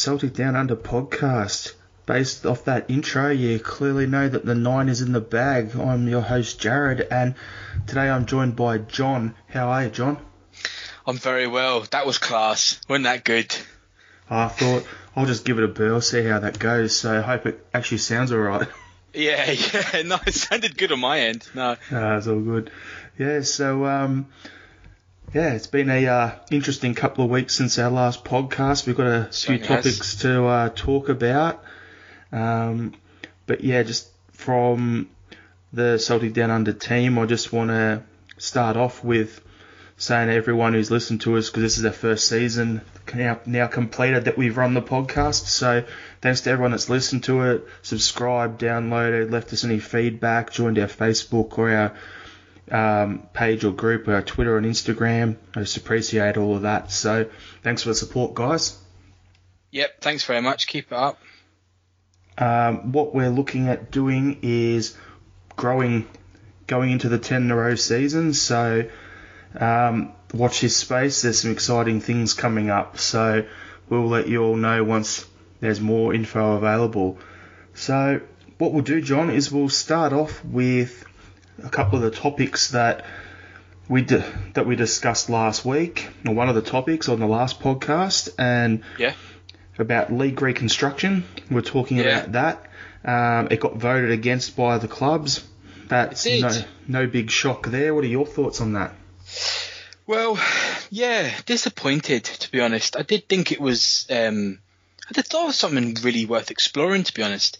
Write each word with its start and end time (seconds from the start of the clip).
Celtic 0.00 0.32
Down 0.32 0.56
Under 0.56 0.76
podcast. 0.76 1.74
Based 2.06 2.46
off 2.46 2.64
that 2.64 2.88
intro, 2.88 3.28
you 3.28 3.58
clearly 3.60 4.06
know 4.06 4.26
that 4.26 4.46
the 4.46 4.54
nine 4.54 4.88
is 4.88 5.02
in 5.02 5.12
the 5.12 5.20
bag. 5.20 5.76
I'm 5.76 6.08
your 6.08 6.22
host, 6.22 6.58
Jarrod, 6.58 7.06
and 7.10 7.34
today 7.86 8.08
I'm 8.08 8.24
joined 8.24 8.56
by 8.56 8.78
John. 8.78 9.34
How 9.50 9.68
are 9.68 9.84
you, 9.84 9.90
John? 9.90 10.16
I'm 11.06 11.18
very 11.18 11.46
well. 11.46 11.82
That 11.90 12.06
was 12.06 12.16
class. 12.16 12.80
Wasn't 12.88 13.04
that 13.04 13.24
good? 13.24 13.54
I 14.30 14.48
thought 14.48 14.86
I'll 15.14 15.26
just 15.26 15.44
give 15.44 15.58
it 15.58 15.64
a 15.64 15.68
burl, 15.68 16.00
see 16.00 16.24
how 16.24 16.38
that 16.38 16.58
goes. 16.58 16.96
So 16.96 17.18
I 17.18 17.20
hope 17.20 17.44
it 17.44 17.62
actually 17.74 17.98
sounds 17.98 18.32
alright. 18.32 18.68
Yeah, 19.12 19.50
yeah. 19.74 20.02
No, 20.02 20.20
it 20.24 20.34
sounded 20.34 20.78
good 20.78 20.92
on 20.92 21.00
my 21.00 21.18
end. 21.18 21.44
No. 21.52 21.74
Ah, 21.90 22.16
it's 22.16 22.28
all 22.28 22.38
good. 22.38 22.70
Yeah, 23.18 23.40
so 23.40 23.84
um, 23.84 24.28
yeah, 25.32 25.52
it's 25.52 25.66
been 25.66 25.90
a 25.90 26.06
uh, 26.06 26.32
interesting 26.50 26.94
couple 26.94 27.24
of 27.24 27.30
weeks 27.30 27.54
since 27.54 27.78
our 27.78 27.90
last 27.90 28.24
podcast. 28.24 28.86
We've 28.86 28.96
got 28.96 29.06
a 29.06 29.28
few 29.32 29.58
has. 29.58 29.66
topics 29.66 30.16
to 30.22 30.46
uh, 30.46 30.68
talk 30.74 31.08
about. 31.08 31.62
Um, 32.32 32.94
but 33.46 33.62
yeah, 33.62 33.82
just 33.82 34.08
from 34.32 35.08
the 35.72 35.98
Celtic 35.98 36.32
Down 36.32 36.50
Under 36.50 36.72
team, 36.72 37.18
I 37.18 37.26
just 37.26 37.52
want 37.52 37.70
to 37.70 38.02
start 38.38 38.76
off 38.76 39.04
with 39.04 39.40
saying 39.96 40.28
to 40.28 40.34
everyone 40.34 40.72
who's 40.72 40.90
listened 40.90 41.20
to 41.20 41.36
us, 41.36 41.48
because 41.48 41.62
this 41.62 41.78
is 41.78 41.84
our 41.84 41.92
first 41.92 42.26
season 42.26 42.80
now, 43.14 43.40
now 43.46 43.66
completed 43.66 44.24
that 44.24 44.36
we've 44.36 44.56
run 44.56 44.74
the 44.74 44.82
podcast. 44.82 45.46
So 45.46 45.84
thanks 46.20 46.42
to 46.42 46.50
everyone 46.50 46.72
that's 46.72 46.88
listened 46.88 47.24
to 47.24 47.42
it, 47.42 47.66
subscribed, 47.82 48.60
downloaded, 48.60 49.30
left 49.30 49.52
us 49.52 49.64
any 49.64 49.78
feedback, 49.78 50.52
joined 50.52 50.78
our 50.78 50.86
Facebook 50.86 51.58
or 51.58 51.70
our 51.70 51.94
um, 52.70 53.26
page 53.32 53.64
or 53.64 53.72
group, 53.72 54.08
our 54.08 54.22
Twitter 54.22 54.56
and 54.56 54.66
Instagram. 54.66 55.36
I 55.54 55.60
just 55.60 55.76
appreciate 55.76 56.36
all 56.36 56.56
of 56.56 56.62
that. 56.62 56.90
So 56.90 57.28
thanks 57.62 57.82
for 57.82 57.90
the 57.90 57.94
support, 57.94 58.34
guys. 58.34 58.78
Yep. 59.70 60.00
Thanks 60.00 60.24
very 60.24 60.40
much. 60.40 60.66
Keep 60.66 60.86
it 60.86 60.96
up. 60.96 61.18
Um, 62.38 62.92
what 62.92 63.14
we're 63.14 63.30
looking 63.30 63.68
at 63.68 63.90
doing 63.90 64.38
is 64.42 64.96
growing, 65.56 66.08
going 66.66 66.90
into 66.90 67.08
the 67.08 67.18
10 67.18 67.42
in 67.42 67.50
a 67.50 67.56
row 67.56 67.74
season. 67.74 68.34
So 68.34 68.88
um, 69.58 70.12
watch 70.32 70.60
this 70.60 70.76
space. 70.76 71.22
There's 71.22 71.40
some 71.40 71.52
exciting 71.52 72.00
things 72.00 72.34
coming 72.34 72.70
up. 72.70 72.98
So 72.98 73.46
we'll 73.88 74.08
let 74.08 74.28
you 74.28 74.42
all 74.42 74.56
know 74.56 74.82
once 74.84 75.26
there's 75.60 75.80
more 75.80 76.14
info 76.14 76.56
available. 76.56 77.18
So 77.74 78.20
what 78.58 78.72
we'll 78.72 78.82
do, 78.82 79.00
John, 79.00 79.30
is 79.30 79.52
we'll 79.52 79.68
start 79.68 80.12
off 80.12 80.44
with 80.44 81.04
a 81.64 81.68
couple 81.70 81.96
of 81.96 82.02
the 82.02 82.10
topics 82.10 82.70
that 82.72 83.04
we 83.88 84.02
di- 84.02 84.24
that 84.54 84.66
we 84.66 84.76
discussed 84.76 85.28
last 85.30 85.64
week, 85.64 86.08
or 86.26 86.34
one 86.34 86.48
of 86.48 86.54
the 86.54 86.62
topics 86.62 87.08
on 87.08 87.18
the 87.20 87.26
last 87.26 87.60
podcast, 87.60 88.28
and 88.38 88.82
Yeah. 88.98 89.14
about 89.78 90.12
league 90.12 90.40
reconstruction. 90.42 91.24
We're 91.50 91.62
talking 91.62 91.96
Yeah. 91.98 92.20
about 92.24 92.32
that. 92.32 92.66
Um, 93.04 93.48
it 93.50 93.60
got 93.60 93.76
voted 93.76 94.10
against 94.10 94.56
by 94.56 94.78
the 94.78 94.88
clubs. 94.88 95.42
That's 95.88 96.24
no, 96.26 96.50
no 96.86 97.06
big 97.06 97.30
shock 97.30 97.66
there. 97.66 97.94
What 97.94 98.04
are 98.04 98.08
your 98.08 98.26
thoughts 98.26 98.60
on 98.60 98.74
that? 98.74 98.94
Well, 100.06 100.38
yeah, 100.90 101.30
disappointed 101.46 102.24
to 102.24 102.50
be 102.50 102.60
honest. 102.60 102.96
I 102.96 103.02
did 103.02 103.28
think 103.28 103.52
it 103.52 103.60
was. 103.60 104.06
Um, 104.10 104.58
I 105.08 105.12
did 105.14 105.26
thought 105.26 105.44
it 105.44 105.46
was 105.48 105.56
something 105.56 105.96
really 106.02 106.26
worth 106.26 106.50
exploring 106.50 107.02
to 107.04 107.14
be 107.14 107.22
honest. 107.22 107.58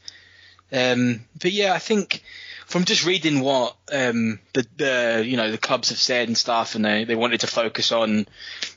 Um, 0.72 1.25
but 1.41 1.50
yeah, 1.53 1.72
I 1.72 1.78
think 1.81 2.22
from 2.70 2.84
just 2.84 3.04
reading 3.04 3.41
what 3.41 3.76
um, 3.92 4.38
the, 4.53 4.64
the 4.76 5.25
you 5.26 5.36
know 5.36 5.50
the 5.50 5.58
clubs 5.58 5.88
have 5.88 5.98
said 5.98 6.28
and 6.28 6.38
stuff, 6.38 6.76
and 6.76 6.84
they, 6.84 7.03
they 7.03 7.16
wanted 7.16 7.41
to 7.41 7.48
focus 7.48 7.91
on 7.91 8.28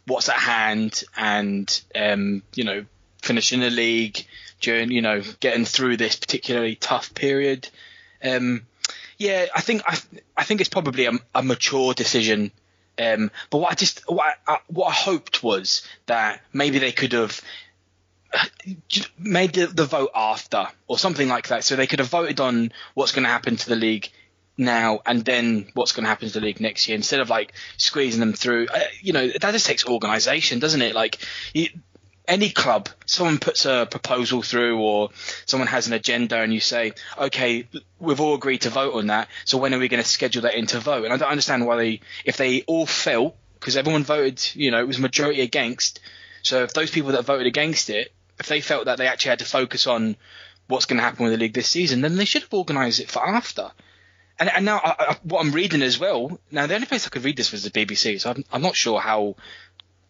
what's 0.08 0.30
at 0.30 0.36
hand 0.36 1.04
and 1.16 1.82
um, 1.94 2.42
you 2.56 2.64
know 2.64 2.86
finishing 3.22 3.60
the 3.60 3.70
league 3.70 4.26
during 4.60 4.90
you 4.90 5.04
know 5.04 5.22
getting 5.40 5.64
through 5.64 5.98
this 5.98 6.16
particularly 6.16 6.76
tough 6.76 7.14
period. 7.14 7.70
Um, 8.24 8.66
yeah, 9.20 9.46
I 9.56 9.62
think 9.62 9.84
I, 9.86 10.00
I 10.36 10.44
think 10.44 10.60
it's 10.60 10.72
probably 10.72 11.06
a, 11.06 11.12
a 11.36 11.44
mature 11.44 11.94
decision. 11.94 12.52
Um, 12.98 13.30
but 13.52 13.60
what 13.60 13.72
I 13.72 13.76
just 13.76 14.02
what 14.10 14.38
I, 14.48 14.58
what 14.68 14.88
I 14.88 14.94
hoped 14.94 15.44
was 15.44 15.88
that 16.08 16.42
maybe 16.52 16.80
they 16.80 16.92
could 16.92 17.12
have 17.12 17.40
made 19.18 19.54
the, 19.54 19.68
the 19.68 19.86
vote 19.86 20.12
after 20.16 20.68
or 20.88 20.98
something 20.98 21.28
like 21.28 21.50
that, 21.50 21.64
so 21.64 21.76
they 21.76 21.88
could 21.88 22.00
have 22.00 22.10
voted 22.10 22.40
on 22.40 22.72
what's 22.94 23.12
going 23.12 23.24
to 23.24 23.30
happen 23.30 23.56
to 23.56 23.70
the 23.70 23.76
league 23.76 24.10
now 24.58 25.02
and 25.06 25.26
then 25.26 25.68
what's 25.74 25.94
going 25.94 26.04
to 26.04 26.10
happen 26.10 26.28
to 26.28 26.34
the 26.40 26.46
league 26.46 26.60
next 26.60 26.88
year 26.88 26.96
instead 26.96 27.20
of 27.20 27.30
like 27.30 27.54
squeezing 27.78 28.20
them 28.20 28.34
through. 28.34 28.68
Uh, 28.68 28.80
you 29.02 29.14
know 29.14 29.28
that 29.28 29.52
just 29.52 29.66
takes 29.66 29.86
organisation, 29.86 30.60
doesn't 30.60 30.82
it? 30.82 30.94
Like 30.94 31.18
you, 31.54 31.70
any 32.28 32.50
club, 32.50 32.90
someone 33.06 33.38
puts 33.38 33.66
a 33.66 33.88
proposal 33.90 34.42
through 34.42 34.80
or 34.80 35.10
someone 35.46 35.68
has 35.68 35.88
an 35.88 35.94
agenda 35.94 36.38
and 36.38 36.54
you 36.54 36.60
say, 36.60 36.94
okay, 37.18 37.68
we've 38.00 38.22
all 38.22 38.36
agreed 38.36 38.62
to 38.62 38.70
vote 38.70 38.94
on 38.94 39.08
that, 39.08 39.28
so 39.46 39.58
when 39.58 39.74
are 39.74 39.80
we 39.80 39.90
going 39.90 40.02
to 40.02 40.08
schedule 40.08 40.44
that 40.44 40.56
into 40.56 40.80
vote? 40.80 41.04
And 41.04 41.14
I 41.14 41.18
don't 41.18 41.30
understand 41.30 41.66
why 41.66 41.76
they, 41.76 42.00
if 42.24 42.38
they 42.38 42.62
all 42.62 42.86
felt, 42.86 43.36
because 43.56 43.76
everyone 43.76 44.04
voted, 44.04 44.42
you 44.56 44.72
know, 44.72 44.80
it 44.80 44.88
was 44.88 45.00
majority 45.00 45.42
against, 45.42 46.00
so 46.44 46.64
if 46.64 46.74
those 46.74 46.92
people 46.92 47.12
that 47.12 47.26
voted 47.26 47.48
against 47.48 47.90
it, 47.90 48.14
if 48.40 48.48
they 48.48 48.62
felt 48.62 48.86
that 48.86 48.98
they 48.98 49.08
actually 49.08 49.30
had 49.30 49.40
to 49.40 49.46
focus 49.46 49.88
on 49.88 50.16
what's 50.68 50.86
going 50.86 50.98
to 50.98 51.04
happen 51.04 51.24
with 51.24 51.34
the 51.34 51.38
league 51.38 51.54
this 51.54 51.68
season, 51.68 52.02
then 52.02 52.16
they 52.16 52.26
should 52.26 52.44
have 52.44 52.54
organised 52.54 53.00
it 53.00 53.10
for 53.10 53.26
after. 53.26 53.72
And, 54.40 54.50
and 54.50 54.66
now 54.66 54.78
I, 54.84 54.96
I, 55.00 55.18
what 55.24 55.42
I'm 55.42 55.52
reading 55.52 55.82
as 55.82 56.00
well. 56.00 56.40
Now 56.52 56.68
the 56.68 56.76
only 56.76 56.88
place 56.88 57.06
I 57.06 57.10
could 57.10 57.24
read 57.24 57.38
this 57.38 57.52
was 57.52 57.64
the 57.64 57.70
BBC, 57.70 58.20
so 58.20 58.32
I'm, 58.32 58.44
I'm 58.52 58.62
not 58.62 58.76
sure 58.76 59.00
how 59.00 59.36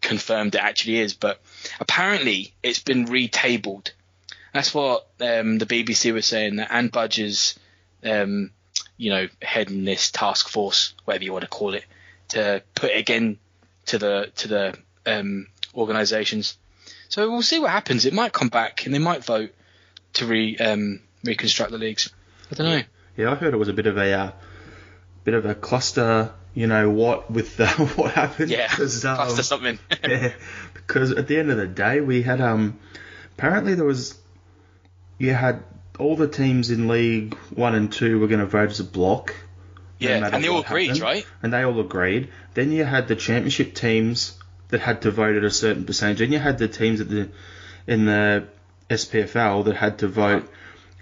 confirmed 0.00 0.54
it 0.54 0.60
actually 0.60 1.00
is, 1.00 1.14
but 1.14 1.40
apparently 1.80 2.54
it's 2.62 2.80
been 2.80 3.06
retabled. 3.06 3.92
That's 4.52 4.72
what 4.72 5.08
um, 5.20 5.58
the 5.58 5.66
BBC 5.66 6.12
was 6.12 6.26
saying 6.26 6.56
that 6.56 6.72
Ann 6.72 6.88
Budge's 6.88 7.58
um, 8.04 8.50
you 8.96 9.10
know, 9.10 9.28
heading 9.42 9.84
this 9.84 10.10
task 10.10 10.48
force, 10.48 10.94
whatever 11.04 11.24
you 11.24 11.32
want 11.32 11.42
to 11.42 11.48
call 11.48 11.74
it, 11.74 11.84
to 12.28 12.62
put 12.74 12.90
it 12.90 12.98
again 12.98 13.38
to 13.86 13.98
the 13.98 14.30
to 14.36 14.48
the 14.48 14.78
um, 15.06 15.48
organisations. 15.74 16.56
So 17.14 17.30
we'll 17.30 17.42
see 17.42 17.60
what 17.60 17.70
happens. 17.70 18.06
It 18.06 18.12
might 18.12 18.32
come 18.32 18.48
back, 18.48 18.86
and 18.86 18.92
they 18.92 18.98
might 18.98 19.24
vote 19.24 19.54
to 20.14 20.26
re 20.26 20.56
um, 20.56 20.98
reconstruct 21.22 21.70
the 21.70 21.78
leagues. 21.78 22.12
I 22.50 22.56
don't 22.56 22.66
know. 22.66 22.82
Yeah, 23.16 23.30
I 23.30 23.36
heard 23.36 23.54
it 23.54 23.56
was 23.56 23.68
a 23.68 23.72
bit 23.72 23.86
of 23.86 23.96
a 23.96 24.12
uh, 24.12 24.32
bit 25.22 25.34
of 25.34 25.46
a 25.46 25.54
cluster. 25.54 26.32
You 26.54 26.66
know 26.66 26.90
what 26.90 27.30
with 27.30 27.60
uh, 27.60 27.68
what 27.94 28.10
happened? 28.10 28.50
Yeah, 28.50 28.64
um, 28.80 28.88
cluster 28.88 29.44
something. 29.44 29.78
yeah, 30.04 30.32
because 30.72 31.12
at 31.12 31.28
the 31.28 31.38
end 31.38 31.52
of 31.52 31.56
the 31.56 31.68
day, 31.68 32.00
we 32.00 32.22
had 32.22 32.40
um, 32.40 32.80
apparently 33.38 33.76
there 33.76 33.84
was, 33.84 34.18
you 35.16 35.34
had 35.34 35.62
all 36.00 36.16
the 36.16 36.26
teams 36.26 36.72
in 36.72 36.88
League 36.88 37.36
One 37.54 37.76
and 37.76 37.92
Two 37.92 38.18
were 38.18 38.26
going 38.26 38.40
to 38.40 38.46
vote 38.46 38.70
as 38.70 38.80
a 38.80 38.84
block. 38.84 39.36
yeah, 40.00 40.16
and 40.32 40.42
they 40.42 40.48
all 40.48 40.62
agreed, 40.62 40.88
happened, 40.88 41.02
right? 41.02 41.26
And 41.44 41.52
they 41.52 41.62
all 41.62 41.78
agreed. 41.78 42.32
Then 42.54 42.72
you 42.72 42.82
had 42.82 43.06
the 43.06 43.14
championship 43.14 43.72
teams 43.72 44.36
that 44.68 44.80
had 44.80 45.02
to 45.02 45.10
vote 45.10 45.36
at 45.36 45.44
a 45.44 45.50
certain 45.50 45.84
percentage. 45.84 46.20
and 46.20 46.32
you 46.32 46.38
had 46.38 46.58
the 46.58 46.68
teams 46.68 47.00
at 47.00 47.08
the 47.08 47.28
in 47.86 48.06
the 48.06 48.44
SPFL 48.90 49.64
that 49.66 49.76
had 49.76 49.98
to 49.98 50.08
vote. 50.08 50.48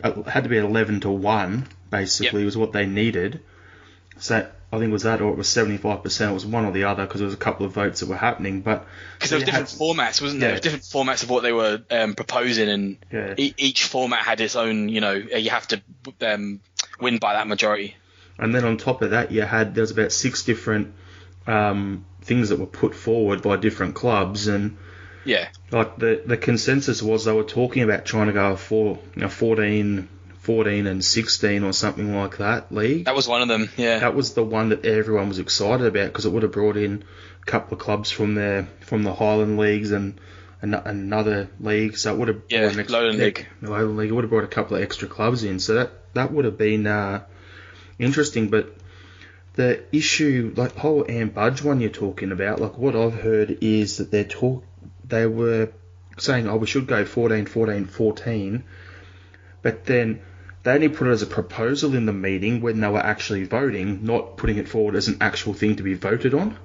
uh, 0.03 0.23
had 0.23 0.45
to 0.45 0.49
be 0.51 0.57
eleven 0.59 1.01
to 1.01 1.11
one. 1.11 1.67
Basically, 1.91 2.41
Yep. 2.41 2.47
was 2.47 2.57
what 2.57 2.73
they 2.73 2.87
needed. 2.87 3.41
So 4.19 4.37
I 4.73 4.79
think 4.79 4.89
it 4.89 4.93
was 4.93 5.03
that, 5.03 5.21
or 5.21 5.31
it 5.33 5.37
was 5.37 5.49
seventy 5.49 5.77
five 5.77 6.03
percent. 6.03 6.31
It 6.31 6.35
was 6.35 6.47
one 6.47 6.65
or 6.65 6.73
the 6.73 6.85
other 6.85 7.05
because 7.05 7.21
there 7.21 7.27
was 7.27 7.35
a 7.35 7.45
couple 7.49 7.67
of 7.67 7.73
votes 7.73 8.01
that 8.01 8.09
were 8.09 8.17
happening. 8.17 8.63
But 8.63 8.87
Because 9.15 9.31
there 9.31 9.39
was 9.39 9.45
different 9.45 9.69
formats, 9.69 10.21
wasn't 10.23 10.41
there? 10.41 10.55
Yeah. 10.55 10.59
There 10.61 10.73
was 10.73 10.81
different 10.83 10.85
formats 11.09 11.23
of 11.23 11.31
what 11.31 11.43
they 11.43 11.53
were 11.53 11.83
um, 11.91 12.15
proposing, 12.15 12.69
and 12.69 12.97
Yeah. 13.13 13.35
e- 13.37 13.55
each 13.59 13.85
format 13.85 14.21
had 14.21 14.41
its 14.41 14.57
own. 14.57 14.89
You 14.89 15.01
know, 15.01 15.13
you 15.13 15.51
have 15.51 15.69
to 15.69 15.83
um, 16.23 16.61
win 17.01 17.19
by 17.19 17.35
that 17.35 17.47
majority. 17.47 17.97
And 18.39 18.55
then 18.55 18.65
on 18.65 18.77
top 18.79 19.03
of 19.03 19.11
that, 19.11 19.31
you 19.31 19.43
had 19.43 19.75
there 19.75 19.83
was 19.83 19.91
about 19.91 20.11
six 20.13 20.43
different 20.45 20.95
um, 21.47 22.05
things 22.23 22.49
that 22.51 22.59
were 22.59 22.67
put 22.67 22.95
forward 22.95 23.43
by 23.43 23.57
different 23.57 23.95
clubs, 23.95 24.47
and 24.49 24.77
Yeah, 25.25 25.49
like 25.71 25.97
the 25.97 26.23
the 26.27 26.37
consensus 26.37 27.03
was 27.03 27.25
they 27.25 27.33
were 27.33 27.45
talking 27.45 27.83
about 27.83 28.05
trying 28.05 28.27
to 28.29 28.33
go 28.33 28.57
for 28.57 28.99
you 29.15 29.23
know, 29.23 29.29
14, 29.29 30.09
14 30.41 30.87
and 30.87 31.05
16 31.05 31.63
or 31.65 31.73
something 31.73 32.17
like 32.17 32.39
that 32.39 32.73
league. 32.73 33.05
that 33.05 33.15
was 33.15 33.29
one 33.29 33.43
of 33.43 33.49
them. 33.49 33.71
Yeah, 33.77 34.01
That 34.01 34.15
was 34.15 34.35
the 34.35 34.43
one 34.45 34.71
that 34.71 34.85
everyone 34.85 35.29
was 35.29 35.39
excited 35.39 35.87
about 35.87 36.07
because 36.07 36.27
it 36.27 36.33
would 36.33 36.43
have 36.43 36.53
brought 36.53 36.77
in 36.77 37.05
a 37.43 37.45
couple 37.45 37.75
of 37.77 37.81
clubs 37.81 38.11
from 38.11 38.35
the 38.35 38.67
from 38.81 39.03
the 39.05 39.15
Highland 39.15 39.59
leagues 39.59 39.93
and 39.93 40.15
another 40.61 41.49
league. 41.61 41.97
So 41.97 42.13
it 42.15 42.19
would 42.19 42.29
have 42.29 42.43
Yeah, 42.49 42.61
extra, 42.61 42.85
Lowland 42.89 43.19
League. 43.19 43.47
Lowland 43.61 43.97
League. 43.97 44.11
It 44.11 44.13
would 44.15 44.25
have 44.25 44.31
brought 44.31 44.45
a 44.45 44.49
couple 44.49 44.77
of 44.77 44.83
extra 44.83 45.09
clubs 45.09 45.43
in. 45.45 45.59
So 45.59 45.75
that 45.75 45.91
that 46.15 46.33
would 46.33 46.45
have 46.45 46.59
been 46.59 46.87
uh, 46.87 47.23
interesting. 47.99 48.49
But 48.49 48.75
the 49.55 49.83
issue, 49.93 50.53
like 50.57 50.75
the 50.75 50.81
whole 50.81 51.05
Ann 51.09 51.29
Budge 51.29 51.63
one 51.63 51.81
you're 51.81 51.91
talking 51.91 52.33
about, 52.33 52.61
like 52.61 52.79
what 52.79 52.97
I've 52.97 53.15
heard 53.15 53.59
is 53.61 53.99
that 53.99 54.11
they're 54.11 54.25
talk 54.25 54.65
they 55.13 55.27
were 55.27 55.71
saying, 56.19 56.49
oh, 56.49 56.57
we 56.57 56.67
should 56.67 56.87
go 56.87 57.05
14, 57.05 57.47
14, 57.47 57.87
14, 57.87 58.65
but 59.63 59.85
then 59.85 60.23
they 60.63 60.73
only 60.73 60.89
put 60.89 61.09
it 61.09 61.11
as 61.11 61.23
a 61.23 61.27
proposal 61.27 61.95
in 61.95 62.07
the 62.07 62.13
meeting 62.13 62.61
when 62.61 62.81
they 62.81 62.89
were 62.89 63.05
actually 63.05 63.45
voting, 63.45 64.05
not 64.05 64.37
putting 64.37 64.57
it 64.57 64.69
forward 64.69 64.95
as 64.95 65.09
an 65.09 65.19
actual 65.21 65.55
thing 65.55 65.77
to 65.77 65.83
be 65.83 65.95
voted 65.95 66.35
on. 66.35 66.57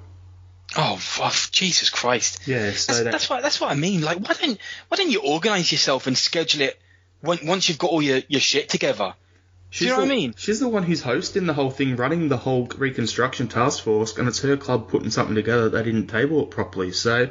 Oh, 0.76 0.94
f- 0.94 1.20
oh, 1.22 1.46
Jesus 1.50 1.88
Christ! 1.88 2.46
Yeah, 2.46 2.72
so 2.72 2.92
That's, 2.92 2.98
that, 2.98 3.12
that's 3.12 3.30
what 3.30 3.42
that's 3.42 3.58
what 3.58 3.70
I 3.70 3.74
mean. 3.74 4.02
Like, 4.02 4.18
why 4.18 4.34
don't 4.34 4.58
why 4.88 4.96
don't 4.96 5.10
you 5.10 5.22
organise 5.22 5.72
yourself 5.72 6.06
and 6.06 6.16
schedule 6.16 6.60
it 6.60 6.78
when, 7.22 7.38
once 7.46 7.68
you've 7.68 7.78
got 7.78 7.90
all 7.90 8.02
your, 8.02 8.20
your 8.28 8.40
shit 8.40 8.68
together? 8.68 9.14
She's 9.70 9.88
you 9.88 9.92
know 9.92 10.00
the, 10.00 10.06
what 10.06 10.12
I 10.12 10.16
mean? 10.16 10.34
She's 10.36 10.60
the 10.60 10.68
one 10.68 10.82
who's 10.82 11.02
hosting 11.02 11.46
the 11.46 11.54
whole 11.54 11.70
thing, 11.70 11.96
running 11.96 12.28
the 12.28 12.36
whole 12.36 12.66
reconstruction 12.76 13.48
task 13.48 13.82
force, 13.82 14.16
and 14.16 14.28
it's 14.28 14.40
her 14.40 14.56
club 14.56 14.88
putting 14.88 15.10
something 15.10 15.34
together. 15.34 15.68
They 15.68 15.82
didn't 15.82 16.06
table 16.08 16.42
it 16.42 16.50
properly. 16.50 16.92
So 16.92 17.30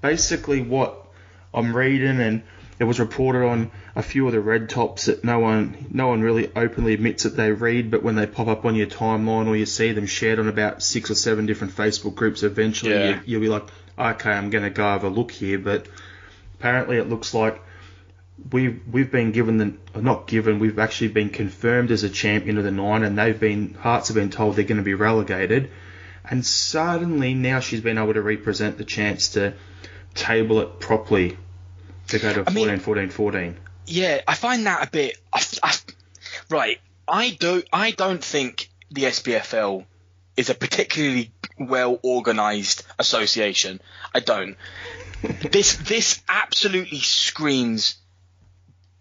basically, 0.00 0.62
what 0.62 1.06
I'm 1.54 1.74
reading, 1.76 2.20
and 2.20 2.42
it 2.78 2.84
was 2.84 3.00
reported 3.00 3.42
on 3.46 3.70
a 3.94 4.02
few 4.02 4.26
of 4.26 4.32
the 4.32 4.40
red 4.40 4.68
tops 4.68 5.06
that 5.06 5.24
no 5.24 5.38
one, 5.38 5.86
no 5.90 6.08
one 6.08 6.20
really 6.20 6.50
openly 6.54 6.92
admits 6.92 7.22
that 7.22 7.36
they 7.36 7.50
read, 7.50 7.90
but 7.90 8.02
when 8.02 8.16
they 8.16 8.26
pop 8.26 8.48
up 8.48 8.64
on 8.66 8.74
your 8.74 8.86
timeline 8.86 9.46
or 9.46 9.56
you 9.56 9.64
see 9.64 9.92
them 9.92 10.06
shared 10.06 10.38
on 10.38 10.48
about 10.48 10.82
six 10.82 11.10
or 11.10 11.14
seven 11.14 11.46
different 11.46 11.74
Facebook 11.74 12.14
groups, 12.14 12.42
eventually 12.42 12.92
Yeah. 12.92 13.08
you, 13.08 13.20
you'll 13.24 13.40
be 13.40 13.48
like, 13.48 13.64
okay, 13.98 14.30
I'm 14.30 14.50
going 14.50 14.64
to 14.64 14.70
go 14.70 14.82
have 14.82 15.04
a 15.04 15.08
look 15.08 15.30
here. 15.30 15.58
But 15.58 15.86
apparently, 16.58 16.98
it 16.98 17.08
looks 17.08 17.32
like 17.32 17.62
we've 18.52 18.82
we've 18.90 19.10
been 19.10 19.32
given 19.32 19.58
the 19.58 20.00
not 20.00 20.26
given 20.26 20.58
we've 20.58 20.78
actually 20.78 21.08
been 21.08 21.30
confirmed 21.30 21.90
as 21.90 22.02
a 22.02 22.10
champion 22.10 22.58
of 22.58 22.64
the 22.64 22.70
nine 22.70 23.02
and 23.02 23.18
they've 23.18 23.40
been 23.40 23.74
Hearts 23.74 24.08
have 24.08 24.14
been 24.14 24.30
told 24.30 24.56
they're 24.56 24.64
going 24.64 24.76
to 24.76 24.82
be 24.84 24.94
relegated 24.94 25.70
and 26.28 26.44
suddenly 26.44 27.34
now 27.34 27.60
she's 27.60 27.80
been 27.80 27.98
able 27.98 28.14
to 28.14 28.22
represent 28.22 28.78
the 28.78 28.84
chance 28.84 29.30
to 29.30 29.54
table 30.14 30.60
it 30.60 30.80
properly 30.80 31.38
to 32.08 32.18
go 32.18 32.32
to 32.32 32.44
I 32.46 32.52
mean- 32.52 32.66
14 32.66 32.80
14 32.80 33.10
14 33.10 33.56
Yeah, 33.86 34.20
I 34.26 34.34
find 34.34 34.66
that 34.66 34.86
a 34.86 34.90
bit. 34.90 35.18
I, 35.32 35.44
I, 35.62 35.74
right, 36.50 36.80
I 37.06 37.30
do. 37.30 37.62
I 37.72 37.92
don't 37.92 38.22
think 38.22 38.68
the 38.90 39.04
SPFL 39.04 39.84
is 40.36 40.50
a 40.50 40.54
particularly 40.54 41.30
well 41.58 41.98
organised 42.04 42.84
association. 42.98 43.80
I 44.14 44.20
don't. 44.20 44.56
this 45.50 45.76
this 45.76 46.20
absolutely 46.28 47.00
screams 47.00 47.96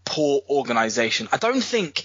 poor 0.05 0.41
organisation. 0.49 1.27
I 1.31 1.37
don't 1.37 1.63
think. 1.63 2.03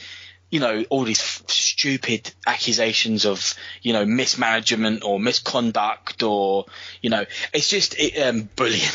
You 0.52 0.58
know 0.58 0.84
all 0.90 1.04
these 1.04 1.20
f- 1.20 1.48
stupid 1.48 2.32
accusations 2.44 3.24
of 3.24 3.54
you 3.82 3.92
know 3.92 4.04
mismanagement 4.04 5.04
or 5.04 5.20
misconduct 5.20 6.24
or 6.24 6.66
you 7.00 7.08
know 7.08 7.24
it's 7.52 7.68
just 7.68 7.94
it, 7.96 8.20
um, 8.20 8.48
bullying, 8.56 8.90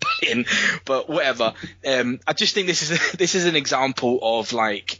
bullying, 0.00 0.46
but 0.86 1.10
whatever. 1.10 1.52
Um, 1.86 2.20
I 2.26 2.32
just 2.32 2.54
think 2.54 2.68
this 2.68 2.80
is 2.80 2.92
a, 2.92 3.16
this 3.18 3.34
is 3.34 3.44
an 3.44 3.54
example 3.54 4.18
of 4.22 4.54
like 4.54 4.98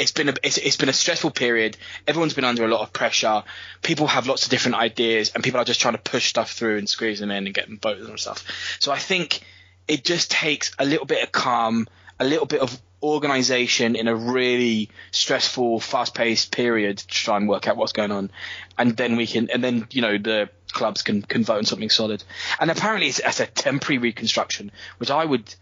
it's 0.00 0.12
been 0.12 0.30
a 0.30 0.34
it's, 0.42 0.56
it's 0.56 0.78
been 0.78 0.88
a 0.88 0.94
stressful 0.94 1.30
period. 1.30 1.76
Everyone's 2.06 2.32
been 2.32 2.44
under 2.44 2.64
a 2.64 2.68
lot 2.68 2.80
of 2.80 2.92
pressure. 2.92 3.44
People 3.82 4.06
have 4.06 4.26
lots 4.26 4.44
of 4.44 4.50
different 4.50 4.78
ideas, 4.78 5.30
and 5.34 5.44
people 5.44 5.60
are 5.60 5.64
just 5.64 5.80
trying 5.80 5.94
to 5.94 6.00
push 6.00 6.30
stuff 6.30 6.52
through 6.52 6.78
and 6.78 6.88
squeeze 6.88 7.20
them 7.20 7.30
in 7.30 7.44
and 7.44 7.54
get 7.54 7.66
them 7.66 7.78
voted 7.80 8.08
and 8.08 8.18
stuff. 8.18 8.44
So 8.80 8.90
I 8.90 8.98
think 8.98 9.42
it 9.86 10.02
just 10.02 10.30
takes 10.30 10.72
a 10.78 10.86
little 10.86 11.04
bit 11.04 11.22
of 11.22 11.32
calm, 11.32 11.86
a 12.20 12.24
little 12.24 12.46
bit 12.46 12.60
of 12.60 12.80
organization 13.02 13.96
in 13.96 14.06
a 14.06 14.14
really 14.14 14.90
stressful, 15.10 15.80
fast-paced 15.80 16.52
period 16.52 16.98
to 16.98 17.06
try 17.06 17.38
and 17.38 17.48
work 17.48 17.66
out 17.66 17.78
what's 17.78 17.92
going 17.92 18.12
on, 18.12 18.30
and 18.76 18.96
then 18.96 19.16
we 19.16 19.26
can, 19.26 19.50
and 19.50 19.64
then 19.64 19.88
you 19.90 20.02
know 20.02 20.18
the 20.18 20.50
clubs 20.70 21.02
can 21.02 21.22
can 21.22 21.42
vote 21.42 21.58
on 21.58 21.64
something 21.64 21.90
solid. 21.90 22.22
And 22.60 22.70
apparently 22.70 23.08
it's, 23.08 23.18
it's 23.18 23.40
a 23.40 23.46
temporary 23.46 23.98
reconstruction, 23.98 24.70
which 24.98 25.10
I 25.10 25.24
would. 25.24 25.52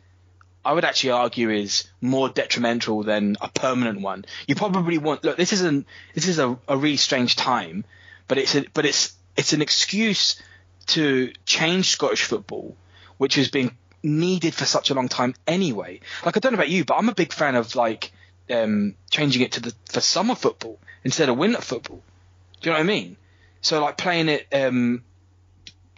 I 0.65 0.73
would 0.73 0.85
actually 0.85 1.12
argue 1.12 1.49
is 1.50 1.88
more 2.00 2.29
detrimental 2.29 3.03
than 3.03 3.37
a 3.41 3.49
permanent 3.49 4.03
one. 4.03 4.27
You 4.47 4.55
probably 4.55 4.99
want 4.99 5.25
look. 5.25 5.37
This 5.37 5.53
isn't. 5.53 5.87
This 6.15 6.27
is 6.27 6.38
a, 6.38 6.59
a 6.67 6.77
really 6.77 6.97
strange 6.97 7.37
time, 7.37 7.85
but 8.27 8.37
it's 8.37 8.55
a, 8.57 8.65
but 8.75 8.85
it's 8.85 9.15
it's 9.37 9.53
an 9.53 9.62
excuse 9.62 10.43
to 10.88 11.33
change 11.47 11.91
Scottish 11.91 12.25
football, 12.25 12.77
which 13.19 13.37
has 13.37 13.49
been 13.49 13.71
needed 14.09 14.55
for 14.55 14.65
such 14.65 14.91
a 14.91 14.95
long 14.95 15.09
time 15.09 15.35
anyway. 15.47 16.00
Like 16.25 16.37
I 16.37 16.41
don't 16.41 16.53
know 16.53 16.59
about 16.59 16.71
you, 16.71 16.85
but 16.85 16.97
I'm 16.97 17.09
a 17.09 17.15
big 17.15 17.33
fan 17.33 17.55
of 17.55 17.77
like 17.77 18.12
um, 18.50 18.95
changing 19.11 19.43
it 19.43 19.53
to 19.53 19.61
the 19.61 19.75
for 19.87 20.00
summer 20.00 20.35
football 20.35 20.79
instead 21.05 21.29
of 21.29 21.37
winter 21.37 21.61
football. 21.61 22.03
Do 22.61 22.71
you 22.71 22.73
know 22.73 22.79
what 22.79 22.85
I 22.85 22.87
mean? 22.87 23.17
So 23.61 23.81
like 23.81 23.97
playing 23.97 24.29
it, 24.29 24.47
um, 24.53 25.03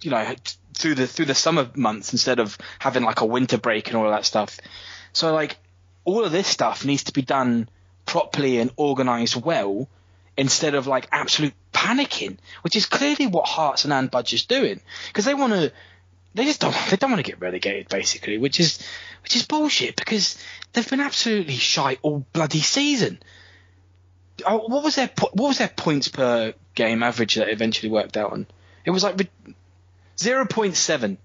you 0.03 0.11
know, 0.11 0.35
through 0.75 0.95
the 0.95 1.07
through 1.07 1.27
the 1.27 1.35
summer 1.35 1.69
months 1.75 2.13
instead 2.13 2.39
of 2.39 2.57
having 2.79 3.03
like 3.03 3.21
a 3.21 3.27
winter 3.27 3.59
break 3.59 3.89
and 3.89 3.97
all 3.97 4.07
of 4.07 4.13
that 4.13 4.25
stuff. 4.25 4.59
So 5.13 5.33
like 5.33 5.57
all 6.05 6.25
of 6.25 6.33
this 6.33 6.47
stuff 6.47 6.85
needs 6.85 7.05
to 7.05 7.13
be 7.13 7.23
done 7.23 7.69
properly 8.07 8.59
and 8.59 8.71
organised 8.79 9.37
well 9.37 9.89
instead 10.37 10.75
of 10.75 10.87
like 10.87 11.07
absolute 11.13 11.55
panicking, 11.73 12.39
which 12.63 12.77
is 12.77 12.87
clearly 12.87 13.27
what 13.27 13.47
Hearts 13.47 13.85
and 13.85 13.93
Ann 13.93 14.07
Budge 14.07 14.33
is 14.33 14.47
doing 14.47 14.81
because 15.09 15.25
they 15.25 15.35
want 15.35 15.53
to. 15.53 15.73
They 16.35 16.45
just 16.45 16.61
don't. 16.61 16.75
They 16.91 16.97
don't 16.97 17.11
want 17.11 17.25
to 17.25 17.31
get 17.31 17.41
relegated, 17.41 17.89
basically, 17.89 18.39
which 18.39 18.61
is 18.61 18.79
which 19.23 19.35
is 19.37 19.45
bullshit 19.47 19.97
because 19.97 20.39
they've 20.73 20.89
been 20.89 21.01
absolutely 21.01 21.57
shy 21.57 21.99
all 22.03 22.25
bloody 22.33 22.61
season. 22.61 23.19
Oh, 24.47 24.59
what 24.69 24.85
was 24.85 24.95
their 24.97 25.11
what 25.17 25.49
was 25.49 25.59
their 25.59 25.69
points 25.69 26.09
per 26.09 26.55
game 26.75 27.03
average 27.03 27.35
that 27.35 27.49
eventually 27.49 27.91
worked 27.91 28.17
out 28.17 28.33
on? 28.33 28.47
It 28.85 28.91
was 28.91 29.03
like 29.03 29.29
zero 30.19 30.47
point 30.47 30.77
seven, 30.77 31.19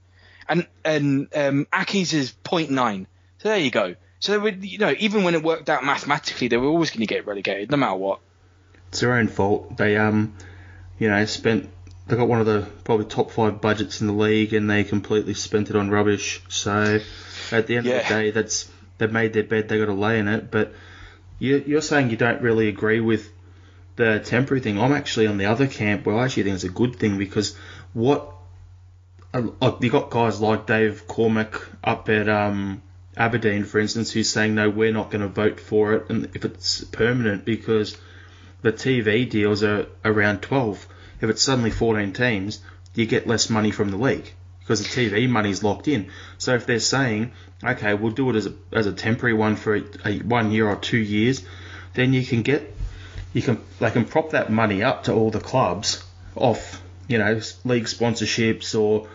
and 0.50 0.68
and 0.84 1.28
um, 1.36 1.68
Aki's 1.72 2.14
is 2.14 2.34
0.9. 2.44 3.06
So 3.40 3.50
there 3.50 3.58
you 3.58 3.72
go. 3.72 3.96
So 4.20 4.32
they 4.32 4.38
were, 4.40 4.50
you 4.50 4.80
know, 4.80 4.94
even 4.98 5.24
when 5.24 5.36
it 5.36 5.44
worked 5.44 5.70
out 5.70 5.84
mathematically, 5.84 6.48
they 6.48 6.58
were 6.58 6.68
always 6.68 6.90
going 6.90 7.02
to 7.02 7.06
get 7.06 7.28
relegated, 7.28 7.70
no 7.70 7.78
matter 7.78 7.96
what. 7.96 8.20
it's 8.90 9.02
their 9.02 9.14
own 9.14 9.28
fault 9.28 9.78
they 9.78 9.98
um 9.98 10.34
you 10.98 11.10
know 11.10 11.24
spent 11.26 11.70
they 12.08 12.16
got 12.16 12.28
one 12.28 12.40
of 12.40 12.46
the 12.46 12.68
probably 12.84 13.06
top 13.06 13.32
five 13.32 13.62
budgets 13.62 14.02
in 14.02 14.08
the 14.08 14.14
league 14.14 14.54
and 14.54 14.70
they 14.70 14.84
completely 14.84 15.34
spent 15.34 15.70
it 15.70 15.76
on 15.76 15.90
rubbish 15.90 16.42
so 16.50 17.00
at 17.52 17.68
the 17.68 17.78
end 17.78 17.88
of 17.88 17.94
the 17.94 18.10
day 18.10 18.32
that's 18.32 18.70
they've 18.98 19.12
made 19.12 19.34
their 19.34 19.44
bed 19.44 19.68
they 19.68 19.78
got 19.78 19.86
to 19.86 19.94
lay 19.94 20.20
in 20.20 20.28
it 20.28 20.52
but 20.52 20.74
you, 21.40 21.64
you're 21.66 21.82
saying 21.82 22.10
you 22.10 22.18
don't 22.18 22.42
really 22.42 22.68
agree 22.68 23.00
with 23.00 23.30
the 23.96 24.20
temporary 24.20 24.62
thing. 24.62 24.80
I'm 24.80 24.92
actually 24.92 25.28
on 25.28 25.38
the 25.38 25.46
other 25.46 25.68
camp 25.68 26.06
where 26.06 26.18
I 26.18 26.26
actually 26.26 26.44
think 26.44 26.56
it's 26.56 26.64
a 26.64 26.70
good 26.70 26.98
thing 26.98 27.18
because 27.18 27.56
what 27.94 28.32
like 29.34 29.82
you 29.82 29.90
got 29.90 30.10
guys 30.10 30.40
like 30.40 30.66
Dave 30.66 31.08
Cormack 31.08 31.62
up 31.84 32.08
at 32.10 32.30
um, 32.30 32.82
Aberdeen, 33.18 33.66
for 33.66 33.80
instance, 33.80 34.12
who's 34.12 34.30
saying 34.30 34.56
no, 34.56 34.70
we're 34.70 34.94
not 34.94 35.12
going 35.12 35.22
to 35.22 35.28
vote 35.28 35.60
for 35.60 35.94
it, 35.94 36.10
and 36.10 36.30
if 36.34 36.46
it's 36.46 36.84
permanent 36.86 37.44
because 37.44 37.98
the 38.62 38.72
TV 38.72 39.30
deals 39.30 39.62
are 39.64 39.88
around 40.04 40.42
12. 40.42 40.88
If 41.22 41.30
it's 41.30 41.42
suddenly 41.42 41.72
14 41.72 42.14
teams, 42.14 42.62
you 42.94 43.06
get 43.06 43.28
less 43.28 43.50
money 43.50 43.72
from 43.72 43.92
the 43.92 43.98
league 43.98 44.34
because 44.60 44.82
the 44.82 44.90
TV 44.90 45.30
money's 45.30 45.64
locked 45.64 45.88
in. 45.88 46.10
So 46.38 46.56
if 46.56 46.66
they're 46.66 46.80
saying, 46.80 47.34
okay, 47.64 47.94
we'll 47.94 48.12
do 48.12 48.30
it 48.32 48.36
as 48.36 48.48
a, 48.48 48.54
as 48.72 48.88
a 48.88 48.94
temporary 48.94 49.36
one 49.36 49.56
for 49.56 49.76
a, 49.76 49.84
a 50.06 50.20
one 50.20 50.52
year 50.52 50.68
or 50.68 50.76
two 50.76 50.98
years, 50.98 51.46
then 51.94 52.14
you 52.14 52.26
can 52.26 52.42
get 52.42 52.76
you 53.34 53.42
can 53.42 53.62
they 53.80 53.92
can 53.92 54.06
prop 54.06 54.32
that 54.32 54.50
money 54.50 54.82
up 54.82 55.04
to 55.04 55.14
all 55.14 55.30
the 55.30 55.40
clubs 55.40 56.04
off 56.36 56.82
you 57.08 57.18
know 57.18 57.40
league 57.64 57.84
sponsorships 57.84 58.80
or 58.80 59.08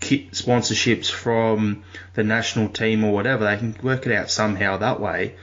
kit 0.00 0.32
sponsorships 0.32 1.10
from 1.10 1.82
the 2.14 2.22
national 2.22 2.68
team 2.68 3.04
or 3.04 3.12
whatever. 3.12 3.44
They 3.44 3.56
can 3.56 3.76
work 3.82 4.06
it 4.06 4.12
out 4.12 4.30
somehow 4.30 4.78
that 4.78 5.00
way. 5.00 5.36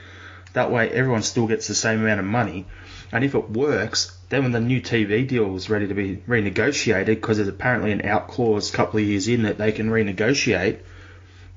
That 0.54 0.70
way 0.70 0.90
everyone 0.90 1.22
still 1.22 1.46
gets 1.46 1.68
the 1.68 1.74
same 1.74 2.00
amount 2.00 2.20
of 2.20 2.26
money. 2.26 2.66
And 3.10 3.24
if 3.24 3.34
it 3.34 3.50
works, 3.50 4.16
then 4.32 4.44
when 4.44 4.52
the 4.52 4.60
new 4.60 4.80
TV 4.80 5.28
deal 5.28 5.44
was 5.44 5.68
ready 5.68 5.86
to 5.88 5.92
be 5.92 6.16
renegotiated, 6.26 7.04
because 7.04 7.36
there's 7.36 7.50
apparently 7.50 7.92
an 7.92 8.06
out 8.06 8.28
clause 8.28 8.72
a 8.72 8.72
couple 8.74 8.98
of 8.98 9.04
years 9.04 9.28
in 9.28 9.42
that 9.42 9.58
they 9.58 9.72
can 9.72 9.90
renegotiate, 9.90 10.78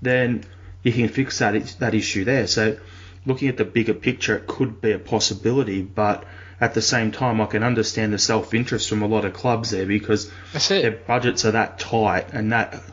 then 0.01 0.43
you 0.83 0.91
can 0.91 1.07
fix 1.07 1.39
that 1.39 1.53
that 1.79 1.93
issue 1.93 2.25
there. 2.25 2.47
So 2.47 2.77
looking 3.25 3.47
at 3.47 3.55
the 3.55 3.63
bigger 3.63 3.93
picture, 3.93 4.35
it 4.35 4.47
could 4.47 4.81
be 4.81 4.91
a 4.91 4.99
possibility, 4.99 5.83
but 5.83 6.25
at 6.59 6.73
the 6.73 6.81
same 6.81 7.13
time, 7.13 7.39
I 7.39 7.45
can 7.45 7.63
understand 7.63 8.11
the 8.11 8.19
self-interest 8.19 8.89
from 8.89 9.03
a 9.03 9.07
lot 9.07 9.23
of 9.23 9.31
clubs 9.31 9.69
there 9.69 9.85
because 9.85 10.29
their 10.67 10.91
budgets 10.91 11.45
are 11.45 11.51
that 11.51 11.79
tight 11.79 12.33
and 12.33 12.51
that 12.51 12.83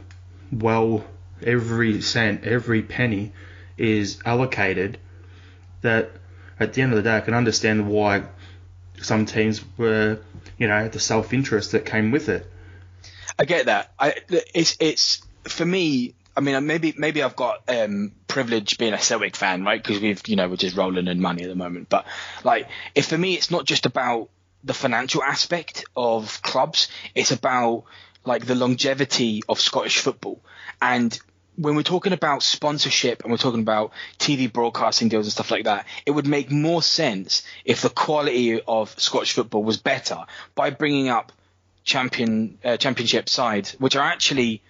well, 0.53 1.05
every 1.43 2.03
cent, 2.03 2.45
every 2.45 2.83
penny 2.83 3.33
is 3.77 4.21
allocated. 4.25 4.99
That 5.81 6.13
at 6.61 6.73
the 6.73 6.83
end 6.83 6.93
of 6.93 6.99
the 6.99 7.03
day, 7.03 7.17
I 7.17 7.21
can 7.21 7.35
understand 7.35 7.89
why 7.89 8.23
some 9.01 9.27
teams 9.27 9.63
were, 9.77 10.21
you 10.59 10.69
know, 10.69 10.89
the 10.89 11.01
self-interest 11.01 11.73
that 11.73 11.85
came 11.85 12.11
with 12.11 12.29
it. 12.29 12.47
I 13.39 13.45
get 13.45 13.67
that. 13.67 13.93
I 13.99 14.15
it's 14.29 14.77
it's 14.81 15.23
for 15.45 15.65
me. 15.65 16.15
I 16.37 16.41
mean, 16.41 16.67
maybe 16.67 16.95
maybe 16.97 17.23
I've 17.23 17.37
got 17.37 17.63
um, 17.69 18.13
privilege 18.27 18.79
being 18.79 18.95
a 18.95 18.99
Celtic 18.99 19.37
fan, 19.37 19.65
right? 19.65 19.83
Because 19.83 20.01
we've 20.01 20.27
you 20.27 20.37
know 20.37 20.49
we're 20.49 20.57
just 20.57 20.77
rolling 20.77 21.09
in 21.09 21.21
money 21.21 21.43
at 21.43 21.49
the 21.49 21.55
moment. 21.55 21.89
But 21.89 22.07
like, 22.45 22.69
if 22.95 23.07
for 23.07 23.19
me, 23.19 23.35
it's 23.35 23.51
not 23.51 23.65
just 23.65 23.87
about 23.87 24.29
the 24.65 24.75
financial 24.75 25.23
aspect 25.23 25.85
of 25.97 26.41
clubs. 26.43 26.89
It's 27.15 27.33
about 27.33 27.85
like 28.25 28.47
the 28.47 28.55
longevity 28.55 29.43
of 29.49 29.61
Scottish 29.61 29.99
football. 29.99 30.41
And 30.81 31.19
when 31.57 31.77
we're 31.77 31.83
talking 31.83 32.13
about 32.13 32.43
sponsorship 32.43 33.23
and 33.23 33.31
we're 33.31 33.39
talking 33.39 33.61
about 33.61 33.93
TV 34.19 34.51
broadcasting 34.51 35.09
deals 35.09 35.27
and 35.27 35.33
stuff 35.33 35.51
like 35.51 35.65
that, 35.65 35.87
it 36.07 36.13
would 36.13 36.27
make 36.27 36.51
more 36.51 36.83
sense 36.83 37.43
if 37.65 37.83
the 37.83 37.91
quality 37.91 38.61
of 38.63 38.99
Scottish 38.99 39.33
football 39.33 39.63
was 39.63 39.77
better 39.77 40.25
by 40.55 40.71
bringing 40.71 41.09
up 41.09 41.33
champion 41.85 42.59
uh, 42.65 42.77
championship 42.77 43.29
sides, 43.29 43.73
which 43.73 43.97
are 43.97 44.05
actually 44.05 44.63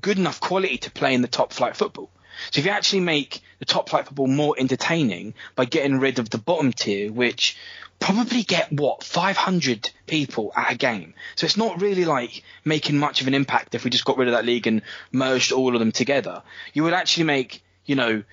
good 0.00 0.18
enough 0.18 0.40
quality 0.40 0.78
to 0.78 0.90
play 0.90 1.14
in 1.14 1.22
the 1.22 1.28
top 1.28 1.52
flight 1.52 1.76
football. 1.76 2.10
So 2.50 2.60
if 2.60 2.66
you 2.66 2.72
actually 2.72 3.00
make 3.00 3.40
the 3.58 3.64
top 3.64 3.88
flight 3.88 4.06
football 4.06 4.26
more 4.26 4.54
entertaining 4.58 5.34
by 5.54 5.64
getting 5.64 5.98
rid 5.98 6.18
of 6.18 6.30
the 6.30 6.38
bottom 6.38 6.72
tier, 6.72 7.12
which 7.12 7.56
probably 8.02 8.42
get 8.42 8.72
what 8.72 9.04
500 9.04 9.90
people 10.06 10.52
at 10.56 10.72
a 10.72 10.76
game. 10.76 11.14
So 11.36 11.44
it's 11.44 11.56
not 11.56 11.80
really 11.80 12.04
like 12.04 12.42
making 12.64 12.98
much 12.98 13.20
of 13.20 13.28
an 13.28 13.34
impact 13.34 13.74
if 13.74 13.84
we 13.84 13.90
just 13.90 14.04
got 14.04 14.18
rid 14.18 14.28
of 14.28 14.34
that 14.34 14.44
league 14.44 14.66
and 14.66 14.82
merged 15.12 15.52
all 15.52 15.74
of 15.74 15.78
them 15.78 15.92
together. 15.92 16.42
You 16.72 16.82
would 16.82 16.94
actually 16.94 17.24
make, 17.24 17.62
you 17.86 17.94
know, 17.94 18.24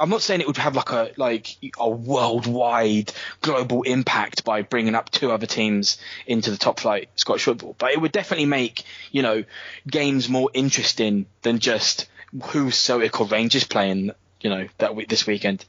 I'm 0.00 0.08
not 0.08 0.22
saying 0.22 0.40
it 0.40 0.46
would 0.46 0.56
have 0.56 0.76
like 0.76 0.90
a 0.92 1.12
like 1.18 1.56
a 1.78 1.88
worldwide 1.90 3.12
global 3.42 3.82
impact 3.82 4.44
by 4.44 4.62
bringing 4.62 4.94
up 4.94 5.10
two 5.10 5.30
other 5.30 5.44
teams 5.44 5.98
into 6.26 6.50
the 6.50 6.56
top 6.56 6.80
flight 6.80 7.10
Scottish 7.16 7.44
football, 7.44 7.76
but 7.78 7.92
it 7.92 8.00
would 8.00 8.12
definitely 8.12 8.46
make 8.46 8.84
you 9.12 9.20
know 9.20 9.44
games 9.86 10.30
more 10.30 10.48
interesting 10.54 11.26
than 11.42 11.58
just 11.58 12.08
who's 12.44 12.76
Celtic 12.76 13.20
or 13.20 13.26
Rangers 13.26 13.64
playing 13.64 14.12
you 14.40 14.50
know 14.50 14.68
that 14.78 14.94
week 14.94 15.08
this 15.08 15.26
weekend. 15.26 15.64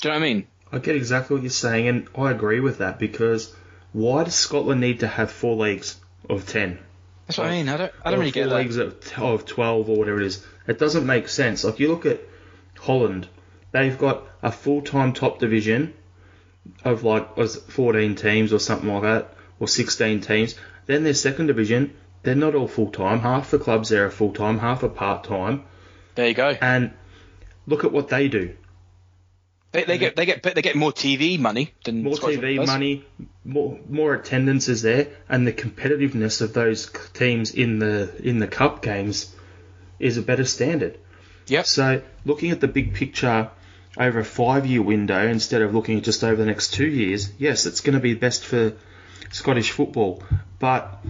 Do 0.00 0.08
you 0.08 0.14
know 0.14 0.20
what 0.20 0.26
I 0.26 0.32
mean? 0.34 0.46
I 0.72 0.78
get 0.78 0.96
exactly 0.96 1.34
what 1.36 1.42
you're 1.42 1.50
saying, 1.50 1.88
and 1.88 2.08
I 2.16 2.30
agree 2.30 2.60
with 2.60 2.78
that 2.78 2.98
because 2.98 3.54
why 3.92 4.24
does 4.24 4.34
Scotland 4.34 4.80
need 4.80 5.00
to 5.00 5.06
have 5.06 5.30
four 5.30 5.56
leagues 5.56 5.96
of 6.28 6.46
ten? 6.46 6.78
That's 7.26 7.38
what 7.38 7.48
I 7.48 7.50
mean. 7.50 7.68
I 7.68 7.76
don't 7.76 7.92
I 8.04 8.10
don't 8.10 8.20
really 8.20 8.30
get 8.30 8.48
that. 8.48 8.56
leagues 8.56 8.76
of, 8.76 8.96
of 9.18 9.46
twelve 9.46 9.88
or 9.88 9.96
whatever 9.96 10.20
it 10.20 10.26
is. 10.26 10.44
It 10.66 10.78
doesn't 10.78 11.06
make 11.06 11.28
sense. 11.28 11.64
Like 11.64 11.78
you 11.78 11.88
look 11.88 12.06
at 12.06 12.20
Holland, 12.78 13.28
they've 13.72 13.96
got 13.96 14.24
a 14.42 14.52
full-time 14.52 15.12
top 15.12 15.38
division 15.38 15.94
of 16.84 17.04
like 17.04 17.36
was 17.36 17.56
14 17.56 18.14
teams 18.16 18.52
or 18.52 18.58
something 18.58 18.92
like 18.92 19.02
that, 19.02 19.34
or 19.60 19.68
16 19.68 20.20
teams. 20.20 20.54
Then 20.86 21.04
their 21.04 21.14
second 21.14 21.46
division, 21.46 21.96
they're 22.22 22.34
not 22.34 22.54
all 22.54 22.68
full-time. 22.68 23.20
Half 23.20 23.50
the 23.50 23.58
clubs 23.58 23.88
there 23.88 24.06
are 24.06 24.10
full-time, 24.10 24.58
half 24.58 24.82
are 24.82 24.88
part-time. 24.88 25.64
There 26.16 26.26
you 26.26 26.34
go. 26.34 26.48
And 26.60 26.92
look 27.66 27.84
at 27.84 27.92
what 27.92 28.08
they 28.08 28.28
do. 28.28 28.56
They, 29.72 29.84
they 29.84 29.98
get 29.98 30.16
they 30.16 30.24
get 30.24 30.42
they 30.42 30.62
get 30.62 30.74
more 30.74 30.92
TV 30.92 31.38
money 31.38 31.74
than 31.84 32.02
more 32.02 32.14
TV 32.14 32.56
does. 32.56 32.66
money, 32.66 33.04
more 33.44 33.78
more 33.88 34.14
attendance 34.14 34.68
is 34.68 34.80
there, 34.80 35.08
and 35.28 35.46
the 35.46 35.52
competitiveness 35.52 36.40
of 36.40 36.54
those 36.54 36.90
teams 37.12 37.52
in 37.52 37.78
the 37.78 38.10
in 38.22 38.38
the 38.38 38.46
cup 38.46 38.80
games 38.80 39.34
is 39.98 40.16
a 40.16 40.22
better 40.22 40.46
standard. 40.46 40.98
Yep. 41.48 41.66
So 41.66 42.02
looking 42.24 42.50
at 42.50 42.60
the 42.60 42.68
big 42.68 42.94
picture 42.94 43.50
over 43.98 44.20
a 44.20 44.24
five-year 44.24 44.82
window 44.82 45.26
instead 45.26 45.60
of 45.60 45.74
looking 45.74 45.98
at 45.98 46.04
just 46.04 46.24
over 46.24 46.36
the 46.36 46.46
next 46.46 46.72
two 46.72 46.86
years, 46.86 47.30
yes, 47.38 47.66
it's 47.66 47.80
going 47.80 47.94
to 47.94 48.00
be 48.00 48.14
best 48.14 48.44
for 48.44 48.72
Scottish 49.30 49.70
football. 49.70 50.22
But 50.58 51.04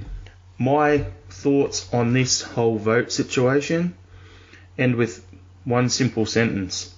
my 0.59 1.07
thoughts 1.31 1.93
on 1.93 2.13
this 2.13 2.43
whole 2.43 2.79
vote 2.79 3.13
situation 3.13 3.97
end 4.79 4.97
with 4.97 5.25
one 5.65 5.89
simple 5.89 6.27
sentence: 6.27 6.95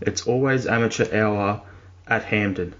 it's 0.00 0.26
always 0.26 0.66
amateur 0.66 1.14
hour 1.16 1.62
at 2.06 2.24
Hampden. 2.24 2.74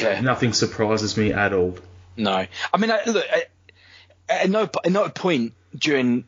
Yeah. 0.00 0.20
Nothing 0.20 0.52
surprises 0.52 1.16
me 1.16 1.32
at 1.32 1.52
all. 1.52 1.78
No, 2.16 2.46
I 2.72 2.78
mean, 2.78 2.90
I, 2.90 3.04
look, 3.06 3.24
I, 3.30 3.44
at 4.28 4.50
no 4.50 4.68
at 4.84 4.90
no 4.90 5.08
point 5.08 5.54
during 5.76 6.24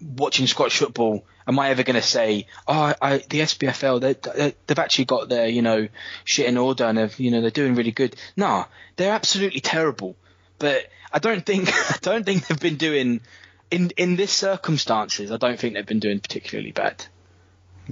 watching 0.00 0.46
Scottish 0.46 0.78
football 0.78 1.24
am 1.46 1.58
I 1.58 1.70
ever 1.70 1.82
going 1.82 1.96
to 1.96 2.02
say, 2.02 2.46
oh, 2.66 2.94
I, 3.00 3.18
the 3.18 3.40
SPFL 3.40 4.00
they, 4.00 4.54
they've 4.66 4.78
actually 4.78 5.06
got 5.06 5.28
their 5.28 5.46
you 5.48 5.62
know 5.62 5.88
shit 6.24 6.46
in 6.46 6.56
order 6.56 6.84
and 6.84 6.98
they've, 6.98 7.20
you 7.20 7.30
know 7.30 7.40
they're 7.40 7.50
doing 7.50 7.74
really 7.74 7.92
good. 7.92 8.16
No, 8.36 8.66
they're 8.96 9.12
absolutely 9.12 9.60
terrible. 9.60 10.16
But 10.58 10.86
I 11.12 11.18
don't 11.18 11.44
think 11.44 11.68
I 11.90 11.96
don't 12.00 12.24
think 12.24 12.46
they've 12.46 12.60
been 12.60 12.76
doing 12.76 13.20
in 13.70 13.90
in 13.96 14.16
this 14.16 14.32
circumstances. 14.32 15.30
I 15.32 15.36
don't 15.36 15.58
think 15.58 15.74
they've 15.74 15.86
been 15.86 16.00
doing 16.00 16.20
particularly 16.20 16.72
bad. 16.72 17.04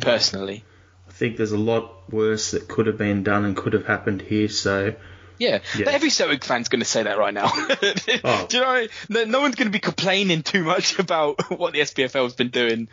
Personally, 0.01 0.65
I 1.09 1.13
think 1.13 1.37
there's 1.37 1.53
a 1.53 1.59
lot 1.59 2.11
worse 2.11 2.53
that 2.53 2.69
could 2.69 2.87
have 2.87 2.97
been 2.99 3.23
done 3.23 3.45
and 3.45 3.57
could 3.57 3.75
have 3.75 3.87
happened 3.87 4.23
here. 4.23 4.49
So 4.49 4.95
Yeah, 5.39 5.59
Yeah. 5.77 5.85
but 5.85 5.95
every 5.95 6.09
Celtic 6.11 6.45
fan's 6.45 6.69
going 6.69 6.81
to 6.81 6.87
say 6.87 7.03
that 7.03 7.19
right 7.19 7.35
now. 7.35 7.51
Oh. 8.25 8.47
Do 8.49 8.57
you 8.57 8.63
know? 8.63 8.87
No, 9.09 9.25
no 9.25 9.41
one's 9.41 9.57
going 9.57 9.67
to 9.69 9.73
be 9.73 9.81
complaining 9.81 10.43
too 10.43 10.63
much 10.65 10.99
about 10.99 11.51
what 11.59 11.73
the 11.73 11.81
SPFL's 11.81 12.35
been 12.35 12.49
doing. 12.51 12.89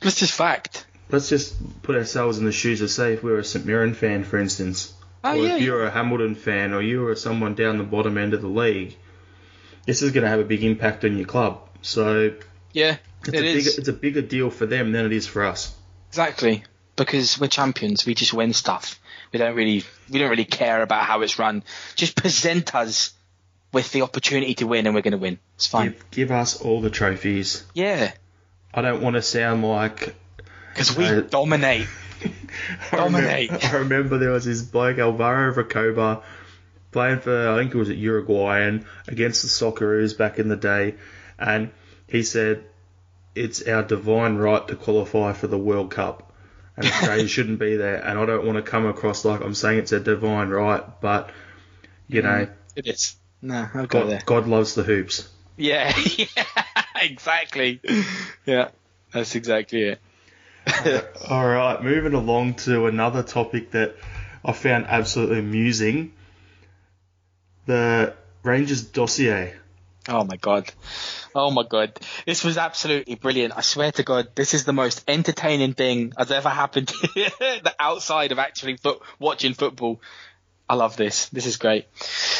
That's 0.00 0.18
just 0.18 0.32
fact. 0.32 0.86
let's 1.10 1.28
just 1.28 1.54
put 1.82 1.96
ourselves 1.96 2.38
in 2.38 2.44
the 2.44 2.52
shoes 2.52 2.80
of 2.82 2.90
say 2.90 3.14
if 3.14 3.22
we 3.22 3.30
were 3.30 3.38
a 3.38 3.44
St 3.44 3.64
Mirren 3.64 3.94
fan, 3.94 4.24
for 4.24 4.38
instance, 4.38 4.92
Oh 5.22 5.32
or 5.38 5.46
yeah, 5.46 5.56
if 5.56 5.62
you're 5.62 5.84
a 5.84 5.90
Hamilton 5.90 6.34
fan, 6.34 6.74
or 6.74 6.82
you 6.82 7.00
were 7.00 7.16
someone 7.16 7.54
down 7.54 7.78
the 7.78 7.84
bottom 7.84 8.18
end 8.18 8.34
of 8.34 8.42
the 8.42 8.48
league. 8.48 8.96
This 9.86 10.02
is 10.02 10.12
going 10.12 10.24
to 10.24 10.28
have 10.30 10.40
a 10.40 10.44
big 10.44 10.62
impact 10.64 11.04
on 11.04 11.16
your 11.16 11.26
club. 11.26 11.60
So 11.84 12.32
yeah, 12.72 12.96
it's 13.20 13.28
it 13.28 13.34
a 13.34 13.44
is 13.44 13.64
bigger, 13.64 13.78
it's 13.80 13.88
a 13.88 13.92
bigger 13.92 14.22
deal 14.22 14.50
for 14.50 14.66
them 14.66 14.92
than 14.92 15.04
it 15.06 15.12
is 15.12 15.26
for 15.26 15.44
us. 15.44 15.74
exactly 16.08 16.64
because 16.96 17.38
we're 17.38 17.48
champions. 17.48 18.06
We 18.06 18.14
just 18.14 18.32
win 18.32 18.52
stuff. 18.52 18.98
We 19.32 19.38
don't 19.38 19.54
really, 19.56 19.82
we 20.10 20.18
don't 20.20 20.30
really 20.30 20.44
care 20.44 20.80
about 20.82 21.04
how 21.04 21.22
it's 21.22 21.38
run. 21.38 21.62
Just 21.96 22.14
present 22.16 22.74
us 22.74 23.12
with 23.72 23.90
the 23.92 24.02
opportunity 24.02 24.54
to 24.54 24.66
win, 24.66 24.86
and 24.86 24.94
we're 24.94 25.02
going 25.02 25.12
to 25.12 25.18
win. 25.18 25.38
It's 25.56 25.66
fine. 25.66 25.86
Give, 25.90 26.10
give 26.12 26.30
us 26.30 26.60
all 26.60 26.80
the 26.80 26.90
trophies. 26.90 27.64
Yeah, 27.74 28.12
I 28.72 28.80
don't 28.82 29.02
want 29.02 29.14
to 29.14 29.22
sound 29.22 29.62
like 29.64 30.14
because 30.72 30.96
we 30.96 31.04
Uh, 31.06 31.20
dominate. 31.22 31.86
I 32.92 32.96
Dominate. 32.96 33.50
remember, 33.50 33.66
I 33.66 33.78
remember 33.78 34.18
there 34.18 34.30
was 34.30 34.44
this 34.46 34.62
bloke 34.62 34.98
Alvaro 34.98 35.52
Recoba 35.52 36.22
playing 36.92 37.18
for 37.18 37.50
I 37.50 37.58
think 37.58 37.74
it 37.74 37.78
was 37.78 37.90
at 37.90 37.96
Uruguayan 37.96 38.86
against 39.08 39.42
the 39.42 39.48
Socceroos 39.48 40.16
back 40.16 40.38
in 40.38 40.48
the 40.48 40.56
day, 40.56 40.94
and 41.38 41.70
he 42.08 42.22
said 42.22 42.64
it's 43.34 43.62
our 43.62 43.82
divine 43.82 44.36
right 44.36 44.66
to 44.68 44.76
qualify 44.76 45.32
for 45.32 45.46
the 45.46 45.58
World 45.58 45.90
Cup, 45.90 46.32
and 46.76 46.86
Australia 46.86 47.28
shouldn't 47.28 47.58
be 47.58 47.76
there. 47.76 47.96
And 47.96 48.18
I 48.18 48.26
don't 48.26 48.44
want 48.46 48.56
to 48.56 48.62
come 48.62 48.86
across 48.86 49.24
like 49.24 49.40
I'm 49.40 49.54
saying 49.54 49.80
it's 49.80 49.92
a 49.92 50.00
divine 50.00 50.50
right, 50.50 51.00
but 51.00 51.30
you 52.08 52.22
mm, 52.22 52.24
know, 52.24 52.48
It 52.76 52.86
is. 52.86 53.16
No, 53.42 53.68
I'll 53.74 53.86
go 53.86 54.06
there. 54.06 54.22
God, 54.24 54.44
God 54.44 54.46
loves 54.48 54.74
the 54.74 54.82
hoops. 54.82 55.28
Yeah, 55.56 55.92
yeah, 56.16 56.44
exactly. 56.96 57.80
Yeah, 58.46 58.70
that's 59.12 59.34
exactly 59.34 59.82
it. 59.82 60.00
All 61.28 61.46
right, 61.46 61.82
moving 61.82 62.14
along 62.14 62.54
to 62.54 62.86
another 62.86 63.22
topic 63.22 63.72
that 63.72 63.96
I 64.44 64.52
found 64.52 64.86
absolutely 64.86 65.40
amusing. 65.40 66.14
The 67.66 68.14
Rangers 68.42 68.82
dossier. 68.82 69.54
Oh 70.08 70.24
my 70.24 70.36
god. 70.36 70.70
Oh 71.34 71.50
my 71.50 71.64
god. 71.64 71.98
This 72.26 72.44
was 72.44 72.56
absolutely 72.56 73.16
brilliant. 73.16 73.54
I 73.56 73.60
swear 73.60 73.90
to 73.92 74.02
God, 74.04 74.28
this 74.36 74.54
is 74.54 74.64
the 74.64 74.72
most 74.72 75.02
entertaining 75.08 75.74
thing 75.74 76.12
that's 76.16 76.30
ever 76.30 76.48
happened 76.48 76.92
outside 77.80 78.30
of 78.30 78.38
actually 78.38 78.78
watching 79.18 79.54
football. 79.54 80.00
I 80.68 80.74
love 80.74 80.96
this. 80.96 81.28
This 81.30 81.46
is 81.46 81.56
great. 81.56 81.86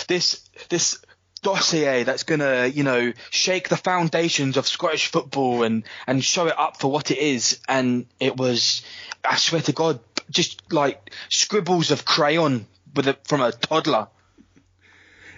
This 0.06 0.48
this 0.68 1.02
dossier 1.42 2.04
that's 2.04 2.22
gonna, 2.22 2.66
you 2.66 2.84
know, 2.84 3.12
shake 3.30 3.68
the 3.68 3.76
foundations 3.76 4.56
of 4.56 4.66
Scottish 4.66 5.08
football 5.08 5.64
and 5.64 5.82
and 6.06 6.24
show 6.24 6.46
it 6.46 6.58
up 6.58 6.80
for 6.80 6.90
what 6.90 7.10
it 7.10 7.18
is. 7.18 7.60
And 7.68 8.06
it 8.20 8.36
was, 8.36 8.82
I 9.24 9.36
swear 9.36 9.62
to 9.62 9.72
God, 9.72 9.98
just 10.30 10.72
like 10.72 11.10
scribbles 11.28 11.90
of 11.90 12.04
crayon 12.04 12.66
with 12.94 13.08
a, 13.08 13.16
from 13.24 13.40
a 13.40 13.50
toddler. 13.50 14.08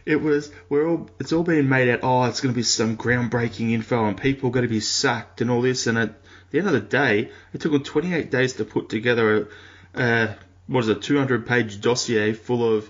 It 0.06 0.22
was 0.22 0.50
we're 0.68 0.88
all 0.88 1.10
it's 1.18 1.32
all 1.32 1.42
being 1.42 1.68
made 1.68 1.88
out. 1.90 2.00
Oh, 2.04 2.25
it's 2.25 2.40
going 2.40 2.54
to 2.54 2.56
be 2.56 2.62
some 2.62 2.96
groundbreaking 2.96 3.72
info, 3.72 4.06
and 4.06 4.16
people 4.16 4.48
are 4.48 4.52
going 4.52 4.62
to 4.66 4.68
be 4.72 4.80
sacked 4.80 5.40
and 5.40 5.50
all 5.50 5.60
this. 5.60 5.86
And 5.88 5.98
at 5.98 6.14
the 6.50 6.58
end 6.58 6.68
of 6.68 6.72
the 6.75 6.80
day, 6.80 7.30
it 7.52 7.60
took 7.60 7.72
them 7.72 7.82
28 7.82 8.30
days 8.30 8.54
to 8.54 8.64
put 8.64 8.88
together 8.88 9.48
a, 9.94 10.00
a 10.02 10.36
what 10.68 10.80
is 10.84 10.88
it, 10.88 11.02
200 11.02 11.46
page 11.46 11.80
dossier 11.80 12.32
full 12.32 12.76
of 12.76 12.88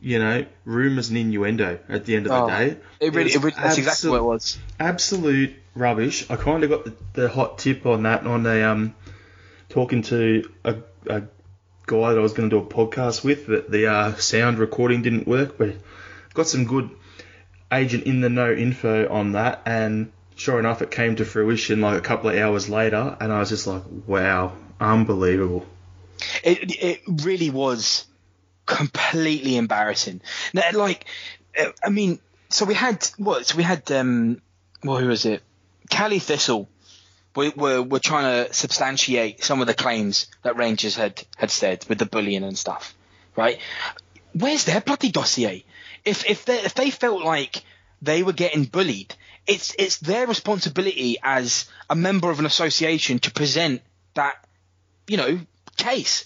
you 0.00 0.18
know 0.18 0.46
rumors 0.64 1.10
and 1.10 1.18
innuendo. 1.18 1.78
At 1.88 2.06
the 2.06 2.16
end 2.16 2.26
of 2.26 2.32
the 2.32 2.42
Oh, 2.44 2.48
day, 2.48 2.76
It 2.98 3.14
really, 3.14 3.24
was 3.24 3.34
it 3.36 3.42
really 3.42 3.56
that's 3.56 3.78
exactly 3.78 4.10
what 4.10 4.16
it 4.20 4.24
was. 4.24 4.58
absolute 4.80 5.54
rubbish. 5.74 6.30
I 6.30 6.36
kind 6.36 6.64
of 6.64 6.70
got 6.70 6.84
the, 6.86 6.94
the 7.12 7.28
hot 7.28 7.58
tip 7.58 7.84
on 7.86 8.04
that 8.04 8.26
on 8.26 8.46
a 8.46 8.62
um 8.62 8.94
talking 9.68 10.02
to 10.02 10.50
a, 10.64 10.76
a 11.06 11.22
guy 11.86 12.08
that 12.10 12.18
I 12.18 12.22
was 12.22 12.32
going 12.32 12.48
to 12.50 12.56
do 12.58 12.62
a 12.62 12.66
podcast 12.66 13.22
with 13.22 13.46
but 13.46 13.70
the 13.70 13.86
uh, 13.88 14.14
sound 14.14 14.58
recording 14.58 15.02
didn't 15.02 15.26
work, 15.28 15.56
but 15.58 15.74
got 16.34 16.46
some 16.48 16.64
good 16.64 16.90
agent 17.70 18.04
in 18.04 18.20
the 18.20 18.28
know 18.28 18.52
info 18.52 19.08
on 19.08 19.32
that, 19.32 19.62
and 19.66 20.12
sure 20.36 20.58
enough, 20.58 20.82
it 20.82 20.90
came 20.90 21.16
to 21.16 21.24
fruition 21.24 21.80
like 21.80 21.98
a 21.98 22.00
couple 22.02 22.30
of 22.30 22.36
hours 22.36 22.68
later, 22.68 23.16
and 23.20 23.32
I 23.32 23.38
was 23.38 23.48
just 23.48 23.66
like, 23.66 23.82
wow, 24.06 24.52
unbelievable. 24.80 25.66
It 26.42 26.76
it 26.82 27.00
really 27.06 27.50
was 27.50 28.06
completely 28.66 29.56
embarrassing. 29.56 30.20
Now, 30.52 30.62
like, 30.72 31.06
uh, 31.58 31.72
I 31.84 31.90
mean, 31.90 32.20
so 32.50 32.64
we 32.64 32.74
had 32.74 33.06
what? 33.16 33.46
So 33.46 33.56
we 33.56 33.62
had 33.62 33.90
um, 33.92 34.40
well, 34.84 34.98
who 34.98 35.08
was 35.08 35.24
it? 35.24 35.42
Caley 35.90 36.18
Thistle. 36.18 36.68
We 37.34 37.48
were 37.50 37.82
were 37.82 37.98
trying 37.98 38.46
to 38.46 38.52
substantiate 38.52 39.42
some 39.42 39.60
of 39.60 39.66
the 39.66 39.74
claims 39.74 40.26
that 40.42 40.56
Rangers 40.56 40.96
had 40.96 41.22
had 41.36 41.50
said 41.50 41.84
with 41.88 41.98
the 41.98 42.06
bullying 42.06 42.44
and 42.44 42.58
stuff, 42.58 42.94
right? 43.36 43.58
Where's 44.34 44.64
their 44.64 44.80
bloody 44.80 45.10
dossier? 45.10 45.64
If 46.04 46.28
if 46.28 46.44
they 46.44 46.60
if 46.60 46.74
they 46.74 46.90
felt 46.90 47.22
like 47.22 47.62
they 48.00 48.22
were 48.22 48.32
getting 48.32 48.64
bullied, 48.64 49.14
it's 49.46 49.74
it's 49.78 49.98
their 49.98 50.26
responsibility 50.26 51.18
as 51.22 51.66
a 51.88 51.94
member 51.94 52.30
of 52.30 52.38
an 52.38 52.46
association 52.46 53.18
to 53.20 53.30
present 53.30 53.82
that 54.14 54.36
you 55.06 55.16
know, 55.16 55.40
case. 55.76 56.24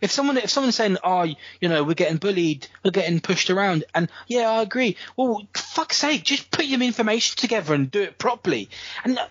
If 0.00 0.10
someone 0.10 0.36
if 0.36 0.50
someone's 0.50 0.74
saying, 0.74 0.98
"Oh, 1.02 1.22
you 1.22 1.68
know, 1.68 1.82
we're 1.82 1.94
getting 1.94 2.18
bullied, 2.18 2.66
we're 2.84 2.90
getting 2.90 3.20
pushed 3.20 3.48
around," 3.48 3.84
and 3.94 4.10
yeah, 4.26 4.50
I 4.50 4.62
agree. 4.62 4.96
Well, 5.16 5.46
fuck's 5.54 5.96
sake, 5.96 6.24
just 6.24 6.50
put 6.50 6.66
your 6.66 6.82
information 6.82 7.36
together 7.36 7.74
and 7.74 7.90
do 7.90 8.02
it 8.02 8.18
properly. 8.18 8.68
And 9.04 9.18
uh, 9.18 9.26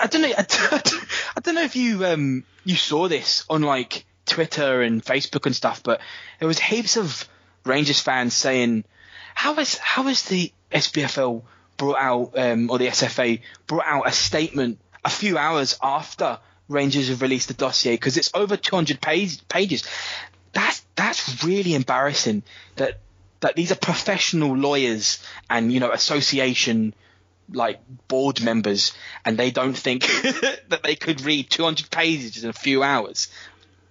I 0.00 0.06
don't 0.06 0.22
know, 0.22 0.32
I 0.36 0.42
don't, 0.70 0.94
I 1.36 1.40
don't 1.40 1.54
know 1.54 1.62
if 1.62 1.76
you 1.76 2.04
um 2.04 2.44
you 2.64 2.76
saw 2.76 3.08
this 3.08 3.44
on 3.48 3.62
like 3.62 4.04
Twitter 4.26 4.82
and 4.82 5.02
Facebook 5.02 5.46
and 5.46 5.56
stuff, 5.56 5.82
but 5.82 6.00
there 6.40 6.48
was 6.48 6.58
heaps 6.58 6.96
of 6.98 7.26
Rangers 7.64 8.00
fans 8.00 8.34
saying, 8.34 8.84
"How 9.38 9.54
is 9.60 9.78
how 9.78 10.08
is 10.08 10.22
the 10.24 10.52
SPFL 10.72 11.42
brought 11.76 11.98
out 11.98 12.32
um, 12.36 12.70
or 12.70 12.78
the 12.78 12.88
SFA 12.88 13.40
brought 13.68 13.86
out 13.86 14.08
a 14.08 14.12
statement 14.12 14.78
a 15.04 15.10
few 15.10 15.38
hours 15.38 15.78
after 15.82 16.38
Rangers 16.68 17.08
have 17.08 17.22
released 17.22 17.48
the 17.48 17.54
dossier 17.54 17.94
because 17.94 18.16
it's 18.16 18.30
over 18.34 18.56
200 18.56 19.00
page, 19.00 19.46
pages. 19.48 19.84
That's 20.52 20.82
that's 20.96 21.44
really 21.44 21.74
embarrassing. 21.74 22.42
That 22.76 22.98
that 23.40 23.54
these 23.54 23.70
are 23.72 23.76
professional 23.76 24.56
lawyers 24.56 25.22
and 25.48 25.72
you 25.72 25.78
know 25.80 25.92
association 25.92 26.92
like 27.50 27.80
board 28.08 28.42
members, 28.42 28.92
and 29.24 29.38
they 29.38 29.50
don't 29.52 29.78
think 29.78 30.02
that 30.68 30.80
they 30.82 30.96
could 30.96 31.20
read 31.22 31.48
200 31.48 31.90
pages 31.90 32.42
in 32.44 32.50
a 32.50 32.52
few 32.52 32.82
hours. 32.82 33.28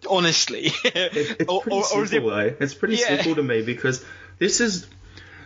Honestly, 0.07 0.67
It, 0.83 1.39
it's 1.39 1.43
Or- 1.49 1.61
pretty 1.61 1.77
or- 1.77 1.97
or 1.99 2.03
is 2.03 2.09
simple, 2.11 2.29
though. 2.31 2.53
It's 2.59 2.73
pretty 2.75 2.97
Yeah. 2.97 3.07
simple 3.15 3.35
to 3.35 3.43
me 3.43 3.61
because 3.63 4.03
this 4.37 4.61
is 4.61 4.85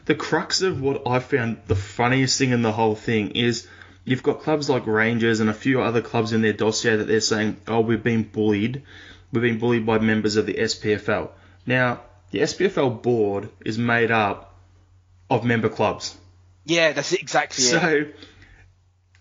the 0.05 0.15
crux 0.15 0.61
of 0.61 0.81
what 0.81 1.07
I 1.07 1.19
found 1.19 1.61
the 1.67 1.75
funniest 1.75 2.37
thing 2.37 2.51
in 2.51 2.61
the 2.61 2.71
whole 2.71 2.95
thing 2.95 3.31
is 3.31 3.67
you've 4.03 4.23
got 4.23 4.41
clubs 4.41 4.69
like 4.69 4.87
Rangers 4.87 5.39
and 5.39 5.49
a 5.49 5.53
few 5.53 5.81
other 5.81 6.01
clubs 6.01 6.33
in 6.33 6.41
their 6.41 6.53
dossier 6.53 6.95
that 6.95 7.05
they're 7.05 7.21
saying, 7.21 7.57
oh, 7.67 7.81
we've 7.81 8.03
been 8.03 8.23
bullied. 8.23 8.83
We've 9.31 9.43
been 9.43 9.59
bullied 9.59 9.85
by 9.85 9.99
members 9.99 10.35
of 10.35 10.45
the 10.45 10.55
SPFL. 10.55 11.29
Now, 11.65 12.01
the 12.31 12.39
SPFL 12.39 13.01
board 13.01 13.49
is 13.63 13.77
made 13.77 14.11
up 14.11 14.55
of 15.29 15.45
member 15.45 15.69
clubs. 15.69 16.17
yeah, 16.65 16.91
that's 16.91 17.13
exactly 17.13 17.63
it. 17.63 17.67
So 17.67 18.05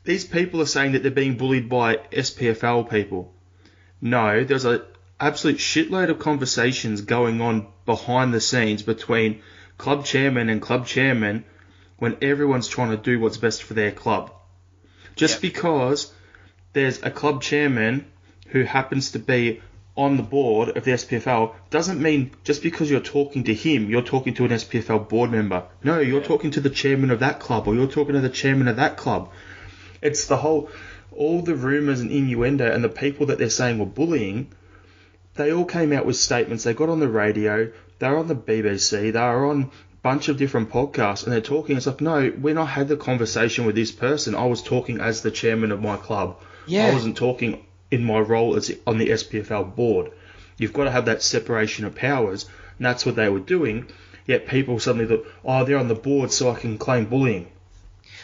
these 0.05 0.25
people 0.25 0.61
are 0.61 0.67
saying 0.67 0.93
that 0.93 1.03
they're 1.03 1.11
being 1.13 1.37
bullied 1.37 1.69
by 1.69 1.97
SPFL 1.97 2.91
people. 2.91 3.33
No, 4.01 4.43
there's 4.45 4.65
a 4.65 4.85
absolute 5.21 5.59
shitload 5.59 6.09
of 6.09 6.19
conversations 6.19 7.03
going 7.03 7.41
on 7.43 7.67
behind 7.85 8.33
the 8.33 8.41
scenes 8.41 8.83
between 8.83 9.43
club 9.81 10.05
chairman 10.05 10.51
and 10.51 10.61
club 10.61 10.87
chairman 10.87 11.45
when 11.99 12.17
everyone's 12.21 12.69
trying 12.69 12.91
to 12.91 12.97
do 12.97 13.19
what's 13.19 13.39
best 13.39 13.63
for 13.63 13.75
their 13.75 13.91
club. 13.91 14.31
Just 15.17 15.35
Yep. 15.35 15.43
because 15.43 16.13
there's 16.75 17.03
a 17.03 17.11
club 17.11 17.43
chairman 17.43 18.05
who 18.49 18.63
happens 18.63 19.13
to 19.13 19.19
be 19.19 19.61
on 19.97 20.17
the 20.17 20.23
board 20.23 20.77
of 20.77 20.85
the 20.85 20.93
SPFL 20.93 21.55
doesn't 21.71 22.01
mean 22.01 22.31
just 22.45 22.63
because 22.63 22.91
you're 22.91 23.01
talking 23.19 23.45
to 23.45 23.55
him, 23.55 23.91
you're 23.91 24.03
talking 24.15 24.35
to 24.35 24.45
an 24.45 24.53
SPFL 24.53 25.09
board 25.09 25.31
member. 25.31 25.65
No, 25.83 25.99
you're 25.99 26.23
talking 26.23 26.51
to 26.53 26.61
the 26.61 26.71
chairman 26.71 27.11
of 27.11 27.21
that 27.21 27.41
club 27.41 27.67
or 27.67 27.75
you're 27.75 27.87
talking 27.87 28.15
to 28.15 28.21
the 28.21 28.29
chairman 28.43 28.69
of 28.69 28.77
that 28.77 28.97
club. 28.97 29.31
It's 30.03 30.27
the 30.27 30.37
whole, 30.37 30.71
all 31.11 31.43
the 31.43 31.55
rumours 31.55 32.01
and 32.01 32.11
innuendo 32.11 32.71
and 32.71 32.85
the 32.85 32.89
people 32.89 33.27
that 33.27 33.39
they're 33.39 33.51
saying 33.51 33.79
were 33.79 33.87
bullying, 34.01 34.49
they 35.35 35.53
all 35.53 35.65
came 35.65 35.93
out 35.93 36.07
with 36.07 36.17
statements. 36.17 36.65
They 36.65 36.75
got 36.75 36.89
on 36.89 37.01
the 37.01 37.09
radio, 37.09 37.73
they 38.01 38.09
were 38.09 38.19
on 38.19 38.27
the 38.27 38.35
BBC, 38.35 39.13
They're 39.13 39.47
on 39.47 39.63
a 39.63 39.69
bunch 40.03 40.29
of 40.29 40.39
different 40.39 40.71
podcasts, 40.71 41.25
and 41.25 41.33
they're 41.33 41.41
talking. 41.41 41.77
It's 41.77 41.87
like, 41.87 42.01
no, 42.01 42.31
when 42.31 42.59
I 42.59 42.65
had 42.65 42.89
the 42.89 42.97
conversation 42.97 43.67
with 43.67 43.77
this 43.77 43.93
person, 43.93 44.35
I 44.35 44.47
was 44.47 44.63
talking 44.63 45.01
as 45.01 45.21
the 45.21 45.31
chairman 45.31 45.71
of 45.71 45.83
my 45.83 45.97
club. 45.97 46.41
Yeah. 46.67 46.87
I 46.87 46.95
wasn't 46.95 47.17
talking 47.17 47.65
in 47.91 48.05
my 48.05 48.19
role 48.19 48.57
as 48.57 48.73
on 48.87 48.99
the 48.99 49.11
SPFL 49.11 49.77
board. 49.77 50.13
You've 50.57 50.73
got 50.73 50.85
to 50.85 50.91
have 50.91 51.05
that 51.05 51.23
separation 51.23 51.85
of 51.85 51.95
powers, 51.95 52.47
and 52.79 52.87
that's 52.87 53.05
what 53.05 53.17
they 53.17 53.29
were 53.29 53.41
doing. 53.41 53.87
Yet 54.27 54.47
people 54.47 54.81
suddenly 54.81 55.07
thought, 55.07 55.27
oh, 55.45 55.65
they're 55.65 55.79
on 55.79 55.89
the 55.89 55.95
board, 55.95 56.33
so 56.33 56.51
I 56.51 56.59
can 56.59 56.79
claim 56.79 57.05
bullying. 57.05 57.49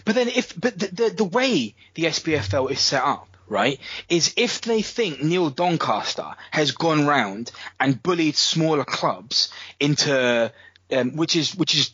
But 0.05 0.15
then 0.15 0.29
if 0.29 0.59
but 0.59 0.79
the, 0.79 0.87
the 0.87 1.09
the 1.11 1.25
way 1.25 1.75
the 1.95 2.05
SPFL 2.05 2.71
is 2.71 2.81
set 2.81 3.03
up, 3.03 3.36
right, 3.49 3.79
is 4.09 4.35
if 4.37 4.61
they 4.63 4.83
think 4.83 5.23
Neil 5.23 5.51
Doncaster 5.51 6.35
has 6.51 6.73
gone 6.73 7.07
round 7.07 7.51
and 7.79 8.03
bullied 8.03 8.37
smaller 8.37 8.85
clubs 8.85 9.51
into 9.81 10.53
um, 10.93 11.17
which 11.17 11.37
is 11.37 11.55
which 11.55 11.75
is 11.75 11.91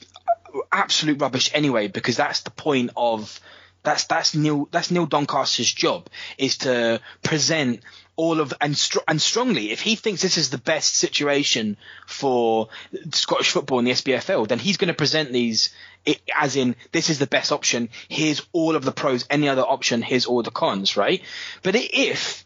absolute 0.71 1.21
rubbish 1.21 1.51
anyway 1.55 1.89
because 1.89 2.17
that's 2.17 2.41
the 2.43 2.51
point 2.51 2.91
of 2.97 3.41
that's 3.83 4.05
that's 4.05 4.35
Neil 4.35 4.69
that's 4.71 4.91
Neil 4.91 5.07
Doncaster's 5.07 5.73
job 5.73 6.09
is 6.39 6.59
to 6.59 7.01
present 7.23 7.81
all 8.17 8.41
of 8.41 8.53
and 8.61 8.77
str- 8.77 8.99
and 9.09 9.21
strongly 9.21 9.71
if 9.71 9.81
he 9.81 9.97
thinks 9.97 10.23
this 10.23 10.37
is 10.37 10.51
the 10.51 10.59
best 10.59 10.95
situation 10.97 11.77
for 12.07 12.69
Scottish 13.13 13.51
football 13.51 13.79
in 13.79 13.85
the 13.87 13.93
SPFL, 13.93 14.47
then 14.49 14.59
he's 14.59 14.77
going 14.77 14.89
to 14.89 14.95
present 14.95 15.33
these 15.33 15.75
it, 16.05 16.21
as 16.39 16.57
in 16.57 16.77
this 16.93 17.11
is 17.11 17.19
the 17.19 17.27
best 17.27 17.53
option 17.53 17.89
here's 18.09 18.43
all 18.53 18.77
of 18.77 18.85
the 18.85 18.93
pros 18.93 19.25
any 19.31 19.49
other 19.49 19.63
option 19.63 20.03
here's 20.03 20.27
all 20.27 20.43
the 20.43 20.51
cons 20.51 20.97
right? 20.97 21.23
But 21.63 21.75
if 21.77 22.45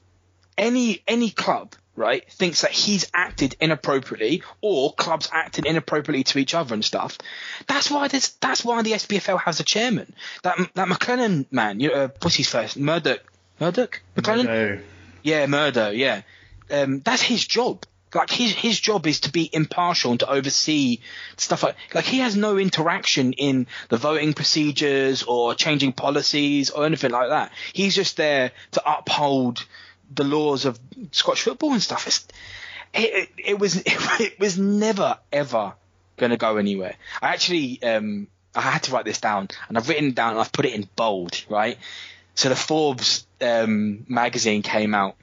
any 0.56 1.02
any 1.08 1.30
club 1.30 1.74
right 1.96 2.30
thinks 2.30 2.60
that 2.60 2.70
he's 2.70 3.10
acted 3.14 3.56
inappropriately 3.58 4.42
or 4.60 4.92
clubs 4.92 5.30
acted 5.32 5.64
inappropriately 5.66 6.24
to 6.24 6.38
each 6.38 6.54
other 6.54 6.74
and 6.74 6.84
stuff 6.84 7.18
that's 7.66 7.90
why 7.90 8.06
this 8.08 8.28
that's 8.40 8.64
why 8.64 8.82
the 8.82 8.92
SPFL 8.92 9.40
has 9.40 9.60
a 9.60 9.64
chairman. 9.64 10.14
That 10.42 10.58
that 10.74 10.88
MacLennan 10.88 11.46
man 11.50 11.80
you 11.80 11.88
know, 11.88 11.94
uh, 11.94 12.08
what's 12.20 12.36
his 12.36 12.48
first 12.48 12.76
Murdoch 12.76 13.20
Murdoch? 13.58 14.02
MacLennan? 14.16 14.44
No. 14.44 14.78
Yeah 15.26 15.46
Murdo 15.46 15.90
yeah 15.90 16.22
um, 16.70 17.00
that's 17.00 17.22
his 17.22 17.46
job. 17.46 17.84
Like 18.14 18.30
his 18.30 18.52
his 18.52 18.80
job 18.80 19.06
is 19.06 19.20
to 19.20 19.32
be 19.32 19.50
impartial 19.52 20.12
and 20.12 20.20
to 20.20 20.30
oversee 20.30 21.00
stuff 21.36 21.62
like 21.62 21.76
like 21.92 22.04
he 22.04 22.20
has 22.20 22.36
no 22.36 22.56
interaction 22.56 23.32
in 23.34 23.66
the 23.88 23.96
voting 23.96 24.32
procedures 24.32 25.22
or 25.24 25.54
changing 25.54 25.92
policies 25.92 26.70
or 26.70 26.86
anything 26.86 27.10
like 27.10 27.28
that. 27.28 27.52
He's 27.72 27.94
just 27.94 28.16
there 28.16 28.52
to 28.72 28.98
uphold 28.98 29.66
the 30.14 30.24
laws 30.24 30.64
of 30.64 30.78
Scotch 31.10 31.42
football 31.42 31.72
and 31.72 31.82
stuff. 31.82 32.06
It's, 32.06 32.26
it, 32.94 33.14
it, 33.14 33.28
it 33.38 33.58
was 33.58 33.76
it, 33.84 34.38
was 34.38 34.56
never 34.56 35.18
ever 35.32 35.74
going 36.16 36.30
to 36.30 36.38
go 36.38 36.56
anywhere. 36.56 36.94
I 37.20 37.30
actually 37.34 37.82
um, 37.82 38.28
I 38.54 38.62
had 38.62 38.84
to 38.84 38.92
write 38.92 39.04
this 39.04 39.20
down 39.20 39.48
and 39.68 39.76
I've 39.76 39.88
written 39.88 40.08
it 40.08 40.14
down 40.14 40.30
and 40.30 40.40
I've 40.40 40.52
put 40.52 40.64
it 40.64 40.72
in 40.72 40.88
bold, 40.96 41.44
right? 41.50 41.76
So 42.36 42.48
the 42.48 42.54
Forbes 42.56 43.26
um, 43.40 44.04
magazine 44.08 44.62
came 44.62 44.94
out 44.94 45.16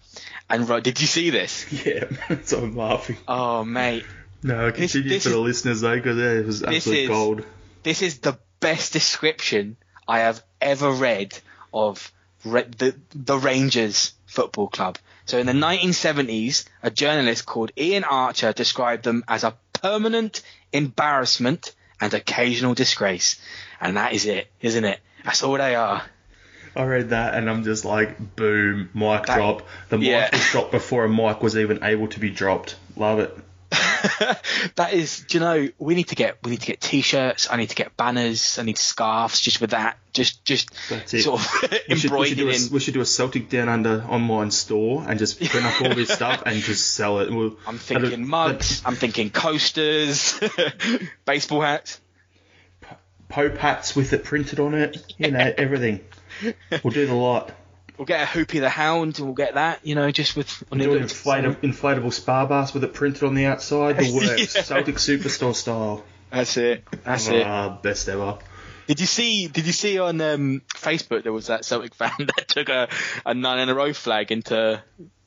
and 0.50 0.68
wrote. 0.68 0.84
Did 0.84 1.00
you 1.00 1.08
see 1.08 1.30
this? 1.30 1.66
Yeah, 1.86 2.06
so 2.44 2.60
I'm 2.60 2.76
laughing. 2.76 3.18
Oh 3.28 3.64
mate, 3.64 4.04
No, 4.44 4.72
continue 4.72 5.08
this 5.10 5.24
for 5.24 5.30
the 5.30 5.36
is- 5.38 5.42
listeners 5.42 5.82
though, 5.82 5.96
because 5.96 6.18
it 6.18 6.46
was 6.46 6.60
This 6.60 6.76
absolute 6.78 6.98
is- 7.00 7.08
gold. 7.10 7.46
this 7.84 8.02
is 8.02 8.18
the 8.20 8.38
best 8.60 8.92
description 8.94 9.78
I 10.08 10.20
have 10.20 10.44
ever 10.60 10.92
read 10.92 11.38
of 11.74 12.12
re- 12.44 12.64
the 12.78 12.96
the 13.16 13.38
Rangers 13.38 14.14
Football 14.26 14.68
Club. 14.68 14.98
So 15.26 15.38
in 15.38 15.46
the 15.46 15.54
1970s, 15.54 16.66
a 16.82 16.92
journalist 16.92 17.46
called 17.46 17.72
Ian 17.78 18.04
Archer 18.04 18.52
described 18.52 19.04
them 19.06 19.24
as 19.28 19.44
a 19.46 19.56
permanent 19.74 20.42
embarrassment 20.74 21.74
and 22.02 22.14
occasional 22.14 22.74
disgrace, 22.74 23.40
and 23.80 23.96
that 23.98 24.14
is 24.14 24.26
it, 24.26 24.48
isn't 24.62 24.84
it? 24.84 25.00
That's 25.24 25.44
all 25.44 25.58
they 25.58 25.76
are. 25.76 26.04
I 26.76 26.84
read 26.86 27.10
that 27.10 27.36
and 27.36 27.50
I'm 27.50 27.64
just 27.64 27.86
like, 27.86 28.36
boom, 28.36 28.90
mic 28.94 29.26
That- 29.28 29.36
drop. 29.36 29.68
The 29.90 29.98
mic 29.98 30.08
yeah. 30.08 30.30
was 30.32 30.42
dropped 30.52 30.72
before 30.72 31.06
a 31.06 31.10
mic 31.10 31.42
was 31.42 31.56
even 31.58 31.84
able 31.84 32.08
to 32.10 32.20
be 32.20 32.30
dropped. 32.30 32.76
Love 32.96 33.20
it. 33.20 33.38
that 34.76 34.94
is, 34.94 35.22
do 35.28 35.38
you 35.38 35.40
know, 35.40 35.70
we 35.80 35.96
need 35.96 36.10
to 36.10 36.16
get 36.16 36.38
we 36.44 36.52
need 36.52 36.60
to 36.62 36.68
get 36.68 36.82
t-shirts. 36.82 37.48
I 37.50 37.56
need 37.58 37.70
to 37.70 37.76
get 37.76 37.96
banners. 37.98 38.60
I 38.60 38.64
need 38.64 38.78
scarves 38.78 39.40
just 39.40 39.62
with 39.62 39.72
that. 39.72 39.98
Just 40.12 40.46
just 40.46 40.70
sort 41.08 41.40
of 41.40 41.64
We 41.90 41.96
should, 41.96 42.12
we, 42.12 42.28
should 42.28 42.38
do 42.38 42.50
a, 42.50 42.54
in. 42.54 42.62
we 42.72 42.80
should 42.80 42.94
do 42.94 43.02
a 43.02 43.06
Celtic 43.06 43.50
Down 43.50 43.70
Under 43.70 44.04
online 44.08 44.52
store 44.52 45.04
and 45.08 45.18
just 45.18 45.40
print 45.44 45.66
up 45.66 45.82
all 45.82 45.96
this 45.96 46.10
stuff 46.14 46.44
and 46.46 46.62
just 46.62 46.92
sell 46.94 47.20
it. 47.20 47.32
We'll, 47.32 47.58
I'm 47.66 47.78
thinking 47.78 48.28
mugs. 48.28 48.84
I'm 48.86 48.96
thinking 48.96 49.30
coasters, 49.32 50.40
baseball 51.26 51.62
hats. 51.62 52.00
Pope 53.30 53.58
hats 53.58 53.96
with 53.96 54.14
it 54.14 54.24
printed 54.24 54.60
on 54.60 54.76
it. 54.76 55.04
You 55.18 55.32
know, 55.32 55.54
everything. 55.58 56.02
We'll 56.84 56.94
do 56.94 57.06
the 57.06 57.14
lot. 57.14 57.52
We'll 57.98 58.06
get 58.06 58.24
a 58.24 58.26
Hoopy 58.26 58.60
the 58.60 58.70
Hound. 58.70 59.18
and 59.20 59.28
We'll 59.28 59.36
get 59.36 59.54
that. 59.54 59.86
You 59.86 59.96
know, 59.96 60.10
just 60.12 60.36
with 60.36 60.64
on 60.72 60.80
Do 60.80 60.94
it. 60.96 61.02
an 61.02 61.08
inflatable, 61.08 61.56
inflatable 61.58 62.14
spa 62.14 62.46
bath 62.46 62.74
with 62.74 62.84
it 62.84 62.94
printed 62.94 63.24
on 63.24 63.36
the 63.36 63.46
outside. 63.46 63.98
The 63.98 64.12
works. 64.16 64.56
Yeah. 64.56 64.62
Celtic 64.64 64.96
Superstore 64.96 65.56
style. 65.56 66.04
That's 66.32 66.58
it. 66.58 66.84
That's 67.04 67.28
it. 67.28 67.46
Ah, 67.46 67.78
best 67.82 68.10
ever. 68.10 68.40
Did 68.88 69.00
you 69.00 69.06
see? 69.06 69.48
Did 69.48 69.66
you 69.68 69.72
see 69.72 70.00
on 70.00 70.20
um, 70.22 70.62
Facebook 70.74 71.24
there 71.24 71.32
was 71.32 71.48
that 71.48 71.64
Celtic 71.66 71.94
fan 71.94 72.12
that 72.18 72.48
took 72.48 72.70
a, 72.70 72.90
a 73.26 73.34
nine 73.34 73.60
in 73.60 73.70
a 73.70 73.76
row 73.76 73.94
flag 73.94 74.32
into 74.32 74.82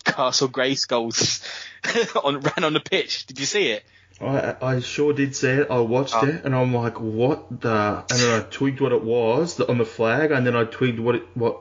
Castle 0.05 0.49
Grayskull's 0.49 1.42
on 2.25 2.40
ran 2.40 2.64
on 2.64 2.73
the 2.73 2.81
pitch? 2.81 3.27
Did 3.27 3.38
you 3.38 3.47
see 3.47 3.71
it? 3.71 3.85
I, 4.20 4.57
I 4.62 4.81
sure 4.81 5.12
did 5.12 5.37
see 5.37 5.48
it. 5.50 5.70
I 5.70 5.79
watched 5.81 6.14
Oh. 6.16 6.26
it, 6.26 6.44
and 6.44 6.55
I'm 6.55 6.72
like, 6.72 6.98
what 7.00 7.61
the? 7.61 8.05
And 8.11 8.18
then 8.20 8.40
I 8.40 8.44
twigged 8.50 8.81
what 8.81 8.92
it 8.92 9.02
was 9.05 9.61
on 9.61 9.79
the 9.79 9.85
flag, 9.85 10.31
and 10.31 10.46
then 10.46 10.57
I 10.57 10.64
twigged 10.64 10.98
what 10.98 11.16
it 11.16 11.22
what. 11.35 11.61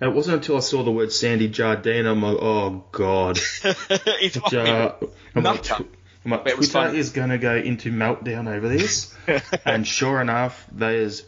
And 0.00 0.10
it 0.10 0.14
wasn't 0.14 0.36
until 0.36 0.56
I 0.56 0.60
saw 0.60 0.82
the 0.82 0.90
word 0.90 1.12
Sandy 1.12 1.48
Jardine, 1.48 2.06
I'm 2.06 2.22
like, 2.22 2.36
oh 2.40 2.84
god. 2.92 3.38
it's 3.64 4.36
Ja- 4.52 4.94
I'm 5.34 5.42
like, 5.42 5.62
tw- 5.62 5.86
I'm 6.24 6.30
like, 6.32 6.44
Twitter 6.54 6.88
is 6.94 7.10
gonna 7.10 7.38
go 7.38 7.56
into 7.56 7.90
meltdown 7.90 8.46
over 8.54 8.68
this, 8.68 9.14
and 9.64 9.86
sure 9.86 10.20
enough, 10.20 10.66
there's 10.72 11.24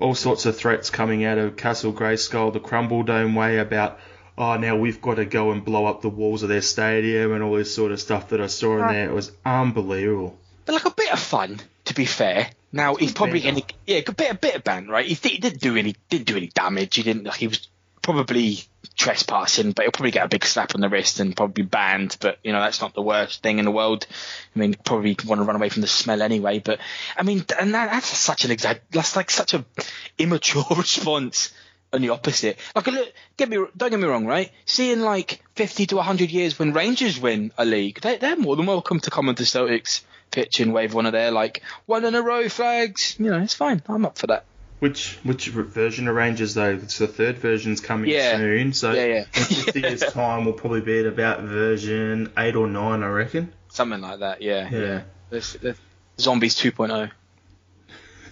all 0.00 0.14
sorts 0.16 0.46
of 0.46 0.56
threats 0.56 0.90
coming 0.90 1.24
out 1.24 1.38
of 1.38 1.56
Castle 1.56 1.92
Grayskull, 1.92 2.52
the 2.52 2.60
Crumble 2.60 3.04
Dome 3.04 3.34
way 3.36 3.58
about. 3.58 4.00
Oh, 4.36 4.56
now 4.56 4.76
we've 4.76 5.00
got 5.00 5.14
to 5.16 5.24
go 5.24 5.52
and 5.52 5.64
blow 5.64 5.86
up 5.86 6.02
the 6.02 6.08
walls 6.08 6.42
of 6.42 6.48
their 6.48 6.62
stadium 6.62 7.32
and 7.32 7.42
all 7.42 7.54
this 7.54 7.74
sort 7.74 7.92
of 7.92 8.00
stuff 8.00 8.30
that 8.30 8.40
I 8.40 8.48
saw 8.48 8.82
in 8.82 8.88
there. 8.88 9.08
It 9.08 9.14
was 9.14 9.30
unbelievable. 9.44 10.36
but 10.66 10.72
like 10.72 10.84
a 10.86 10.90
bit 10.90 11.12
of 11.12 11.20
fun, 11.20 11.60
to 11.84 11.94
be 11.94 12.04
fair. 12.04 12.50
Now 12.72 12.96
he's 12.96 13.12
probably 13.12 13.40
banter. 13.40 13.62
any 13.62 13.66
yeah, 13.86 14.00
a 14.06 14.12
bit 14.12 14.30
a 14.32 14.34
bit 14.34 14.56
of 14.56 14.64
ban, 14.64 14.88
right? 14.88 15.06
He, 15.06 15.14
di- 15.14 15.28
he 15.28 15.38
didn't 15.38 15.60
do 15.60 15.76
any 15.76 15.94
didn't 16.08 16.26
do 16.26 16.36
any 16.36 16.48
damage. 16.48 16.96
He 16.96 17.04
didn't. 17.04 17.22
Like, 17.24 17.36
he 17.36 17.46
was 17.46 17.68
probably 18.02 18.58
trespassing, 18.96 19.72
but 19.72 19.82
he'll 19.84 19.92
probably 19.92 20.10
get 20.10 20.24
a 20.24 20.28
big 20.28 20.44
slap 20.44 20.74
on 20.74 20.80
the 20.80 20.88
wrist 20.88 21.20
and 21.20 21.36
probably 21.36 21.62
banned. 21.64 22.16
But 22.20 22.38
you 22.42 22.50
know 22.52 22.60
that's 22.60 22.80
not 22.80 22.94
the 22.94 23.02
worst 23.02 23.42
thing 23.44 23.60
in 23.60 23.64
the 23.64 23.70
world. 23.70 24.06
I 24.54 24.58
mean, 24.58 24.74
probably 24.84 25.16
want 25.24 25.40
to 25.40 25.44
run 25.44 25.54
away 25.56 25.68
from 25.68 25.82
the 25.82 25.86
smell 25.86 26.20
anyway. 26.20 26.58
But 26.58 26.80
I 27.16 27.22
mean, 27.22 27.44
and 27.60 27.74
that, 27.74 27.92
that's 27.92 28.08
such 28.08 28.44
an 28.44 28.50
exact. 28.50 28.90
That's 28.90 29.14
like 29.14 29.30
such 29.30 29.54
a 29.54 29.64
immature 30.18 30.64
response. 30.76 31.54
And 31.94 32.02
the 32.02 32.10
opposite. 32.10 32.58
Like, 32.74 32.86
look, 32.88 33.12
get 33.36 33.48
me, 33.48 33.56
don't 33.76 33.90
get 33.90 34.00
me 34.00 34.06
wrong, 34.08 34.26
right? 34.26 34.50
Seeing 34.66 35.00
like 35.00 35.40
50 35.54 35.86
to 35.86 35.96
100 35.96 36.30
years 36.30 36.58
when 36.58 36.72
Rangers 36.72 37.20
win 37.20 37.52
a 37.56 37.64
league, 37.64 38.00
they, 38.00 38.16
they're 38.16 38.36
more 38.36 38.56
than 38.56 38.66
welcome 38.66 38.98
to 39.00 39.10
come 39.10 39.28
onto 39.28 39.44
Celtics 39.44 40.02
pitch 40.32 40.58
and 40.58 40.74
wave 40.74 40.92
one 40.92 41.06
of 41.06 41.12
their 41.12 41.30
like 41.30 41.62
one 41.86 42.04
in 42.04 42.14
a 42.16 42.20
row 42.22 42.48
flags. 42.48 43.14
You 43.20 43.30
know, 43.30 43.40
it's 43.40 43.54
fine. 43.54 43.80
I'm 43.88 44.04
up 44.04 44.18
for 44.18 44.26
that. 44.26 44.44
Which 44.80 45.14
which 45.22 45.48
version 45.48 46.08
of 46.08 46.16
Rangers 46.16 46.54
though? 46.54 46.72
It's 46.74 46.98
the 46.98 47.06
third 47.06 47.38
version's 47.38 47.80
coming 47.80 48.10
Yeah. 48.10 48.36
soon, 48.36 48.72
so 48.72 48.92
Yeah, 48.92 49.04
yeah. 49.04 49.24
in 49.36 49.44
50 49.44 49.80
years 49.82 50.00
time 50.00 50.44
we'll 50.44 50.54
probably 50.54 50.80
be 50.80 50.98
at 50.98 51.06
about 51.06 51.42
version 51.42 52.32
eight 52.36 52.56
or 52.56 52.66
nine, 52.66 53.04
I 53.04 53.08
reckon. 53.08 53.52
Something 53.68 54.00
like 54.00 54.18
that. 54.18 54.42
Yeah. 54.42 54.68
Yeah. 54.68 55.02
There's, 55.30 55.52
there's 55.54 55.76
Zombies 56.18 56.60
oh. 56.66 56.70
2.0. 56.70 57.10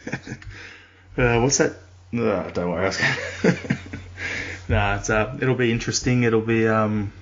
Uh, 1.14 1.40
what's 1.40 1.59
that? 1.59 1.75
No, 2.12 2.51
don't 2.53 2.70
worry. 2.70 2.92
Nah, 4.68 4.96
it's, 4.96 5.11
uh, 5.11 5.37
it'll 5.40 5.55
be 5.55 5.72
interesting. 5.72 6.22
It'll 6.22 6.40
be 6.40 6.68
um, 6.68 7.12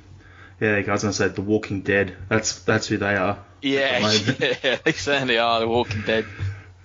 yeah, 0.61 0.83
I 0.87 0.92
was 0.92 1.03
gonna 1.03 1.12
say 1.12 1.29
The 1.29 1.42
Walking 1.42 1.81
Dead. 1.81 2.16
That's 2.29 2.61
that's 2.61 2.87
who 2.87 2.98
they 2.98 3.16
are. 3.16 3.38
Yeah, 3.62 4.00
moment. 4.00 4.40
yeah, 4.62 4.79
they 4.85 4.92
certainly 4.92 5.38
are. 5.38 5.61
The 5.61 5.68
Walking 5.68 6.03
Dead. 6.03 6.26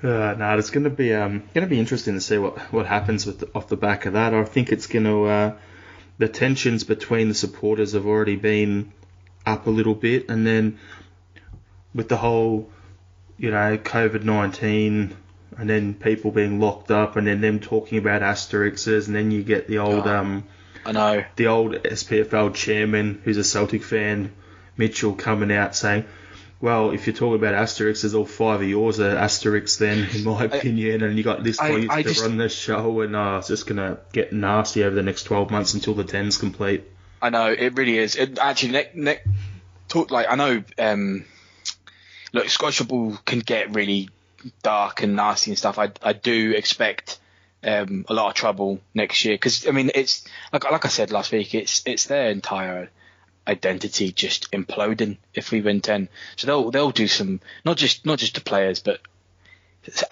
Uh, 0.01 0.35
no, 0.37 0.57
it's 0.57 0.69
going 0.69 0.83
to 0.83 0.89
be 0.89 1.13
um, 1.13 1.43
to 1.53 1.67
be 1.67 1.79
interesting 1.79 2.13
to 2.15 2.21
see 2.21 2.37
what 2.37 2.57
what 2.73 2.85
happens 2.85 3.25
with 3.25 3.39
the, 3.39 3.49
off 3.53 3.67
the 3.67 3.77
back 3.77 4.05
of 4.05 4.13
that. 4.13 4.33
I 4.33 4.43
think 4.43 4.71
it's 4.71 4.87
going 4.87 5.05
to 5.05 5.25
uh, 5.25 5.57
the 6.17 6.27
tensions 6.27 6.83
between 6.83 7.27
the 7.27 7.35
supporters 7.35 7.93
have 7.93 8.05
already 8.05 8.35
been 8.35 8.91
up 9.45 9.67
a 9.67 9.69
little 9.69 9.95
bit, 9.95 10.29
and 10.29 10.47
then 10.47 10.79
with 11.93 12.09
the 12.09 12.17
whole 12.17 12.69
you 13.37 13.51
know 13.51 13.77
COVID 13.77 14.23
nineteen, 14.23 15.15
and 15.57 15.69
then 15.69 15.93
people 15.93 16.31
being 16.31 16.59
locked 16.59 16.91
up, 16.91 17.15
and 17.15 17.25
then 17.27 17.41
them 17.41 17.59
talking 17.59 17.97
about 17.97 18.21
asterisks, 18.23 18.87
and 19.07 19.15
then 19.15 19.31
you 19.31 19.43
get 19.43 19.67
the 19.67 19.79
old 19.79 20.05
Oh. 20.07 20.15
um, 20.17 20.43
I 20.85 20.91
know. 20.91 21.23
the 21.35 21.47
old 21.47 21.75
SPFL 21.83 22.53
chairman, 22.53 23.21
who's 23.23 23.37
a 23.37 23.43
Celtic 23.43 23.83
fan, 23.83 24.31
Mitchell, 24.77 25.13
coming 25.13 25.51
out 25.51 25.75
saying, 25.75 26.05
"Well, 26.61 26.91
if 26.91 27.07
you're 27.07 27.15
talking 27.15 27.35
about 27.35 27.53
Asterix, 27.55 28.13
all 28.13 28.25
five 28.25 28.61
of 28.61 28.67
yours 28.67 28.99
are 28.99 29.15
Asterix, 29.15 29.77
then, 29.79 30.07
in 30.13 30.23
my 30.23 30.43
opinion." 30.43 31.01
And 31.03 31.17
you 31.17 31.23
got 31.23 31.43
this 31.43 31.59
I- 31.59 31.87
I 31.89 32.03
to 32.03 32.09
just- 32.09 32.21
run 32.21 32.37
the 32.37 32.49
show, 32.49 33.01
and 33.01 33.15
uh, 33.15 33.37
it's 33.39 33.47
just 33.47 33.65
gonna 33.67 33.97
get 34.13 34.31
nasty 34.33 34.83
over 34.83 34.95
the 34.95 35.01
next 35.03 35.23
12 35.23 35.49
months 35.51 35.73
until 35.73 35.93
the 35.93 36.03
10's 36.03 36.37
complete. 36.37 36.83
I 37.21 37.29
know 37.29 37.47
it 37.51 37.75
really 37.77 37.97
is. 37.97 38.15
It 38.15 38.37
actually, 38.37 38.73
Nick, 38.73 38.95
ne- 38.95 39.21
talk 39.87 40.11
like 40.11 40.27
I 40.29 40.35
know. 40.35 40.63
Um, 40.77 41.25
look, 42.33 42.49
Scottish 42.49 42.77
football 42.77 43.17
can 43.25 43.39
get 43.39 43.73
really 43.73 44.09
dark 44.61 45.03
and 45.03 45.15
nasty 45.15 45.51
and 45.51 45.57
stuff. 45.57 45.79
I 45.79 45.91
I 46.01 46.13
do 46.13 46.51
expect 46.51 47.19
um, 47.63 48.05
a 48.07 48.13
lot 48.13 48.29
of 48.29 48.33
trouble 48.35 48.79
next 48.93 49.25
year 49.25 49.35
because 49.35 49.67
I 49.67 49.71
mean 49.71 49.91
it's 49.95 50.25
like 50.53 50.69
like 50.69 50.85
I 50.85 50.89
said 50.89 51.11
last 51.11 51.31
week. 51.31 51.53
It's 51.55 51.81
it's 51.85 52.05
their 52.05 52.29
entire 52.29 52.89
identity 53.47 54.11
just 54.11 54.51
imploding 54.51 55.17
if 55.33 55.51
we 55.51 55.61
win 55.61 55.81
ten. 55.81 56.09
So 56.35 56.47
they'll 56.47 56.71
they'll 56.71 56.91
do 56.91 57.07
some 57.07 57.41
not 57.63 57.77
just 57.77 58.05
not 58.05 58.19
just 58.19 58.35
the 58.35 58.41
players 58.41 58.79
but 58.79 59.01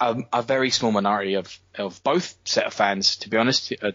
a, 0.00 0.22
a 0.32 0.42
very 0.42 0.70
small 0.70 0.92
minority 0.92 1.34
of 1.34 1.58
of 1.76 2.02
both 2.02 2.36
set 2.44 2.66
of 2.66 2.74
fans. 2.74 3.16
To 3.16 3.28
be 3.28 3.36
honest. 3.36 3.72
Uh, 3.82 3.92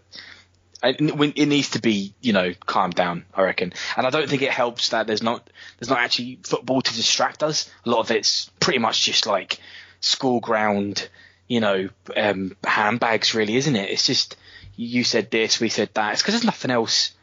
it 0.82 1.48
needs 1.48 1.72
to 1.72 1.82
be, 1.82 2.14
you 2.22 2.32
know, 2.32 2.54
calmed 2.66 2.96
down. 2.96 3.26
I 3.34 3.42
reckon, 3.42 3.74
and 3.98 4.08
I 4.08 4.10
don't 4.12 4.30
think 4.30 4.44
it 4.44 4.52
helps 4.52 4.90
that 4.90 5.08
there's 5.08 5.22
not 5.22 5.50
there's 5.78 5.90
not 5.90 6.00
actually 6.00 6.40
football 6.44 6.82
to 6.82 6.94
distract 6.94 7.44
us. 7.44 7.70
A 7.86 7.90
lot 7.90 8.00
of 8.00 8.12
it's 8.12 8.50
pretty 8.62 8.80
much 8.80 9.04
just 9.04 9.28
like 9.28 9.60
school 10.00 10.40
ground, 10.40 11.10
you 11.48 11.60
know, 11.60 11.90
um, 12.16 12.56
handbags. 12.64 13.34
Really, 13.34 13.56
isn't 13.56 13.76
it? 13.76 13.90
It's 13.90 14.06
just 14.06 14.36
you 14.76 15.04
said 15.04 15.32
this, 15.32 15.60
we 15.60 15.70
said 15.70 15.90
that. 15.94 16.14
It's 16.14 16.22
because 16.22 16.36
there's 16.36 16.46
nothing 16.46 16.72
else 16.72 17.14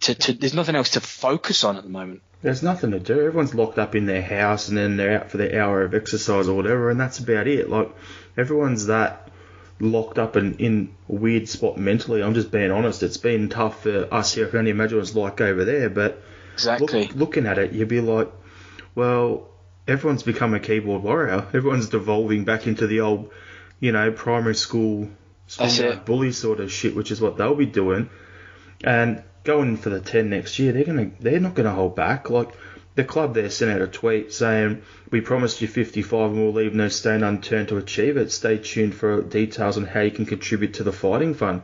to, 0.00 0.14
to 0.14 0.32
there's 0.32 0.54
nothing 0.54 0.76
else 0.76 0.90
to 0.90 1.00
focus 1.00 1.64
on 1.64 1.76
at 1.76 1.82
the 1.82 1.88
moment. 1.88 2.22
There's 2.42 2.62
nothing 2.62 2.90
to 2.90 3.00
do. 3.00 3.20
Everyone's 3.20 3.54
locked 3.54 3.78
up 3.78 3.94
in 3.94 4.06
their 4.06 4.22
house, 4.22 4.68
and 4.68 4.76
then 4.76 4.96
they're 4.96 5.18
out 5.18 5.30
for 5.30 5.38
their 5.38 5.62
hour 5.62 5.82
of 5.82 5.94
exercise 5.94 6.46
or 6.46 6.54
whatever, 6.54 6.90
and 6.90 7.00
that's 7.00 7.18
about 7.18 7.46
it. 7.46 7.70
Like 7.70 7.90
everyone's 8.36 8.86
that 8.86 9.30
locked 9.80 10.18
up 10.18 10.36
and 10.36 10.60
in 10.60 10.94
a 11.08 11.12
weird 11.12 11.48
spot 11.48 11.78
mentally. 11.78 12.22
I'm 12.22 12.34
just 12.34 12.50
being 12.50 12.70
honest. 12.70 13.02
It's 13.02 13.16
been 13.16 13.48
tough 13.48 13.82
for 13.82 14.12
us 14.12 14.34
here. 14.34 14.46
I 14.46 14.50
can 14.50 14.58
only 14.60 14.70
imagine 14.70 14.98
what 14.98 15.06
it's 15.06 15.16
like 15.16 15.40
over 15.40 15.64
there, 15.64 15.88
but 15.88 16.22
Exactly. 16.54 17.06
Look, 17.08 17.14
looking 17.16 17.46
at 17.46 17.58
it, 17.58 17.72
you'd 17.72 17.88
be 17.88 18.00
like, 18.00 18.30
well, 18.94 19.48
everyone's 19.86 20.22
become 20.22 20.54
a 20.54 20.60
keyboard 20.60 21.02
warrior. 21.02 21.46
Everyone's 21.52 21.88
devolving 21.88 22.44
back 22.44 22.66
into 22.66 22.86
the 22.86 23.00
old, 23.00 23.30
you 23.80 23.92
know, 23.92 24.10
primary 24.12 24.54
school, 24.54 25.08
schoolyard 25.46 26.04
bully 26.04 26.32
sort 26.32 26.60
of 26.60 26.72
shit, 26.72 26.94
which 26.94 27.10
is 27.10 27.20
what 27.20 27.36
they'll 27.36 27.54
be 27.54 27.66
doing. 27.66 28.10
And 28.82 29.22
going 29.44 29.76
for 29.76 29.90
the 29.90 30.00
ten 30.00 30.30
next 30.30 30.58
year, 30.58 30.72
they're 30.72 30.84
gonna, 30.84 31.10
they're 31.20 31.40
not 31.40 31.54
gonna 31.54 31.72
hold 31.72 31.96
back. 31.96 32.30
Like 32.30 32.50
the 32.94 33.04
club 33.04 33.34
there 33.34 33.50
sent 33.50 33.72
out 33.72 33.82
a 33.82 33.86
tweet 33.86 34.32
saying, 34.32 34.82
"We 35.10 35.20
promised 35.20 35.60
you 35.60 35.68
55 35.68 36.30
and 36.30 36.40
we'll 36.40 36.52
leave 36.52 36.74
no 36.74 36.88
stone 36.88 37.22
unturned 37.22 37.68
to 37.68 37.76
achieve 37.76 38.16
it. 38.16 38.32
Stay 38.32 38.58
tuned 38.58 38.94
for 38.94 39.22
details 39.22 39.76
on 39.76 39.84
how 39.84 40.00
you 40.00 40.10
can 40.10 40.26
contribute 40.26 40.74
to 40.74 40.84
the 40.84 40.92
fighting 40.92 41.34
fund." 41.34 41.62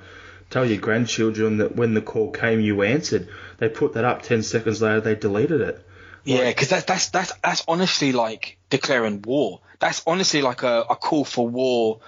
Tell 0.50 0.66
your 0.66 0.80
grandchildren 0.80 1.58
that 1.58 1.76
when 1.76 1.94
the 1.94 2.02
call 2.02 2.32
came, 2.32 2.60
you 2.60 2.82
answered. 2.82 3.28
They 3.58 3.68
put 3.68 3.92
that 3.92 4.04
up. 4.04 4.22
Ten 4.22 4.42
seconds 4.42 4.82
later, 4.82 5.00
they 5.00 5.14
deleted 5.14 5.60
it. 5.60 5.86
Yeah, 6.24 6.48
because 6.48 6.68
that's 6.68 6.84
that's 6.84 7.08
that's 7.10 7.32
that's 7.42 7.64
honestly 7.66 8.12
like 8.12 8.58
declaring 8.68 9.22
war. 9.22 9.60
That's 9.78 10.02
honestly 10.06 10.42
like 10.42 10.62
a, 10.62 10.84
a 10.90 10.96
call 10.96 11.24
for 11.24 11.48
war, 11.48 12.00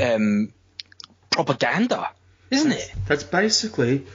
um, 0.00 0.52
propaganda, 1.30 2.10
isn't 2.50 2.72
it? 2.72 2.92
That's 3.06 3.24
basically 3.24 4.06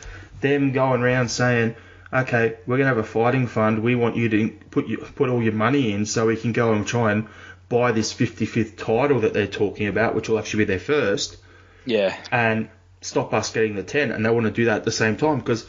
them 0.41 0.71
going 0.71 1.01
around 1.01 1.29
saying, 1.29 1.75
"Okay, 2.11 2.55
we're 2.65 2.77
gonna 2.77 2.89
have 2.89 2.97
a 2.97 3.03
fighting 3.03 3.47
fund. 3.47 3.83
We 3.83 3.95
want 3.95 4.15
you 4.15 4.29
to 4.29 4.49
put 4.71 4.87
you, 4.87 4.97
put 4.97 5.29
all 5.29 5.43
your 5.43 5.53
money 5.53 5.91
in 5.91 6.05
so 6.05 6.27
we 6.27 6.37
can 6.37 6.53
go 6.53 6.73
and 6.73 6.87
try 6.87 7.11
and 7.11 7.27
buy 7.69 7.91
this 7.91 8.13
55th 8.13 8.77
title 8.77 9.21
that 9.21 9.33
they're 9.33 9.47
talking 9.47 9.87
about, 9.87 10.15
which 10.15 10.29
will 10.29 10.39
actually 10.39 10.65
be 10.65 10.69
their 10.69 10.79
first, 10.79 11.37
Yeah, 11.85 12.15
and 12.31 12.69
stop 13.01 13.33
us 13.33 13.51
getting 13.51 13.75
the 13.75 13.83
10." 13.83 14.11
And 14.11 14.25
they 14.25 14.29
want 14.29 14.45
to 14.45 14.51
do 14.51 14.65
that 14.65 14.77
at 14.77 14.83
the 14.85 14.91
same 14.91 15.17
time 15.17 15.39
because 15.39 15.65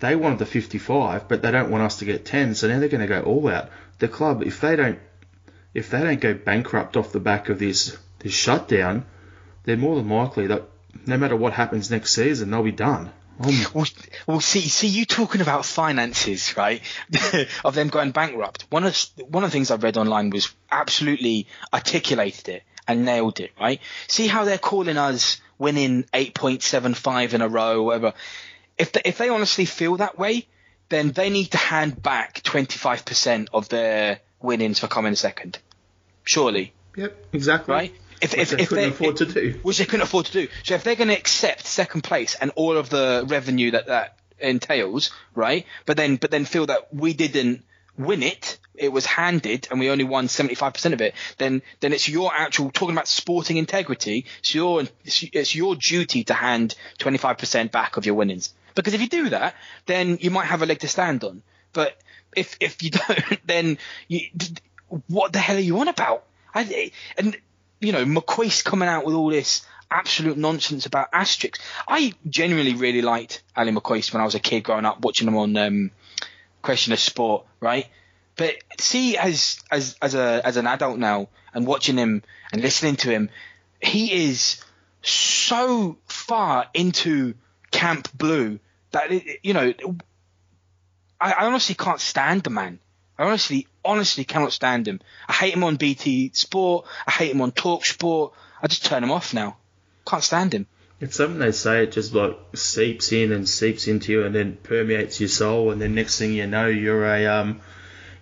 they 0.00 0.14
wanted 0.16 0.38
the 0.38 0.46
55, 0.46 1.28
but 1.28 1.42
they 1.42 1.50
don't 1.50 1.70
want 1.70 1.82
us 1.82 1.98
to 1.98 2.04
get 2.04 2.24
10. 2.24 2.54
So 2.54 2.68
now 2.68 2.78
they're 2.78 2.88
going 2.88 3.00
to 3.00 3.06
go 3.06 3.22
all 3.22 3.48
out. 3.48 3.70
The 3.98 4.08
club, 4.08 4.42
if 4.42 4.60
they 4.60 4.76
don't, 4.76 4.98
if 5.74 5.90
they 5.90 6.00
don't 6.00 6.20
go 6.20 6.34
bankrupt 6.34 6.96
off 6.96 7.12
the 7.12 7.20
back 7.20 7.48
of 7.48 7.58
this 7.58 7.96
this 8.20 8.32
shutdown, 8.32 9.06
they're 9.64 9.76
more 9.76 9.96
than 9.96 10.08
likely 10.08 10.48
that 10.48 10.64
no 11.06 11.16
matter 11.16 11.36
what 11.36 11.52
happens 11.52 11.90
next 11.90 12.14
season, 12.14 12.50
they'll 12.50 12.62
be 12.62 12.72
done. 12.72 13.12
Um, 13.40 13.54
Well, 13.72 13.86
well, 14.26 14.40
see, 14.40 14.62
see, 14.62 14.88
you 14.88 15.04
talking 15.04 15.40
about 15.40 15.64
finances, 15.64 16.56
right? 16.56 16.82
of 17.64 17.74
them 17.74 17.88
going 17.88 18.10
bankrupt. 18.10 18.66
One 18.70 18.84
of 18.84 18.96
one 19.28 19.44
of 19.44 19.50
the 19.50 19.52
things 19.52 19.70
I 19.70 19.76
read 19.76 19.96
online 19.96 20.30
was 20.30 20.52
absolutely 20.70 21.46
articulated 21.72 22.48
it 22.48 22.62
and 22.86 23.04
nailed 23.04 23.40
it, 23.40 23.52
right? 23.60 23.80
See 24.08 24.26
how 24.26 24.44
they're 24.44 24.58
calling 24.58 24.96
us 24.96 25.40
winning 25.58 26.04
8.75 26.14 27.34
in 27.34 27.42
a 27.42 27.48
row, 27.48 27.82
whatever. 27.82 28.14
If 28.78 28.92
they, 28.92 29.02
if 29.04 29.18
they 29.18 29.28
honestly 29.28 29.64
feel 29.64 29.96
that 29.96 30.18
way, 30.18 30.46
then 30.88 31.12
they 31.12 31.30
need 31.30 31.46
to 31.52 31.58
hand 31.58 32.02
back 32.02 32.40
25% 32.42 33.48
of 33.52 33.68
their 33.68 34.20
winnings 34.40 34.78
for 34.78 34.86
coming 34.88 35.14
second. 35.14 35.58
Surely, 36.24 36.72
Yep, 36.96 37.26
exactly. 37.32 37.72
right? 37.74 37.94
If, 38.20 38.36
Which 38.36 38.50
they 38.50 38.66
couldn't 38.66 38.90
afford 38.90 39.16
to 39.18 39.26
do. 39.26 39.60
which 39.62 39.78
they 39.78 39.84
couldn't 39.84 40.02
afford 40.02 40.26
to 40.26 40.32
do. 40.32 40.48
So 40.64 40.74
if 40.74 40.82
they're 40.82 40.96
going 40.96 41.08
to 41.08 41.16
accept 41.16 41.66
second 41.66 42.02
place 42.02 42.34
and 42.34 42.50
all 42.56 42.76
of 42.76 42.90
the 42.90 43.24
revenue 43.28 43.70
that 43.72 43.86
that 43.86 44.18
entails, 44.40 45.10
right? 45.34 45.64
But 45.86 45.96
then 45.96 46.16
but 46.16 46.30
then 46.32 46.44
feel 46.44 46.66
that 46.66 46.92
we 46.92 47.12
didn't 47.12 47.64
win 47.96 48.22
it, 48.24 48.58
it 48.74 48.92
was 48.92 49.06
handed, 49.06 49.68
and 49.70 49.78
we 49.78 49.88
only 49.90 50.02
won 50.04 50.26
seventy 50.26 50.56
five 50.56 50.74
percent 50.74 50.94
of 50.94 51.00
it. 51.00 51.14
Then 51.38 51.62
then 51.78 51.92
it's 51.92 52.08
your 52.08 52.32
actual 52.34 52.70
talking 52.72 52.94
about 52.96 53.06
sporting 53.06 53.56
integrity. 53.56 54.26
It's 54.40 54.52
your 54.52 54.82
it's, 55.04 55.24
it's 55.32 55.54
your 55.54 55.76
duty 55.76 56.24
to 56.24 56.34
hand 56.34 56.74
twenty 56.98 57.18
five 57.18 57.38
percent 57.38 57.70
back 57.70 57.96
of 57.98 58.04
your 58.06 58.16
winnings. 58.16 58.52
Because 58.74 58.94
if 58.94 59.00
you 59.00 59.08
do 59.08 59.30
that, 59.30 59.54
then 59.86 60.18
you 60.20 60.30
might 60.30 60.46
have 60.46 60.62
a 60.62 60.66
leg 60.66 60.80
to 60.80 60.88
stand 60.88 61.24
on. 61.24 61.42
But 61.72 61.96
if 62.36 62.56
if 62.60 62.82
you 62.82 62.90
don't, 63.08 63.46
then 63.46 63.78
you, 64.06 64.28
what 65.06 65.32
the 65.32 65.38
hell 65.38 65.56
are 65.56 65.60
you 65.60 65.78
on 65.80 65.88
about? 65.88 66.24
I, 66.54 66.92
and 67.16 67.36
you 67.80 67.92
know, 67.92 68.04
McCoist 68.04 68.64
coming 68.64 68.88
out 68.88 69.04
with 69.04 69.14
all 69.14 69.30
this 69.30 69.66
absolute 69.90 70.36
nonsense 70.36 70.86
about 70.86 71.08
asterisks. 71.12 71.60
I 71.86 72.12
genuinely 72.28 72.74
really 72.74 73.02
liked 73.02 73.42
Ally 73.56 73.70
McCoist 73.70 74.12
when 74.12 74.20
I 74.20 74.24
was 74.24 74.34
a 74.34 74.40
kid 74.40 74.64
growing 74.64 74.84
up, 74.84 75.00
watching 75.00 75.28
him 75.28 75.36
on 75.36 75.56
um, 75.56 75.90
Question 76.62 76.92
of 76.92 77.00
Sport, 77.00 77.46
right? 77.60 77.86
But 78.36 78.54
see, 78.78 79.16
as 79.16 79.60
as 79.70 79.96
as 80.00 80.14
a 80.14 80.40
as 80.44 80.56
an 80.56 80.66
adult 80.66 80.98
now, 80.98 81.28
and 81.52 81.66
watching 81.66 81.96
him 81.96 82.22
and 82.52 82.62
listening 82.62 82.96
to 82.96 83.10
him, 83.10 83.30
he 83.80 84.28
is 84.28 84.62
so 85.02 85.98
far 86.06 86.66
into 86.74 87.34
Camp 87.78 88.08
Blue 88.12 88.58
that 88.90 89.12
you 89.44 89.54
know, 89.54 89.72
I, 91.20 91.32
I 91.32 91.46
honestly 91.46 91.76
can't 91.76 92.00
stand 92.00 92.42
the 92.42 92.50
man. 92.50 92.80
I 93.16 93.24
honestly, 93.24 93.68
honestly 93.84 94.24
cannot 94.24 94.52
stand 94.52 94.88
him. 94.88 95.00
I 95.28 95.32
hate 95.32 95.54
him 95.54 95.62
on 95.62 95.76
BT 95.76 96.32
Sport. 96.34 96.86
I 97.06 97.12
hate 97.12 97.30
him 97.30 97.40
on 97.40 97.52
Talk 97.52 97.84
Sport. 97.84 98.32
I 98.60 98.66
just 98.66 98.84
turn 98.84 99.04
him 99.04 99.12
off 99.12 99.32
now. 99.32 99.58
Can't 100.04 100.24
stand 100.24 100.54
him. 100.54 100.66
It's 101.00 101.16
something 101.16 101.38
they 101.38 101.52
say 101.52 101.84
it 101.84 101.92
just 101.92 102.12
like 102.14 102.36
seeps 102.54 103.12
in 103.12 103.30
and 103.30 103.48
seeps 103.48 103.86
into 103.86 104.10
you 104.10 104.24
and 104.24 104.34
then 104.34 104.58
permeates 104.60 105.20
your 105.20 105.28
soul 105.28 105.70
and 105.70 105.80
then 105.80 105.94
next 105.94 106.18
thing 106.18 106.32
you 106.32 106.48
know 106.48 106.66
you're 106.66 107.06
a 107.06 107.26
um 107.26 107.60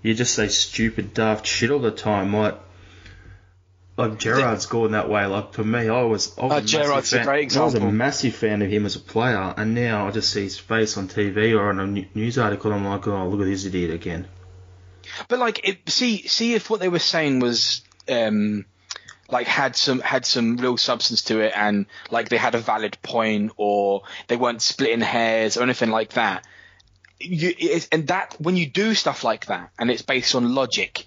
you 0.02 0.12
just 0.12 0.34
say 0.34 0.48
stupid 0.48 1.14
daft 1.14 1.46
shit 1.46 1.70
all 1.70 1.78
the 1.78 1.90
time 1.90 2.36
like 2.36 2.58
like 3.96 4.18
Gerrard's 4.18 4.66
gone 4.66 4.92
that 4.92 5.08
way. 5.08 5.24
Like 5.26 5.54
for 5.54 5.64
me, 5.64 5.88
I 5.88 6.02
was, 6.02 6.36
I 6.38 6.46
was 6.46 6.74
Uh, 6.74 6.78
a 6.78 6.88
massive 6.88 7.14
a 7.14 7.16
fan, 7.16 7.24
great 7.24 7.56
I 7.56 7.64
was 7.64 7.74
a 7.74 7.80
massive 7.80 8.34
fan 8.34 8.62
of 8.62 8.70
him 8.70 8.84
as 8.84 8.96
a 8.96 9.00
player, 9.00 9.54
and 9.56 9.74
now 9.74 10.06
I 10.06 10.10
just 10.10 10.30
see 10.32 10.42
his 10.42 10.58
face 10.58 10.96
on 10.96 11.08
TV 11.08 11.58
or 11.58 11.70
on 11.70 11.80
a 11.80 11.86
news 11.86 12.38
article. 12.38 12.72
I'm 12.72 12.84
like, 12.84 13.06
oh, 13.08 13.28
look 13.28 13.40
at 13.40 13.46
this 13.46 13.64
idiot 13.64 13.90
again. 13.90 14.28
But 15.28 15.38
like, 15.38 15.66
it, 15.66 15.88
see, 15.88 16.26
see 16.28 16.54
if 16.54 16.68
what 16.68 16.80
they 16.80 16.88
were 16.88 16.98
saying 16.98 17.40
was, 17.40 17.82
um, 18.08 18.66
like 19.30 19.46
had 19.46 19.74
some 19.74 20.00
had 20.00 20.24
some 20.24 20.56
real 20.58 20.76
substance 20.76 21.22
to 21.22 21.40
it, 21.40 21.52
and 21.56 21.86
like 22.10 22.28
they 22.28 22.36
had 22.36 22.54
a 22.54 22.58
valid 22.58 22.98
point, 23.02 23.52
or 23.56 24.02
they 24.28 24.36
weren't 24.36 24.60
splitting 24.60 25.00
hairs 25.00 25.56
or 25.56 25.62
anything 25.62 25.90
like 25.90 26.12
that. 26.12 26.46
You, 27.18 27.54
it's, 27.58 27.88
and 27.90 28.08
that 28.08 28.36
when 28.38 28.56
you 28.58 28.66
do 28.66 28.94
stuff 28.94 29.24
like 29.24 29.46
that, 29.46 29.70
and 29.78 29.90
it's 29.90 30.02
based 30.02 30.34
on 30.34 30.54
logic, 30.54 31.06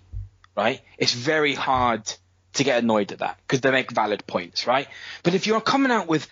right? 0.58 0.82
It's 0.98 1.14
very 1.14 1.54
hard 1.54 2.12
to 2.54 2.64
get 2.64 2.84
annoyed 2.84 3.12
at 3.12 3.20
that 3.20 3.38
because 3.46 3.62
they 3.62 3.72
make 3.72 3.92
valid 3.92 4.26
points, 4.26 4.68
right? 4.68 4.88
But 5.24 5.36
if 5.36 5.48
you're 5.48 5.62
coming 5.62 5.92
out 5.92 6.08
with 6.08 6.28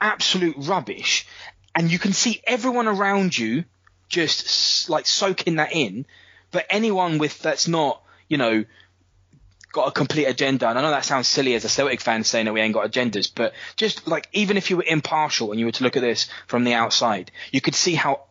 absolute 0.00 0.56
rubbish, 0.58 1.26
and 1.74 1.90
you 1.90 1.98
can 1.98 2.12
see 2.12 2.40
everyone 2.46 2.88
around 2.88 3.36
you 3.36 3.64
just 4.08 4.90
like 4.90 5.06
soaking 5.06 5.56
that 5.56 5.72
in, 5.72 6.06
but 6.50 6.66
anyone 6.68 7.18
with 7.18 7.38
that's 7.40 7.66
not, 7.66 8.02
you 8.28 8.36
know, 8.36 8.64
got 9.72 9.88
a 9.88 9.90
complete 9.90 10.26
agenda, 10.26 10.68
and 10.68 10.78
I 10.78 10.82
know 10.82 10.90
that 10.90 11.04
sounds 11.04 11.26
silly 11.26 11.54
as 11.54 11.64
a 11.64 11.68
Celtic 11.68 12.00
fan 12.00 12.24
saying 12.24 12.44
that 12.44 12.52
we 12.52 12.60
ain't 12.60 12.74
got 12.74 12.90
agendas, 12.90 13.30
but 13.34 13.54
just 13.76 14.06
like 14.06 14.28
even 14.32 14.58
if 14.58 14.68
you 14.68 14.76
were 14.76 14.84
impartial 14.86 15.50
and 15.50 15.58
you 15.58 15.66
were 15.66 15.72
to 15.72 15.84
look 15.84 15.96
at 15.96 16.02
this 16.02 16.28
from 16.46 16.64
the 16.64 16.74
outside, 16.74 17.30
you 17.50 17.62
could 17.62 17.74
see 17.74 17.94
how 17.94 18.24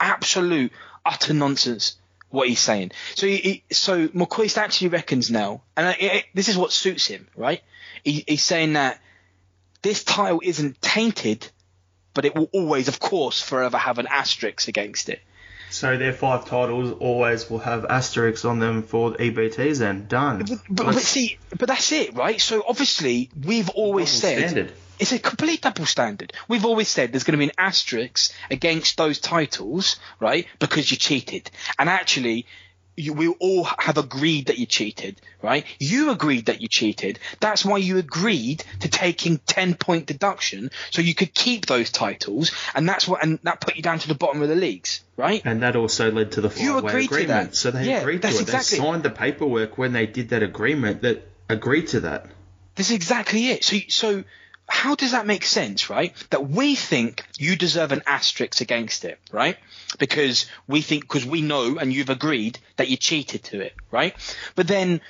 absolute 0.00 0.72
utter 1.04 1.34
nonsense 1.34 1.96
what 2.30 2.48
he's 2.48 2.60
saying. 2.60 2.92
So 3.14 3.26
he, 3.26 3.36
he, 3.36 3.64
so 3.70 4.08
McCoist 4.08 4.58
actually 4.58 4.88
reckons 4.88 5.30
now, 5.30 5.62
and 5.76 5.88
it, 5.98 6.02
it, 6.02 6.24
this 6.34 6.48
is 6.48 6.56
what 6.56 6.72
suits 6.72 7.06
him, 7.06 7.28
right? 7.36 7.62
He, 8.04 8.24
he's 8.26 8.42
saying 8.42 8.74
that 8.74 9.00
this 9.82 10.04
title 10.04 10.40
isn't 10.42 10.80
tainted, 10.82 11.48
but 12.14 12.24
it 12.24 12.34
will 12.34 12.50
always, 12.52 12.88
of 12.88 13.00
course, 13.00 13.40
forever 13.40 13.78
have 13.78 13.98
an 13.98 14.06
asterisk 14.08 14.68
against 14.68 15.08
it. 15.08 15.20
So 15.70 15.98
their 15.98 16.14
five 16.14 16.46
titles 16.46 16.96
always 16.98 17.48
will 17.50 17.58
have 17.58 17.84
asterisks 17.84 18.44
on 18.44 18.58
them 18.58 18.82
for 18.82 19.12
EBTs. 19.12 19.78
Then 19.78 20.06
done. 20.06 20.38
But, 20.38 20.58
but, 20.70 20.86
but 20.86 20.94
see, 20.96 21.38
but 21.56 21.68
that's 21.68 21.92
it, 21.92 22.14
right? 22.14 22.40
So 22.40 22.64
obviously, 22.66 23.30
we've 23.44 23.68
always 23.70 24.08
said 24.08 24.38
standard. 24.38 24.72
It's 24.98 25.12
a 25.12 25.18
complete 25.18 25.62
double 25.62 25.86
standard. 25.86 26.32
We've 26.48 26.64
always 26.64 26.88
said 26.88 27.12
there's 27.12 27.24
going 27.24 27.38
to 27.38 27.38
be 27.38 27.44
an 27.50 27.56
asterisk 27.58 28.32
against 28.50 28.96
those 28.96 29.18
titles, 29.20 29.96
right? 30.20 30.46
Because 30.58 30.90
you 30.90 30.96
cheated, 30.96 31.50
and 31.78 31.88
actually. 31.88 32.46
You, 33.00 33.12
we 33.12 33.28
all 33.28 33.62
have 33.62 33.96
agreed 33.96 34.46
that 34.46 34.58
you 34.58 34.66
cheated, 34.66 35.20
right? 35.40 35.64
You 35.78 36.10
agreed 36.10 36.46
that 36.46 36.60
you 36.60 36.66
cheated. 36.66 37.20
That's 37.38 37.64
why 37.64 37.76
you 37.78 37.98
agreed 37.98 38.64
to 38.80 38.88
taking 38.88 39.38
10 39.46 39.74
point 39.74 40.06
deduction 40.06 40.72
so 40.90 41.00
you 41.00 41.14
could 41.14 41.32
keep 41.32 41.66
those 41.66 41.92
titles, 41.92 42.50
and 42.74 42.88
that's 42.88 43.06
what, 43.06 43.22
and 43.22 43.38
that 43.44 43.60
put 43.60 43.76
you 43.76 43.82
down 43.82 44.00
to 44.00 44.08
the 44.08 44.16
bottom 44.16 44.42
of 44.42 44.48
the 44.48 44.56
leagues, 44.56 45.04
right? 45.16 45.40
And 45.44 45.62
that 45.62 45.76
also 45.76 46.10
led 46.10 46.32
to 46.32 46.40
the 46.40 46.48
You 46.60 46.72
five-way 46.74 46.90
agreed 46.90 47.06
to 47.10 47.14
agreement. 47.14 47.50
that. 47.50 47.56
So 47.56 47.70
they 47.70 47.84
Yeah, 47.88 48.00
agreed 48.00 48.22
to 48.22 48.28
it. 48.30 48.40
exactly- 48.40 48.78
They 48.78 48.84
signed 48.84 49.04
the 49.04 49.10
paperwork 49.10 49.78
when 49.78 49.92
they 49.92 50.06
did 50.06 50.30
that 50.30 50.42
agreement 50.42 51.02
that 51.02 51.24
agreed 51.48 51.86
to 51.90 52.00
that. 52.00 52.26
That's 52.74 52.90
exactly 52.90 53.50
it. 53.50 53.62
So, 53.62 53.76
so 53.86 54.24
how 54.68 54.94
does 54.94 55.12
that 55.12 55.26
make 55.26 55.44
sense, 55.44 55.90
right? 55.90 56.14
That 56.30 56.48
we 56.48 56.74
think 56.74 57.24
you 57.38 57.56
deserve 57.56 57.90
an 57.90 58.02
asterisk 58.06 58.60
against 58.60 59.04
it, 59.04 59.18
right? 59.32 59.56
Because 59.98 60.46
we 60.66 60.82
think, 60.82 61.02
because 61.02 61.26
we 61.26 61.40
know 61.40 61.78
and 61.78 61.92
you've 61.92 62.10
agreed 62.10 62.58
that 62.76 62.88
you 62.88 62.96
cheated 62.96 63.44
to 63.44 63.60
it, 63.60 63.74
right? 63.90 64.14
But 64.54 64.68
then 64.68 65.00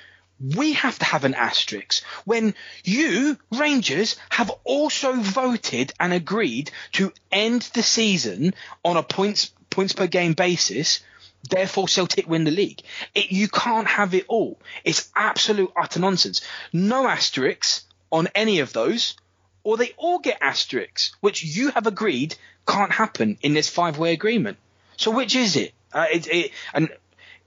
we 0.41 0.75
have 0.75 0.99
to 1.01 1.05
have 1.05 1.25
an 1.25 1.35
asterisk 1.35 2.05
when 2.25 2.55
you, 2.85 3.37
Rangers, 3.51 4.17
have 4.31 4.51
also 4.63 5.15
voted 5.15 5.93
and 5.99 6.13
agreed 6.13 6.71
to 6.93 7.13
end 7.33 7.63
the 7.75 7.83
season 7.83 8.55
on 8.85 8.97
a 8.97 9.03
points, 9.03 9.53
points 9.71 9.93
per 9.93 10.07
game 10.07 10.35
basis 10.35 11.01
Therefore, 11.49 11.87
Celtic 11.87 12.29
win 12.29 12.43
the 12.45 12.51
league. 12.51 12.83
It, 13.15 13.31
you 13.31 13.49
can't 13.49 13.87
have 13.87 14.13
it 14.13 14.25
all. 14.27 14.61
It's 14.85 15.09
absolute 15.15 15.73
utter 15.81 16.01
nonsense. 16.01 16.41
No 16.73 17.07
asterisks 17.07 17.85
on 18.11 18.27
any 18.35 18.59
of 18.59 18.73
those, 18.73 19.15
or 19.69 19.77
they 19.77 19.93
all 19.99 20.19
get 20.19 20.39
asterisks, 20.41 21.13
which 21.21 21.45
you 21.45 21.71
have 21.73 21.87
agreed 21.87 22.35
can't 22.67 22.91
happen 22.91 23.37
in 23.43 23.53
this 23.53 23.69
five-way 23.69 24.15
agreement. 24.15 24.57
So 24.97 25.11
which 25.11 25.37
is 25.37 25.57
it? 25.57 25.75
Uh, 25.93 26.07
it, 26.11 26.27
it 26.27 26.53
and 26.73 26.89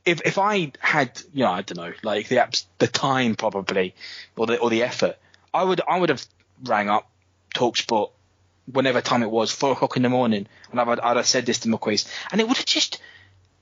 if 0.05 0.21
if 0.23 0.37
I 0.37 0.71
had, 0.79 1.19
you 1.33 1.45
know, 1.45 1.51
I 1.51 1.63
don't 1.63 1.77
know, 1.77 1.93
like 2.03 2.27
the 2.27 2.45
the 2.77 2.85
time 2.85 3.33
probably, 3.33 3.95
or 4.37 4.45
the 4.45 4.59
or 4.59 4.69
the 4.69 4.83
effort, 4.83 5.17
I 5.51 5.63
would 5.63 5.81
I 5.89 5.97
would 5.97 6.09
have 6.09 6.23
rang 6.63 6.89
up 6.91 7.09
Talksport 7.55 8.11
whenever 8.71 9.01
time 9.01 9.23
it 9.23 9.31
was, 9.31 9.51
four 9.51 9.71
o'clock 9.71 9.97
in 9.97 10.03
the 10.03 10.09
morning, 10.09 10.45
and 10.69 10.79
I 10.79 10.83
would 10.83 10.99
I'd 10.99 11.17
have 11.17 11.25
said 11.25 11.47
this 11.47 11.61
to 11.61 11.69
McCoist, 11.69 12.07
and 12.31 12.39
it 12.39 12.47
would 12.47 12.57
have 12.57 12.67
just 12.67 13.01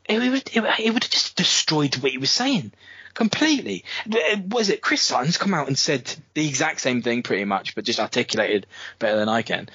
it 0.03 0.19
would 0.19 0.49
it, 0.53 0.79
it 0.85 0.93
would 0.93 1.03
have 1.05 1.11
just 1.11 1.37
destroyed 1.37 1.95
what 1.95 2.11
he 2.11 2.17
was 2.17 2.31
saying 2.31 2.73
completely. 3.19 3.83
Was 4.47 4.69
it 4.69 4.81
Chris 4.81 5.01
Sutton's 5.01 5.37
come 5.37 5.53
out 5.53 5.67
and 5.67 5.77
said 5.77 6.09
the 6.33 6.47
exact 6.47 6.79
same 6.79 7.01
thing 7.01 7.21
pretty 7.21 7.43
much, 7.43 7.75
but 7.75 7.83
just 7.83 7.99
articulated 7.99 8.65
better 8.97 9.17
than 9.17 9.27
I 9.27 9.41
can, 9.41 9.69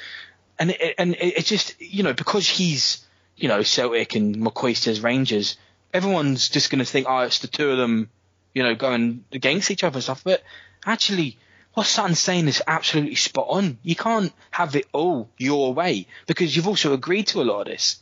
and 0.59 0.71
it, 0.71 0.95
and 0.97 1.15
it, 1.15 1.39
it 1.39 1.45
just 1.45 1.79
you 1.79 2.03
know 2.03 2.15
because 2.15 2.49
he's 2.49 3.07
you 3.37 3.49
know 3.49 3.63
Celtic 3.63 4.15
and 4.15 4.51
as 4.57 5.01
Rangers 5.03 5.59
everyone's 5.95 6.49
just 6.49 6.71
going 6.71 6.81
to 6.81 6.85
think, 6.85 7.07
oh, 7.09 7.21
it's 7.21 7.39
the 7.39 7.47
two 7.47 7.71
of 7.71 7.79
them, 7.79 8.11
you 8.53 8.65
know, 8.65 8.75
going 8.75 9.25
against 9.31 9.71
each 9.71 9.85
other 9.85 9.97
and 9.97 10.03
stuff. 10.03 10.25
But 10.25 10.43
actually, 10.85 11.39
what 11.75 11.87
Sutton's 11.87 12.19
saying 12.19 12.49
is 12.49 12.63
absolutely 12.67 13.15
spot 13.15 13.47
on. 13.49 13.79
You 13.83 13.95
can't 13.95 14.33
have 14.51 14.75
it 14.75 14.87
all 14.93 15.31
your 15.39 15.73
way 15.73 16.09
because 16.27 16.55
you've 16.55 16.67
also 16.67 16.93
agreed 16.93 17.29
to 17.29 17.41
a 17.41 17.45
lot 17.45 17.61
of 17.61 17.67
this. 17.69 18.01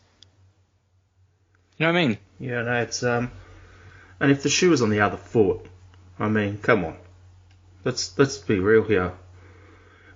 You 1.76 1.86
know 1.86 1.92
what 1.92 1.98
I 1.98 2.06
mean? 2.06 2.18
Yeah, 2.40 2.62
no, 2.62 2.80
it's 2.80 3.02
um, 3.02 3.30
and 4.22 4.30
if 4.30 4.44
the 4.44 4.48
shoe 4.48 4.70
was 4.70 4.82
on 4.82 4.90
the 4.90 5.00
other 5.00 5.16
foot, 5.16 5.66
I 6.16 6.28
mean, 6.28 6.58
come 6.58 6.84
on, 6.84 6.96
let's 7.84 8.16
let's 8.16 8.38
be 8.38 8.60
real 8.60 8.84
here. 8.84 9.12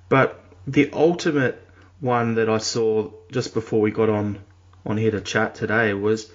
But 0.08 0.40
the 0.64 0.90
ultimate 0.92 1.60
one 1.98 2.36
that 2.36 2.48
I 2.48 2.58
saw 2.58 3.10
just 3.32 3.52
before 3.52 3.80
we 3.80 3.90
got 3.90 4.08
on 4.08 4.38
on 4.86 4.96
here 4.96 5.10
to 5.10 5.20
chat 5.20 5.56
today 5.56 5.92
was 5.92 6.30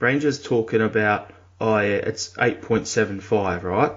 Rangers 0.00 0.42
talking 0.42 0.80
about, 0.80 1.30
oh 1.60 1.80
yeah, 1.80 1.96
it's 1.96 2.30
8.75, 2.30 3.64
right? 3.64 3.92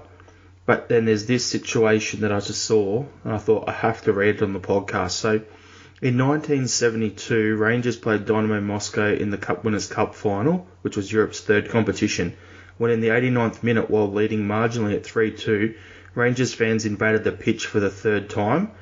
But 0.66 0.90
then 0.90 1.06
there's 1.06 1.24
this 1.24 1.46
situation 1.46 2.20
that 2.20 2.32
I 2.32 2.40
just 2.40 2.66
saw, 2.66 3.06
and 3.24 3.32
I 3.32 3.38
thought 3.38 3.66
I 3.66 3.72
have 3.72 4.02
to 4.02 4.12
read 4.12 4.36
it 4.36 4.42
on 4.42 4.52
the 4.52 4.60
podcast. 4.60 5.12
So, 5.12 5.40
in 6.02 6.18
1972, 6.18 7.54
Rangers 7.54 7.96
played 7.96 8.26
Dynamo 8.26 8.60
Moscow 8.60 9.14
in 9.14 9.30
the 9.30 9.38
Cup 9.38 9.62
Winners' 9.62 9.86
Cup 9.86 10.16
final, 10.16 10.66
which 10.80 10.96
was 10.96 11.12
Europe's 11.12 11.40
third 11.40 11.68
competition. 11.68 12.34
When 12.76 12.90
in 12.90 13.00
the 13.00 13.10
89th 13.10 13.62
minute, 13.62 13.88
while 13.88 14.12
leading 14.12 14.40
marginally 14.40 14.96
at 14.96 15.04
3-2, 15.04 15.76
Rangers 16.16 16.54
fans 16.54 16.84
invaded 16.84 17.22
the 17.22 17.30
pitch 17.30 17.66
for 17.66 17.78
the 17.78 17.88
third 17.88 18.28
time, 18.28 18.72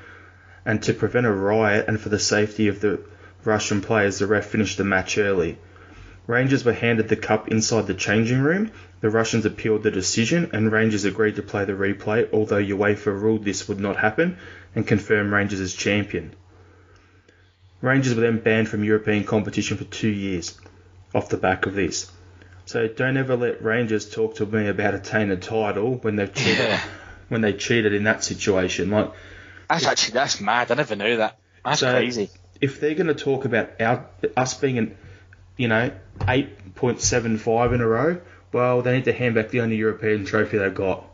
and 0.65 0.83
to 0.85 0.95
prevent 0.95 1.27
a 1.27 1.31
riot 1.31 1.85
and 1.89 2.01
for 2.01 2.09
the 2.09 2.19
safety 2.19 2.69
of 2.69 2.81
the 2.81 3.01
Russian 3.45 3.83
players, 3.83 4.19
the 4.19 4.27
ref 4.27 4.47
finished 4.47 4.79
the 4.79 4.85
match 4.85 5.19
early. 5.19 5.59
Rangers 6.27 6.65
were 6.65 6.73
handed 6.73 7.09
the 7.09 7.17
cup 7.17 7.49
inside 7.49 7.87
the 7.87 7.93
changing 7.93 8.41
room. 8.41 8.71
The 9.03 9.11
Russians 9.11 9.45
appealed 9.45 9.83
the 9.83 9.91
decision, 9.91 10.49
and 10.55 10.73
Rangers 10.73 11.05
agreed 11.05 11.37
to 11.37 11.43
play 11.43 11.67
the 11.67 11.73
replay, 11.75 12.31
although 12.33 12.63
UEFA 12.63 13.13
ruled 13.13 13.45
this 13.45 13.69
would 13.69 13.79
not 13.79 13.99
happen 13.99 14.39
and 14.75 14.87
confirmed 14.87 15.33
Rangers 15.33 15.61
as 15.61 15.75
champion. 15.75 16.35
Rangers 17.81 18.15
were 18.15 18.21
then 18.21 18.39
banned 18.39 18.69
from 18.69 18.85
European 18.85 19.25
competition 19.25 19.77
for 19.77 19.85
two 19.85 20.09
years 20.09 20.59
off 21.15 21.29
the 21.29 21.37
back 21.39 21.67
of 21.67 21.75
this. 21.75 22.11
So 22.67 22.87
don't 22.89 23.17
ever 23.17 23.37
let 23.37 23.63
Rangers 23.65 24.09
talk 24.09 24.37
to 24.37 24.47
me 24.47 24.69
about 24.69 24.95
attaining 24.95 25.31
a 25.31 25.37
title 25.37 25.97
when 25.97 26.17
they've 26.17 26.33
cheated, 26.33 26.59
Yeah. 26.59 26.81
when 27.29 27.41
they 27.41 27.53
cheated 27.53 27.93
in 27.95 28.05
that 28.05 28.23
situation. 28.23 28.91
Like 28.91 29.11
That's 29.69 29.87
actually 29.87 30.15
that's 30.15 30.41
mad. 30.41 30.71
I 30.71 30.75
never 30.75 30.95
knew 30.97 31.17
that. 31.17 31.39
That's 31.65 31.81
So- 31.81 31.91
crazy. 31.93 32.31
if 32.61 32.81
they're 32.81 32.95
going 32.95 33.07
to 33.09 33.15
talk 33.15 33.45
about 33.45 33.81
our 33.81 34.07
us 34.37 34.55
being 34.55 34.79
an, 34.79 34.97
you 35.57 35.69
know, 35.69 35.91
8.75 36.21 37.73
in 37.75 37.81
a 37.81 37.87
row, 37.87 38.21
well, 38.53 38.83
they 38.83 38.93
need 38.95 39.05
to 39.05 39.13
hand 39.13 39.35
back 39.35 39.49
the 39.51 39.61
only 39.61 39.77
European 39.77 40.25
trophy 40.27 40.59
they've 40.59 40.75
got. 40.75 41.05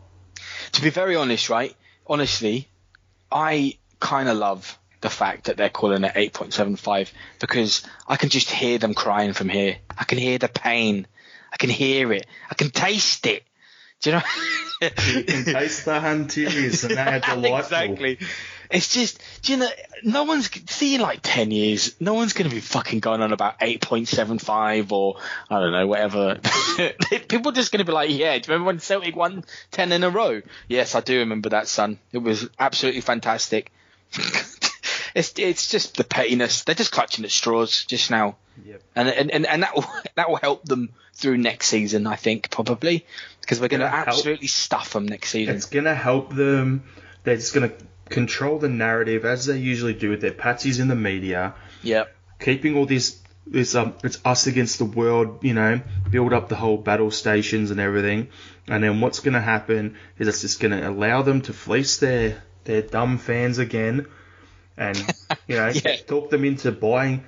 To 0.72 0.82
be 0.82 0.90
very 0.90 1.16
honest, 1.16 1.48
right? 1.48 1.74
Honestly, 2.06 2.68
I 3.30 3.78
kind 4.00 4.28
of 4.28 4.36
love 4.36 4.78
the 5.06 5.10
fact 5.10 5.44
that 5.44 5.56
they're 5.56 5.68
calling 5.70 6.02
it 6.02 6.14
8.75 6.14 7.12
because 7.38 7.84
I 8.08 8.16
can 8.16 8.28
just 8.28 8.50
hear 8.50 8.78
them 8.78 8.92
crying 8.92 9.34
from 9.34 9.48
here. 9.48 9.76
I 9.96 10.02
can 10.02 10.18
hear 10.18 10.36
the 10.36 10.48
pain. 10.48 11.06
I 11.52 11.58
can 11.58 11.70
hear 11.70 12.12
it. 12.12 12.26
I 12.50 12.54
can 12.54 12.70
taste 12.70 13.24
it. 13.28 13.44
Do 14.00 14.10
you 14.10 14.16
know? 14.16 14.22
You 14.82 15.22
can 15.22 15.44
taste 15.44 15.84
the 15.84 16.00
hun 16.00 16.26
tears, 16.26 16.82
and 16.82 16.96
they 16.96 17.00
are 17.00 17.20
delightful. 17.34 17.58
exactly. 17.58 18.18
It's 18.68 18.92
just, 18.92 19.22
do 19.42 19.52
you 19.52 19.58
know, 19.58 19.68
no 20.02 20.24
one's, 20.24 20.50
see 20.70 20.96
in 20.96 21.00
like 21.00 21.20
10 21.22 21.52
years, 21.52 21.94
no 22.00 22.14
one's 22.14 22.32
going 22.32 22.50
to 22.50 22.54
be 22.54 22.60
fucking 22.60 22.98
going 22.98 23.22
on 23.22 23.32
about 23.32 23.60
8.75 23.60 24.90
or, 24.90 25.18
I 25.48 25.60
don't 25.60 25.70
know, 25.70 25.86
whatever. 25.86 26.40
People 27.28 27.52
are 27.52 27.54
just 27.54 27.70
going 27.70 27.78
to 27.78 27.84
be 27.84 27.92
like, 27.92 28.10
yeah, 28.10 28.36
do 28.36 28.48
you 28.48 28.54
remember 28.54 28.66
when 28.66 28.80
Celtic 28.80 29.14
won 29.14 29.44
10 29.70 29.92
in 29.92 30.02
a 30.02 30.10
row? 30.10 30.42
Yes, 30.66 30.96
I 30.96 31.00
do 31.00 31.20
remember 31.20 31.50
that, 31.50 31.68
son. 31.68 32.00
It 32.10 32.18
was 32.18 32.50
absolutely 32.58 33.02
fantastic. 33.02 33.70
it's, 35.16 35.32
it's 35.36 35.68
just 35.70 35.96
the 35.96 36.04
pettiness. 36.04 36.62
They're 36.64 36.74
just 36.74 36.92
clutching 36.92 37.24
at 37.24 37.30
straws 37.30 37.84
just 37.84 38.10
now. 38.10 38.36
Yep. 38.64 38.82
And, 38.94 39.08
and, 39.08 39.30
and, 39.30 39.46
and 39.46 39.62
that 39.62 39.74
will, 39.74 39.86
that 40.14 40.28
will 40.28 40.36
help 40.36 40.64
them 40.64 40.90
through 41.14 41.38
next 41.38 41.66
season, 41.68 42.06
I 42.06 42.16
think, 42.16 42.50
probably. 42.50 43.04
Because 43.40 43.60
we're 43.60 43.68
going 43.68 43.80
to 43.80 43.86
Gonna 43.86 43.96
help. 43.96 44.08
absolutely 44.08 44.48
stuff 44.48 44.92
them 44.92 45.06
next 45.06 45.30
season. 45.30 45.56
It's 45.56 45.66
going 45.66 45.84
to 45.84 45.94
help 45.94 46.34
them. 46.34 46.84
They're 47.24 47.36
just 47.36 47.54
going 47.54 47.70
to 47.70 47.76
control 48.08 48.58
the 48.58 48.68
narrative 48.68 49.24
as 49.24 49.46
they 49.46 49.58
usually 49.58 49.94
do 49.94 50.10
with 50.10 50.20
their 50.20 50.30
patsies 50.32 50.80
in 50.80 50.88
the 50.88 50.94
media. 50.94 51.54
Yep. 51.82 52.14
keeping 52.38 52.76
all 52.76 52.86
this 52.86 53.20
this 53.46 53.74
um 53.76 53.94
it's 54.02 54.18
us 54.24 54.46
against 54.46 54.78
the 54.78 54.84
world, 54.84 55.44
you 55.44 55.54
know, 55.54 55.80
build 56.10 56.32
up 56.32 56.48
the 56.48 56.56
whole 56.56 56.76
battle 56.76 57.10
stations 57.10 57.70
and 57.70 57.78
everything, 57.80 58.28
and 58.66 58.82
then 58.82 59.00
what's 59.00 59.20
going 59.20 59.34
to 59.34 59.40
happen 59.40 59.96
is 60.18 60.26
it's 60.26 60.40
just 60.40 60.58
going 60.60 60.72
to 60.72 60.88
allow 60.88 61.22
them 61.22 61.40
to 61.42 61.52
fleece 61.52 61.98
their 61.98 62.42
their 62.64 62.82
dumb 62.82 63.18
fans 63.18 63.58
again, 63.58 64.06
and 64.76 64.96
you 65.46 65.56
know, 65.56 65.68
Yeah. 65.68 65.96
talk 66.06 66.30
them 66.30 66.44
into 66.44 66.72
buying 66.72 67.24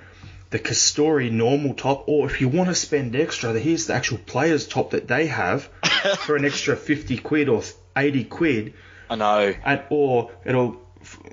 the 0.51 0.59
Castore 0.59 1.29
normal 1.31 1.73
top, 1.75 2.05
or 2.07 2.25
if 2.29 2.41
you 2.41 2.47
want 2.47 2.69
to 2.69 2.75
spend 2.75 3.15
extra, 3.15 3.53
here's 3.59 3.85
the 3.87 3.93
actual 3.93 4.17
players 4.17 4.67
top 4.67 4.91
that 4.91 5.07
they 5.07 5.27
have 5.27 5.63
for 6.25 6.35
an 6.35 6.45
extra 6.45 6.75
fifty 6.75 7.17
quid 7.17 7.49
or 7.49 7.61
eighty 7.95 8.23
quid. 8.23 8.73
I 9.09 9.15
know. 9.15 9.53
and 9.63 9.83
or 9.89 10.31
it'll 10.45 10.81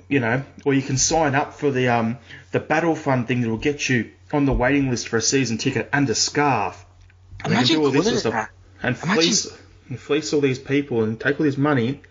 you 0.07 0.19
know 0.21 0.43
or 0.65 0.73
you 0.73 0.81
can 0.81 0.97
sign 0.97 1.35
up 1.35 1.53
for 1.53 1.71
the 1.71 1.89
um 1.89 2.17
the 2.51 2.59
battle 2.59 2.95
fund 2.95 3.27
thing 3.27 3.41
that 3.41 3.49
will 3.49 3.57
get 3.57 3.87
you 3.89 4.11
on 4.31 4.45
the 4.45 4.53
waiting 4.53 4.89
list 4.89 5.09
for 5.09 5.17
a 5.17 5.21
season 5.21 5.57
ticket 5.57 5.89
and 5.93 6.09
a 6.09 6.15
scarf. 6.15 6.85
And 7.43 7.53
Imagine 7.53 7.77
do 7.77 7.85
all 7.85 7.91
this 7.91 8.03
calling 8.05 8.19
sort 8.19 8.35
of 8.35 8.39
it 8.39 8.43
stuff. 8.43 8.49
and 8.83 8.95
Imagine- 8.95 9.13
fleece 9.15 9.57
and 9.89 9.99
fleece 9.99 10.33
all 10.33 10.41
these 10.41 10.59
people 10.59 11.03
and 11.03 11.19
take 11.19 11.39
all 11.39 11.45
this 11.45 11.57
money 11.57 12.01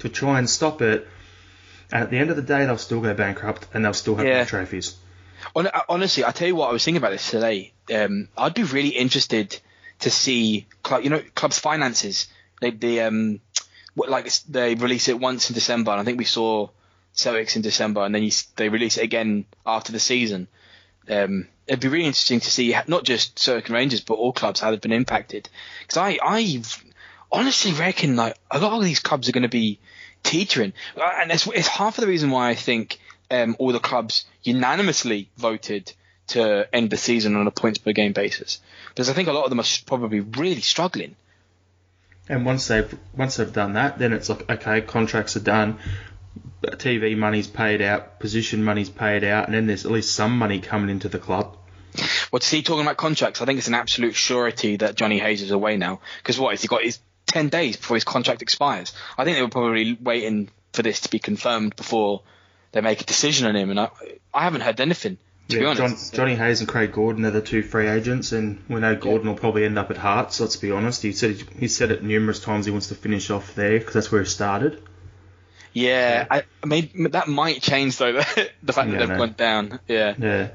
to 0.00 0.08
try 0.08 0.38
and 0.38 0.48
stop 0.48 0.82
it 0.82 1.06
and 1.92 2.02
at 2.02 2.10
the 2.10 2.18
end 2.18 2.30
of 2.30 2.36
the 2.36 2.42
day 2.42 2.64
they'll 2.66 2.78
still 2.78 3.00
go 3.00 3.14
bankrupt 3.14 3.66
and 3.72 3.84
they'll 3.84 3.92
still 3.94 4.16
have 4.16 4.26
Yeah. 4.26 4.38
no 4.38 4.44
trophies 4.44 4.96
Honestly, 5.88 6.24
I 6.24 6.32
tell 6.32 6.48
you 6.48 6.56
what, 6.56 6.68
I 6.68 6.72
was 6.72 6.84
thinking 6.84 6.98
about 6.98 7.12
this 7.12 7.30
today. 7.30 7.72
Um, 7.94 8.28
I'd 8.36 8.54
be 8.54 8.64
really 8.64 8.88
interested 8.88 9.58
to 10.00 10.10
see, 10.10 10.66
club, 10.82 11.04
you 11.04 11.10
know, 11.10 11.22
clubs' 11.34 11.58
finances. 11.58 12.26
They, 12.60 12.70
they 12.70 13.00
um, 13.00 13.40
what, 13.94 14.10
like 14.10 14.30
they 14.48 14.74
release 14.74 15.08
it 15.08 15.20
once 15.20 15.48
in 15.48 15.54
December, 15.54 15.92
and 15.92 16.00
I 16.00 16.04
think 16.04 16.18
we 16.18 16.24
saw 16.24 16.68
Celtics 17.14 17.56
in 17.56 17.62
December, 17.62 18.02
and 18.02 18.14
then 18.14 18.22
you, 18.22 18.32
they 18.56 18.68
release 18.68 18.98
it 18.98 19.04
again 19.04 19.44
after 19.64 19.92
the 19.92 20.00
season. 20.00 20.48
Um, 21.08 21.46
it'd 21.66 21.80
be 21.80 21.88
really 21.88 22.06
interesting 22.06 22.40
to 22.40 22.50
see 22.50 22.74
not 22.88 23.04
just 23.04 23.38
Celtic 23.38 23.66
and 23.66 23.74
Rangers, 23.74 24.00
but 24.00 24.14
all 24.14 24.32
clubs 24.32 24.60
how 24.60 24.70
they've 24.70 24.80
been 24.80 24.92
impacted. 24.92 25.48
Because 25.80 25.98
I, 25.98 26.18
I 26.22 26.60
honestly 27.30 27.72
reckon 27.72 28.16
like 28.16 28.36
a 28.50 28.58
lot 28.58 28.72
of 28.76 28.84
these 28.84 29.00
clubs 29.00 29.28
are 29.28 29.32
going 29.32 29.42
to 29.42 29.48
be 29.48 29.78
teetering, 30.26 30.72
Uh, 30.96 31.10
and 31.20 31.30
it's, 31.30 31.46
it's 31.46 31.68
half 31.68 31.96
of 31.98 32.02
the 32.02 32.08
reason 32.08 32.30
why 32.30 32.50
I 32.50 32.54
think 32.54 32.98
um, 33.30 33.56
all 33.58 33.72
the 33.72 33.80
clubs 33.80 34.24
unanimously 34.42 35.30
voted 35.36 35.92
to 36.28 36.68
end 36.74 36.90
the 36.90 36.96
season 36.96 37.36
on 37.36 37.46
a 37.46 37.50
points 37.50 37.78
per 37.78 37.92
game 37.92 38.12
basis. 38.12 38.60
Because 38.88 39.08
I 39.08 39.12
think 39.12 39.28
a 39.28 39.32
lot 39.32 39.44
of 39.44 39.50
them 39.50 39.60
are 39.60 39.64
probably 39.86 40.20
really 40.20 40.60
struggling. 40.60 41.14
and 42.28 42.44
once 42.44 42.66
they've 42.66 42.92
once 43.16 43.36
they've 43.36 43.52
done 43.52 43.74
that 43.74 43.98
then 43.98 44.12
it's 44.12 44.28
like 44.28 44.50
okay 44.50 44.80
contracts 44.80 45.36
are 45.36 45.44
done 45.56 45.78
TV 46.64 47.16
money's 47.16 47.46
paid 47.46 47.80
out 47.80 48.18
position 48.18 48.64
money's 48.64 48.90
paid 48.90 49.22
out 49.22 49.46
and 49.46 49.54
then 49.54 49.66
there's 49.68 49.84
at 49.86 49.92
least 49.92 50.12
some 50.12 50.36
money 50.36 50.58
coming 50.58 50.90
into 50.90 51.08
the 51.08 51.20
club 51.20 51.56
Well, 52.32 52.40
to 52.40 52.46
see 52.46 52.62
talking 52.62 52.82
about 52.82 52.96
contracts, 52.96 53.40
I 53.40 53.44
think 53.46 53.58
it's 53.58 53.68
an 53.68 53.74
absolute 53.74 54.14
surety 54.14 54.76
that 54.78 54.96
Johnny 54.96 55.18
Hayes 55.18 55.40
is 55.40 55.50
away 55.50 55.76
now. 55.78 56.00
Because 56.18 56.38
what 56.38 56.50
has 56.50 56.60
he 56.60 56.68
got? 56.68 56.82
His 56.82 56.98
ten 57.26 57.48
days 57.48 57.76
before 57.76 57.96
his 57.96 58.04
contract 58.04 58.42
expires. 58.42 58.92
I 59.18 59.24
think 59.24 59.36
they 59.36 59.42
were 59.42 59.48
probably 59.48 59.98
waiting 60.00 60.48
for 60.72 60.82
this 60.82 61.00
to 61.00 61.10
be 61.10 61.18
confirmed 61.18 61.76
before 61.76 62.22
they 62.72 62.80
make 62.80 63.00
a 63.00 63.04
decision 63.04 63.46
on 63.46 63.56
him. 63.56 63.70
And 63.70 63.80
I, 63.80 63.90
I 64.34 64.44
haven't 64.44 64.60
heard 64.62 64.80
anything. 64.80 65.18
To 65.48 65.56
be 65.56 65.62
Yeah, 65.62 65.70
honest, 65.70 66.12
John, 66.12 66.26
Johnny 66.26 66.34
Hayes 66.36 66.60
and 66.60 66.68
Craig 66.68 66.92
Gordon 66.92 67.24
are 67.24 67.30
the 67.30 67.40
two 67.40 67.62
free 67.62 67.86
agents, 67.88 68.32
and 68.32 68.62
we 68.68 68.80
know 68.80 68.96
Gordon 68.96 69.28
will 69.28 69.36
probably 69.36 69.64
end 69.64 69.78
up 69.78 69.90
at 69.90 69.96
Hearts. 69.96 70.40
Let's 70.40 70.56
be 70.56 70.72
honest. 70.72 71.02
He 71.02 71.12
said 71.12 71.36
he 71.58 71.68
said 71.68 71.90
it 71.92 72.02
numerous 72.02 72.40
times. 72.40 72.66
He 72.66 72.72
wants 72.72 72.88
to 72.88 72.94
finish 72.96 73.30
off 73.30 73.54
there 73.54 73.78
because 73.78 73.94
that's 73.94 74.10
where 74.10 74.22
he 74.22 74.28
started. 74.28 74.82
Yeah, 75.72 76.26
I, 76.30 76.42
I 76.62 76.66
mean 76.66 77.10
that 77.12 77.28
might 77.28 77.60
change 77.62 77.98
though. 77.98 78.12
the 78.62 78.72
fact 78.72 78.90
Yeah, 78.90 78.98
that 78.98 78.98
they've 78.98 79.08
no. 79.08 79.18
gone 79.18 79.34
down. 79.36 79.78
Yeah. 79.86 80.14
Yeah, 80.18 80.48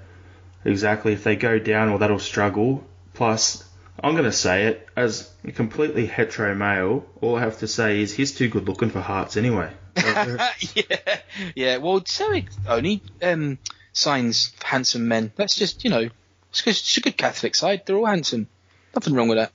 exactly. 0.66 1.14
If 1.14 1.24
they 1.24 1.36
go 1.36 1.58
down, 1.60 1.90
well, 1.90 2.00
that'll 2.00 2.20
struggle. 2.20 2.84
Plus, 3.14 3.64
I'm 4.04 4.14
going 4.14 4.26
to 4.26 4.32
say 4.32 4.66
it 4.66 4.88
as 4.96 5.32
a 5.44 5.52
completely 5.52 6.08
hetero 6.08 6.56
male. 6.56 7.06
All 7.22 7.36
I 7.36 7.42
have 7.42 7.60
to 7.60 7.68
say 7.68 8.02
is 8.02 8.14
he's 8.14 8.34
too 8.34 8.50
good 8.50 8.68
looking 8.68 8.90
for 8.90 9.00
Hearts 9.00 9.38
anyway. 9.38 9.72
yeah, 9.96 11.20
yeah. 11.56 11.78
Well, 11.78 12.02
Sarek 12.02 12.48
only 12.68 13.02
um, 13.22 13.60
signs 13.94 14.54
handsome 14.64 15.08
men. 15.08 15.32
That's 15.36 15.56
just 15.56 15.84
you 15.84 15.90
know, 15.90 16.10
it's, 16.50 16.66
it's 16.66 16.98
a 16.98 17.02
good 17.02 17.18
Catholic 17.18 17.56
side. 17.56 17.84
They're 17.86 17.98
all 17.98 18.06
handsome. 18.06 18.48
Nothing 18.96 19.14
wrong 19.14 19.28
with 19.28 19.38
that. 19.38 19.52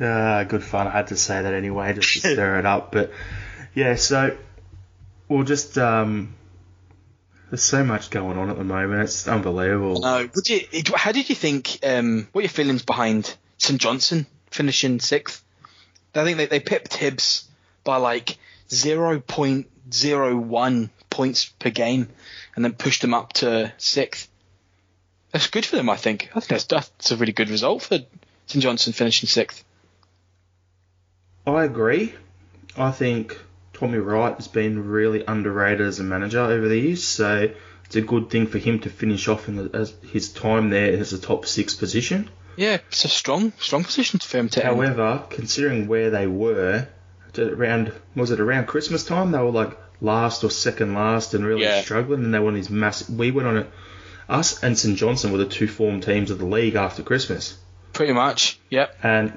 Ah, 0.00 0.44
good 0.44 0.62
fun. 0.62 0.86
I 0.86 0.90
had 0.90 1.06
to 1.08 1.16
say 1.16 1.40
that 1.40 1.54
anyway, 1.54 1.94
just 1.94 2.12
to 2.12 2.18
stir 2.18 2.58
it 2.58 2.66
up. 2.66 2.92
But 2.92 3.12
yeah, 3.74 3.94
so 3.94 4.36
we'll 5.28 5.44
just 5.44 5.78
um, 5.78 6.34
there's 7.50 7.62
so 7.62 7.84
much 7.84 8.10
going 8.10 8.38
on 8.38 8.50
at 8.50 8.58
the 8.58 8.64
moment. 8.64 9.02
It's 9.02 9.28
unbelievable. 9.28 10.00
No, 10.00 10.28
would 10.34 10.48
you? 10.48 10.60
How 10.94 11.12
did 11.12 11.28
you 11.28 11.34
think? 11.34 11.78
Um, 11.82 12.28
what 12.32 12.40
are 12.40 12.42
your 12.42 12.50
feelings 12.50 12.82
behind 12.82 13.34
St 13.58 13.80
Johnstone 13.80 14.26
finishing 14.50 15.00
sixth? 15.00 15.42
I 16.14 16.24
think 16.24 16.38
they 16.38 16.46
they 16.46 16.60
pipped 16.60 16.92
Hibs 16.92 17.44
by 17.84 17.98
like 17.98 18.38
zero 18.70 19.20
point 19.20 19.68
zero 19.92 20.36
one 20.36 20.90
points 21.10 21.44
per 21.46 21.70
game, 21.70 22.08
and 22.54 22.64
then 22.64 22.72
pushed 22.72 23.02
them 23.02 23.14
up 23.14 23.32
to 23.34 23.72
sixth. 23.78 24.28
That's 25.32 25.48
good 25.48 25.66
for 25.66 25.76
them, 25.76 25.90
I 25.90 25.96
think. 25.96 26.30
I 26.34 26.40
think 26.40 26.48
that's 26.48 26.64
that's 26.64 27.10
a 27.10 27.16
really 27.16 27.32
good 27.32 27.50
result 27.50 27.82
for 27.82 27.98
St 28.46 28.62
Johnstone 28.62 28.94
finishing 28.94 29.28
sixth. 29.28 29.64
I 31.46 31.64
agree. 31.64 32.14
I 32.76 32.90
think 32.90 33.38
Tommy 33.78 33.98
Wright 33.98 34.34
has 34.34 34.48
been 34.48 34.88
really 34.88 35.22
underrated 35.26 35.86
as 35.86 36.00
a 36.00 36.02
manager 36.02 36.40
over 36.40 36.66
the 36.68 36.78
years, 36.78 37.04
so 37.04 37.50
it's 37.84 37.96
a 37.96 38.00
good 38.00 38.30
thing 38.30 38.46
for 38.46 38.58
him 38.58 38.78
to 38.80 38.90
finish 38.90 39.28
off 39.28 39.48
in 39.48 39.56
the, 39.56 39.70
as 39.76 39.92
his 40.10 40.32
time 40.32 40.70
there 40.70 40.92
as 40.98 41.12
a 41.12 41.20
top 41.20 41.44
six 41.46 41.74
position. 41.74 42.30
Yeah, 42.56 42.78
it's 42.88 43.04
a 43.04 43.08
strong 43.08 43.52
strong 43.58 43.84
position 43.84 44.18
for 44.20 44.38
him 44.38 44.48
to. 44.50 44.64
end. 44.64 44.74
However, 44.76 45.24
considering 45.28 45.88
where 45.88 46.08
they 46.10 46.26
were, 46.26 46.88
around 47.38 47.92
was 48.14 48.30
it 48.30 48.40
around 48.40 48.66
Christmas 48.66 49.04
time? 49.04 49.30
They 49.30 49.38
were 49.38 49.50
like 49.50 49.76
last 50.00 50.42
or 50.42 50.50
second 50.50 50.94
last 50.94 51.34
and 51.34 51.44
really 51.44 51.62
Yeah. 51.64 51.82
struggling, 51.82 52.24
and 52.24 52.32
they 52.32 52.38
won 52.38 52.54
these 52.54 52.70
massive. 52.70 53.10
We 53.10 53.30
went 53.30 53.46
on 53.46 53.58
it. 53.58 53.70
Us 54.28 54.62
and 54.62 54.76
St 54.78 54.96
Johnstone 54.96 55.32
were 55.32 55.38
the 55.38 55.44
two 55.46 55.68
form 55.68 56.00
teams 56.00 56.30
of 56.30 56.38
the 56.38 56.46
league 56.46 56.74
after 56.76 57.02
Christmas, 57.02 57.58
pretty 57.92 58.14
much. 58.14 58.58
Yep. 58.70 58.96
and 59.02 59.32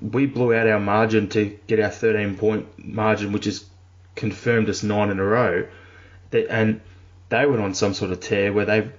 we 0.00 0.26
blew 0.26 0.54
out 0.54 0.66
our 0.66 0.80
margin 0.80 1.28
to 1.30 1.58
get 1.66 1.80
our 1.80 1.90
13 1.90 2.36
point 2.36 2.66
margin, 2.78 3.32
which 3.32 3.46
is 3.46 3.64
confirmed 4.14 4.68
as 4.68 4.82
nine 4.82 5.10
in 5.10 5.18
a 5.18 5.24
row. 5.24 5.66
And 6.32 6.80
they 7.28 7.46
went 7.46 7.62
on 7.62 7.74
some 7.74 7.94
sort 7.94 8.12
of 8.12 8.20
tear 8.20 8.52
where 8.52 8.64
they've 8.64 8.92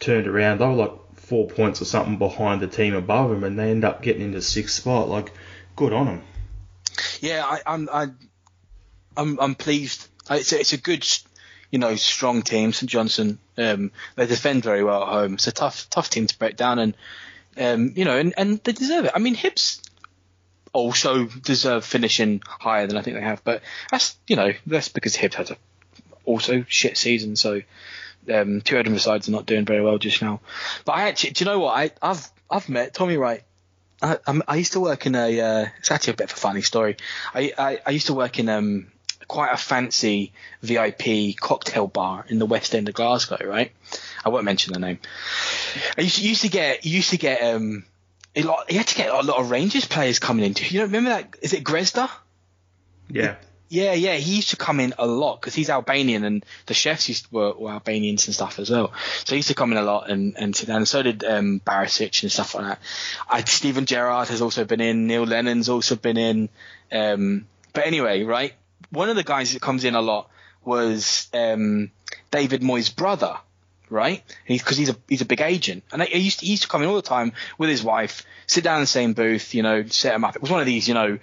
turned 0.00 0.26
around. 0.26 0.58
They 0.58 0.66
were 0.66 0.74
like 0.74 0.92
four 1.16 1.48
points 1.48 1.80
or 1.80 1.86
something 1.86 2.18
behind 2.18 2.60
the 2.60 2.66
team 2.66 2.94
above 2.94 3.30
them, 3.30 3.44
and 3.44 3.58
they 3.58 3.70
end 3.70 3.84
up 3.84 4.02
getting 4.02 4.22
into 4.22 4.42
sixth 4.42 4.76
spot. 4.76 5.08
Like, 5.08 5.32
good 5.76 5.92
on 5.92 6.06
them. 6.06 6.22
Yeah, 7.20 7.44
I, 7.44 7.60
I'm 7.66 7.88
I, 7.90 8.06
I'm 9.16 9.40
I'm 9.40 9.54
pleased. 9.54 10.06
It's 10.30 10.52
a, 10.52 10.60
it's 10.60 10.72
a 10.72 10.78
good, 10.78 11.06
you 11.70 11.78
know, 11.78 11.96
strong 11.96 12.42
team. 12.42 12.72
St 12.72 12.90
Johnstone. 12.90 13.38
Um, 13.56 13.92
they 14.16 14.26
defend 14.26 14.62
very 14.62 14.84
well 14.84 15.02
at 15.02 15.08
home. 15.08 15.34
It's 15.34 15.46
a 15.46 15.52
tough 15.52 15.88
tough 15.90 16.10
team 16.10 16.26
to 16.26 16.38
break 16.38 16.56
down, 16.56 16.78
and 16.78 16.96
um, 17.56 17.92
you 17.96 18.04
know, 18.04 18.16
and, 18.16 18.34
and 18.36 18.62
they 18.62 18.72
deserve 18.72 19.06
it. 19.06 19.12
I 19.14 19.18
mean, 19.18 19.36
Hibs 19.36 19.80
also 20.74 21.24
deserve 21.24 21.84
finishing 21.86 22.42
higher 22.46 22.86
than 22.86 22.98
I 22.98 23.02
think 23.02 23.16
they 23.16 23.22
have, 23.22 23.42
but 23.44 23.62
that's 23.90 24.16
you 24.26 24.36
know 24.36 24.52
that's 24.66 24.88
because 24.90 25.16
Hibs 25.16 25.34
had 25.34 25.50
a 25.52 25.56
also 26.26 26.64
shit 26.68 26.98
season. 26.98 27.36
So 27.36 27.62
um, 28.32 28.60
two 28.60 28.76
Edinburgh 28.76 28.98
sides 28.98 29.28
are 29.28 29.32
not 29.32 29.46
doing 29.46 29.64
very 29.64 29.80
well 29.80 29.98
just 29.98 30.20
now. 30.20 30.40
But 30.84 30.92
I 30.92 31.08
actually, 31.08 31.30
do 31.30 31.44
you 31.44 31.50
know 31.50 31.60
what? 31.60 31.76
I, 31.76 31.90
I've 32.02 32.30
I've 32.50 32.68
met 32.68 32.92
Tommy 32.92 33.16
Wright. 33.16 33.42
I, 34.02 34.18
I 34.46 34.56
used 34.56 34.72
to 34.72 34.80
work 34.80 35.06
in 35.06 35.14
a. 35.14 35.40
Uh, 35.40 35.66
it's 35.78 35.90
actually 35.90 36.14
a 36.14 36.16
bit 36.16 36.30
of 36.30 36.36
a 36.36 36.40
funny 36.40 36.62
story. 36.62 36.96
I, 37.32 37.52
I, 37.56 37.78
I 37.86 37.90
used 37.90 38.08
to 38.08 38.14
work 38.14 38.38
in 38.38 38.48
um 38.48 38.88
quite 39.28 39.52
a 39.52 39.56
fancy 39.56 40.32
VIP 40.62 41.36
cocktail 41.38 41.86
bar 41.86 42.26
in 42.28 42.38
the 42.38 42.46
West 42.46 42.74
End 42.74 42.88
of 42.88 42.94
Glasgow. 42.94 43.38
Right. 43.44 43.72
I 44.24 44.28
won't 44.28 44.44
mention 44.44 44.72
the 44.72 44.80
name. 44.80 44.98
I 45.96 46.02
used 46.02 46.16
to, 46.16 46.28
used 46.28 46.42
to 46.42 46.48
get 46.48 46.84
used 46.84 47.10
to 47.10 47.18
get 47.18 47.42
um. 47.42 47.84
Lot, 48.36 48.70
you 48.70 48.78
had 48.78 48.88
to 48.88 48.94
get 48.96 49.10
a 49.10 49.22
lot 49.22 49.38
of 49.38 49.50
Rangers 49.50 49.84
players 49.84 50.18
coming 50.18 50.44
into. 50.44 50.66
You 50.72 50.80
know, 50.80 50.86
remember 50.86 51.10
that? 51.10 51.36
Is 51.40 51.52
it 51.52 51.62
Grezda? 51.62 52.10
Yeah. 53.08 53.36
Yeah, 53.68 53.94
yeah, 53.94 54.14
he 54.14 54.36
used 54.36 54.50
to 54.50 54.56
come 54.56 54.78
in 54.78 54.94
a 54.98 55.06
lot 55.06 55.40
because 55.40 55.54
he's 55.54 55.70
Albanian 55.70 56.24
and 56.24 56.44
the 56.66 56.74
chefs 56.74 57.08
used 57.08 57.24
to, 57.24 57.34
were, 57.34 57.52
were 57.54 57.70
Albanians 57.70 58.26
and 58.26 58.34
stuff 58.34 58.58
as 58.58 58.70
well. 58.70 58.92
So 59.24 59.34
he 59.34 59.36
used 59.36 59.48
to 59.48 59.54
come 59.54 59.72
in 59.72 59.78
a 59.78 59.82
lot 59.82 60.10
and 60.10 60.36
and 60.38 60.54
sit 60.54 60.66
down. 60.66 60.78
And 60.78 60.88
so 60.88 61.02
did 61.02 61.24
um, 61.24 61.60
Barisic 61.66 62.22
and 62.22 62.30
stuff 62.30 62.54
like 62.54 62.66
that. 62.66 62.78
I, 63.28 63.42
Steven 63.42 63.86
Gerrard 63.86 64.28
has 64.28 64.42
also 64.42 64.64
been 64.64 64.80
in. 64.80 65.06
Neil 65.06 65.24
Lennon's 65.24 65.68
also 65.68 65.96
been 65.96 66.16
in. 66.16 66.48
Um, 66.92 67.46
but 67.72 67.86
anyway, 67.86 68.22
right? 68.22 68.52
One 68.90 69.08
of 69.08 69.16
the 69.16 69.24
guys 69.24 69.54
that 69.54 69.62
comes 69.62 69.84
in 69.84 69.94
a 69.94 70.02
lot 70.02 70.30
was 70.62 71.28
um, 71.32 71.90
David 72.30 72.60
Moyes' 72.60 72.94
brother, 72.94 73.38
right? 73.90 74.22
Because 74.46 74.76
he's, 74.76 74.90
a 74.90 74.96
he's 75.08 75.20
a 75.20 75.26
big 75.26 75.40
agent, 75.40 75.84
and 75.92 76.02
he 76.02 76.18
used 76.18 76.40
to, 76.40 76.46
he 76.46 76.52
used 76.52 76.64
to 76.64 76.68
come 76.68 76.82
in 76.82 76.88
all 76.88 76.96
the 76.96 77.02
time 77.02 77.32
with 77.58 77.70
his 77.70 77.82
wife, 77.82 78.24
sit 78.46 78.64
down 78.64 78.76
in 78.76 78.82
the 78.82 78.86
same 78.86 79.12
booth, 79.12 79.54
you 79.54 79.62
know, 79.62 79.84
set 79.86 80.14
him 80.14 80.24
up. 80.24 80.36
It 80.36 80.42
was 80.42 80.50
one 80.50 80.60
of 80.60 80.66
these, 80.66 80.88
you 80.88 80.94
know, 80.94 81.18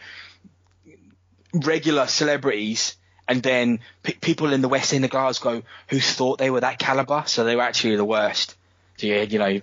regular 1.53 2.07
celebrities 2.07 2.95
and 3.27 3.41
then 3.43 3.79
p- 4.03 4.13
people 4.13 4.53
in 4.53 4.61
the 4.61 4.67
West 4.67 4.93
End 4.93 5.05
of 5.05 5.11
Glasgow 5.11 5.63
who 5.89 5.99
thought 5.99 6.37
they 6.37 6.49
were 6.49 6.61
that 6.61 6.79
caliber, 6.79 7.23
so 7.27 7.43
they 7.43 7.55
were 7.55 7.61
actually 7.61 7.95
the 7.95 8.05
worst. 8.05 8.55
So 8.97 9.07
you 9.07 9.13
had, 9.13 9.31
you 9.31 9.39
know, 9.39 9.59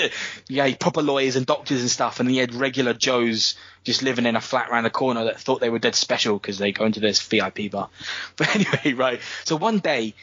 yeah, 0.48 0.74
proper 0.76 1.02
lawyers 1.02 1.36
and 1.36 1.44
doctors 1.44 1.80
and 1.80 1.90
stuff, 1.90 2.20
and 2.20 2.28
then 2.28 2.34
you 2.34 2.40
had 2.40 2.54
regular 2.54 2.94
Joes 2.94 3.56
just 3.84 4.02
living 4.02 4.24
in 4.24 4.36
a 4.36 4.40
flat 4.40 4.70
around 4.70 4.84
the 4.84 4.90
corner 4.90 5.24
that 5.24 5.40
thought 5.40 5.60
they 5.60 5.68
were 5.68 5.78
dead 5.78 5.94
special 5.94 6.38
because 6.38 6.58
they 6.58 6.72
go 6.72 6.84
into 6.84 7.00
this 7.00 7.20
VIP 7.20 7.70
bar. 7.70 7.90
But 8.36 8.54
anyway, 8.54 8.92
right. 8.92 9.20
So 9.44 9.56
one 9.56 9.80
day, 9.80 10.14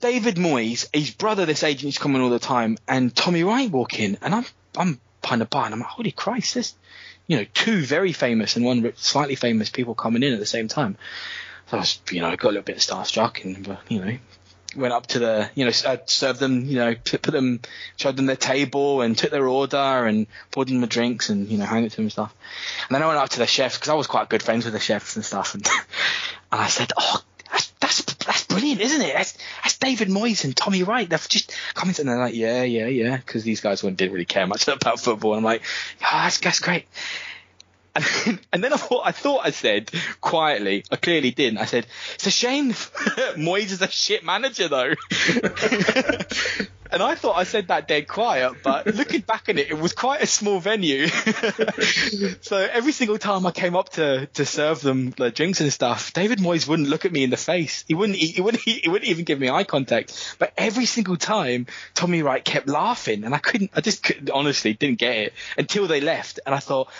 David 0.00 0.36
Moyes, 0.36 0.88
his 0.94 1.10
brother, 1.10 1.44
this 1.44 1.62
agent, 1.62 1.92
is 1.92 1.98
coming 1.98 2.22
all 2.22 2.30
the 2.30 2.38
time, 2.38 2.78
and 2.88 3.14
Tommy 3.14 3.44
Wright 3.44 3.70
walk 3.70 4.00
in, 4.00 4.16
and 4.22 4.34
I'm 4.34 4.46
I'm 4.76 5.00
behind 5.20 5.42
the 5.42 5.46
bar, 5.46 5.66
and 5.66 5.74
I'm 5.74 5.80
like, 5.80 5.88
holy 5.88 6.10
Christ, 6.10 6.54
this, 6.54 6.74
you 7.26 7.36
know, 7.36 7.46
two 7.52 7.82
very 7.82 8.12
famous 8.12 8.56
and 8.56 8.64
one 8.64 8.92
slightly 8.96 9.34
famous 9.34 9.68
people 9.68 9.94
coming 9.94 10.22
in 10.22 10.32
at 10.32 10.38
the 10.38 10.46
same 10.46 10.68
time. 10.68 10.96
So 11.66 11.76
I 11.76 11.80
was, 11.80 12.00
you 12.10 12.20
know, 12.20 12.34
got 12.34 12.44
a 12.44 12.48
little 12.48 12.62
bit 12.62 12.78
starstruck, 12.78 13.44
and 13.44 13.68
uh, 13.68 13.76
you 13.88 14.02
know, 14.02 14.18
went 14.74 14.94
up 14.94 15.06
to 15.08 15.18
the, 15.18 15.50
you 15.54 15.66
know, 15.66 15.72
I 15.86 16.00
served 16.06 16.40
them, 16.40 16.64
you 16.64 16.76
know, 16.76 16.94
put 16.94 17.20
put 17.20 17.32
them, 17.32 17.60
showed 17.96 18.16
them 18.16 18.24
their 18.24 18.36
table, 18.36 19.02
and 19.02 19.18
took 19.18 19.30
their 19.30 19.46
order, 19.46 20.06
and 20.06 20.26
poured 20.50 20.68
them 20.68 20.80
the 20.80 20.86
drinks, 20.86 21.28
and 21.28 21.46
you 21.48 21.58
know, 21.58 21.66
handed 21.66 21.88
it 21.88 21.90
to 21.90 21.96
them 21.96 22.04
and 22.04 22.12
stuff. 22.12 22.34
And 22.88 22.94
then 22.94 23.02
I 23.02 23.06
went 23.06 23.18
up 23.18 23.28
to 23.30 23.38
the 23.38 23.46
chefs 23.46 23.76
because 23.76 23.90
I 23.90 23.94
was 23.94 24.06
quite 24.06 24.30
good 24.30 24.42
friends 24.42 24.64
with 24.64 24.72
the 24.72 24.80
chefs 24.80 25.16
and 25.16 25.24
stuff, 25.24 25.54
and 25.54 25.68
and 26.52 26.60
I 26.60 26.68
said, 26.68 26.92
oh. 26.96 27.22
Brilliant, 28.50 28.80
isn't 28.80 29.00
it? 29.00 29.14
That's 29.14 29.38
that's 29.62 29.78
David 29.78 30.08
Moyes 30.08 30.44
and 30.44 30.54
Tommy 30.56 30.82
Wright. 30.82 31.08
They've 31.08 31.28
just 31.28 31.56
come 31.74 31.88
in 31.88 31.94
and 32.00 32.08
they're 32.08 32.18
like, 32.18 32.34
yeah, 32.34 32.64
yeah, 32.64 32.86
yeah, 32.86 33.16
because 33.16 33.44
these 33.44 33.60
guys 33.60 33.82
wouldn't- 33.82 33.96
didn't 33.98 34.12
really 34.12 34.24
care 34.26 34.46
much 34.46 34.66
about 34.68 35.00
football. 35.00 35.32
And 35.32 35.38
I'm 35.38 35.44
like, 35.44 35.62
yeah, 36.00 36.24
that's 36.24 36.38
that's 36.38 36.58
great. 36.60 36.86
And, 37.92 38.38
and 38.52 38.62
then 38.62 38.72
I 38.72 38.76
thought 38.76 39.02
I 39.04 39.10
thought 39.10 39.40
I 39.44 39.50
said 39.50 39.90
quietly, 40.20 40.84
I 40.92 40.96
clearly 40.96 41.32
didn't. 41.32 41.58
I 41.58 41.64
said 41.64 41.86
it's 42.14 42.26
a 42.26 42.30
shame 42.30 42.70
Moyes 43.36 43.72
is 43.72 43.82
a 43.82 43.90
shit 43.90 44.24
manager 44.24 44.68
though. 44.68 44.94
And 46.92 47.02
I 47.02 47.14
thought 47.14 47.36
I 47.36 47.44
said 47.44 47.68
that 47.68 47.88
dead 47.88 48.08
quiet, 48.08 48.54
but 48.62 48.86
looking 48.94 49.20
back 49.20 49.48
at 49.48 49.58
it, 49.58 49.70
it 49.70 49.78
was 49.78 49.92
quite 49.92 50.22
a 50.22 50.26
small 50.26 50.60
venue. 50.60 51.06
so 52.40 52.56
every 52.56 52.92
single 52.92 53.18
time 53.18 53.46
I 53.46 53.50
came 53.50 53.76
up 53.76 53.90
to 53.90 54.26
to 54.26 54.46
serve 54.46 54.80
them 54.80 55.10
the 55.10 55.30
drinks 55.30 55.60
and 55.60 55.72
stuff, 55.72 56.12
David 56.12 56.38
Moyes 56.38 56.68
wouldn't 56.68 56.88
look 56.88 57.04
at 57.04 57.12
me 57.12 57.22
in 57.22 57.30
the 57.30 57.36
face. 57.36 57.84
He 57.86 57.94
wouldn't. 57.94 58.18
He 58.18 58.40
wouldn't. 58.40 58.62
He 58.70 58.88
wouldn't 58.88 59.10
even 59.10 59.24
give 59.24 59.38
me 59.38 59.50
eye 59.50 59.64
contact. 59.64 60.36
But 60.38 60.52
every 60.56 60.86
single 60.86 61.16
time, 61.16 61.66
Tommy 61.94 62.22
Wright 62.22 62.44
kept 62.44 62.68
laughing, 62.68 63.24
and 63.24 63.34
I 63.34 63.38
couldn't. 63.38 63.72
I 63.74 63.80
just 63.80 64.02
couldn't, 64.02 64.30
honestly 64.30 64.74
didn't 64.74 64.98
get 64.98 65.16
it 65.16 65.32
until 65.58 65.86
they 65.86 66.00
left, 66.00 66.40
and 66.46 66.54
I 66.54 66.58
thought 66.58 66.90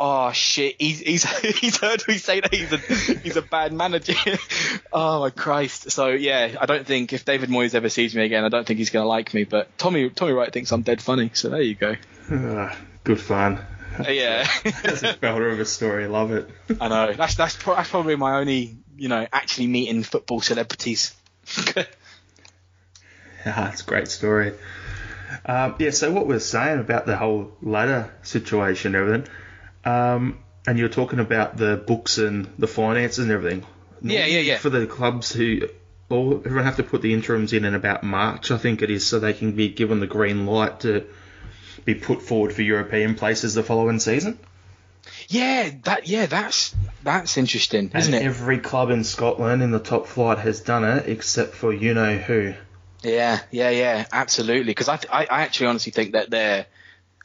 oh 0.00 0.32
shit, 0.32 0.76
he's 0.80 1.00
he's 1.00 1.24
he's 1.58 1.76
heard 1.78 2.02
me 2.06 2.18
say 2.18 2.40
that 2.40 2.52
he's 2.52 2.72
a 2.72 2.76
he's 3.18 3.36
a 3.36 3.42
bad 3.42 3.72
manager. 3.72 4.14
oh 4.92 5.20
my 5.20 5.30
Christ. 5.30 5.90
So 5.90 6.08
yeah, 6.08 6.56
I 6.60 6.66
don't 6.66 6.86
think 6.86 7.12
if 7.12 7.24
David 7.24 7.50
Moyes 7.50 7.74
ever 7.74 7.88
sees 7.88 8.14
me 8.14 8.24
again, 8.24 8.44
I 8.44 8.48
don't 8.48 8.66
think 8.66 8.78
he's 8.78 8.90
gonna 8.90 9.06
like 9.06 9.34
me. 9.34 9.44
But 9.44 9.76
Tommy 9.78 10.10
Tommy 10.10 10.32
Wright 10.32 10.52
thinks 10.52 10.72
I'm 10.72 10.82
dead 10.82 11.02
funny. 11.02 11.30
So 11.34 11.48
there 11.48 11.62
you 11.62 11.74
go. 11.74 11.96
Ah, 12.30 12.76
good 13.04 13.20
fun. 13.20 13.58
Uh, 13.98 14.10
yeah, 14.10 14.46
That's 14.64 15.02
a 15.02 15.14
belter 15.14 15.52
of 15.52 15.58
a 15.58 15.64
story. 15.64 16.06
Love 16.06 16.32
it. 16.32 16.48
I 16.80 16.88
know. 16.88 17.12
That's 17.14 17.34
that's, 17.34 17.56
pro- 17.56 17.74
that's 17.74 17.90
probably 17.90 18.16
my 18.16 18.38
only 18.38 18.76
you 18.96 19.08
know 19.08 19.26
actually 19.32 19.66
meeting 19.66 20.02
football 20.02 20.40
celebrities. 20.40 21.14
Ah, 23.46 23.70
it's 23.72 23.82
a 23.82 23.84
great 23.84 24.08
story. 24.08 24.52
Um, 25.46 25.76
yeah, 25.78 25.90
so 25.90 26.10
what 26.12 26.26
we're 26.26 26.38
saying 26.38 26.80
about 26.80 27.06
the 27.06 27.16
whole 27.16 27.52
ladder 27.62 28.12
situation 28.22 28.94
and 28.94 29.02
everything, 29.02 29.34
um, 29.84 30.38
and 30.66 30.78
you're 30.78 30.88
talking 30.88 31.18
about 31.18 31.56
the 31.56 31.76
books 31.76 32.18
and 32.18 32.52
the 32.58 32.66
finances 32.66 33.18
and 33.18 33.30
everything. 33.30 33.64
Yeah, 34.02 34.26
yeah, 34.26 34.40
yeah. 34.40 34.58
For 34.58 34.70
the 34.70 34.86
clubs 34.86 35.32
who 35.32 35.68
all 36.08 36.36
everyone 36.36 36.64
have 36.64 36.76
to 36.76 36.82
put 36.82 37.02
the 37.02 37.12
interims 37.12 37.52
in 37.52 37.64
in 37.64 37.74
about 37.74 38.02
March, 38.02 38.50
I 38.50 38.58
think 38.58 38.82
it 38.82 38.90
is, 38.90 39.06
so 39.06 39.18
they 39.18 39.32
can 39.32 39.52
be 39.52 39.68
given 39.68 40.00
the 40.00 40.06
green 40.06 40.46
light 40.46 40.80
to 40.80 41.06
be 41.84 41.94
put 41.94 42.22
forward 42.22 42.52
for 42.52 42.62
European 42.62 43.14
places 43.14 43.54
the 43.54 43.62
following 43.62 43.98
season. 43.98 44.38
Yeah, 45.28 45.70
that 45.84 46.06
yeah, 46.06 46.26
that's 46.26 46.74
that's 47.02 47.36
interesting, 47.36 47.90
isn't 47.94 48.14
and 48.14 48.22
it? 48.22 48.26
every 48.26 48.58
club 48.58 48.90
in 48.90 49.04
Scotland 49.04 49.62
in 49.62 49.70
the 49.70 49.78
top 49.78 50.06
flight 50.06 50.38
has 50.38 50.60
done 50.60 50.84
it, 50.84 51.08
except 51.08 51.54
for 51.54 51.72
you 51.72 51.94
know 51.94 52.16
who. 52.16 52.54
Yeah, 53.02 53.40
yeah, 53.50 53.70
yeah, 53.70 54.06
absolutely. 54.12 54.72
Because 54.72 54.88
I, 54.88 54.96
th- 54.96 55.12
I, 55.12 55.24
I 55.24 55.42
actually 55.42 55.68
honestly 55.68 55.92
think 55.92 56.12
that 56.12 56.30
they're, 56.30 56.66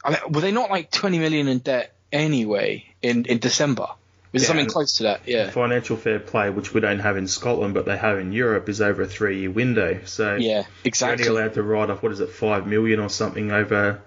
I 0.04 0.10
mean, 0.10 0.18
were 0.30 0.40
they 0.40 0.52
not 0.52 0.70
like 0.70 0.90
20 0.90 1.18
million 1.18 1.48
in 1.48 1.58
debt 1.58 1.93
anyway 2.14 2.86
in 3.02 3.26
in 3.26 3.38
December? 3.38 3.88
It 4.32 4.40
Yeah, 4.40 4.46
something 4.48 4.66
close 4.66 4.96
to 4.96 5.02
that? 5.04 5.20
Yeah, 5.28 5.50
Financial 5.50 5.96
fair 5.96 6.18
play, 6.18 6.50
which 6.50 6.72
we 6.74 6.80
don't 6.80 6.98
have 7.00 7.16
in 7.16 7.28
Scotland, 7.28 7.72
but 7.74 7.84
they 7.86 7.96
have 7.96 8.18
in 8.18 8.32
Europe, 8.32 8.68
is 8.68 8.80
over 8.80 9.02
a 9.02 9.06
three-year 9.06 9.50
window. 9.50 10.00
So 10.06 10.34
yeah, 10.36 10.64
exactly. 10.82 11.24
you're 11.24 11.30
only 11.32 11.42
allowed 11.42 11.54
to 11.54 11.62
write 11.62 11.90
off 11.90 12.02
what 12.02 12.10
is 12.12 12.18
it, 12.20 12.30
five 12.30 12.66
million 12.66 12.98
or 13.00 13.08
something 13.10 13.52
over. 13.52 14.00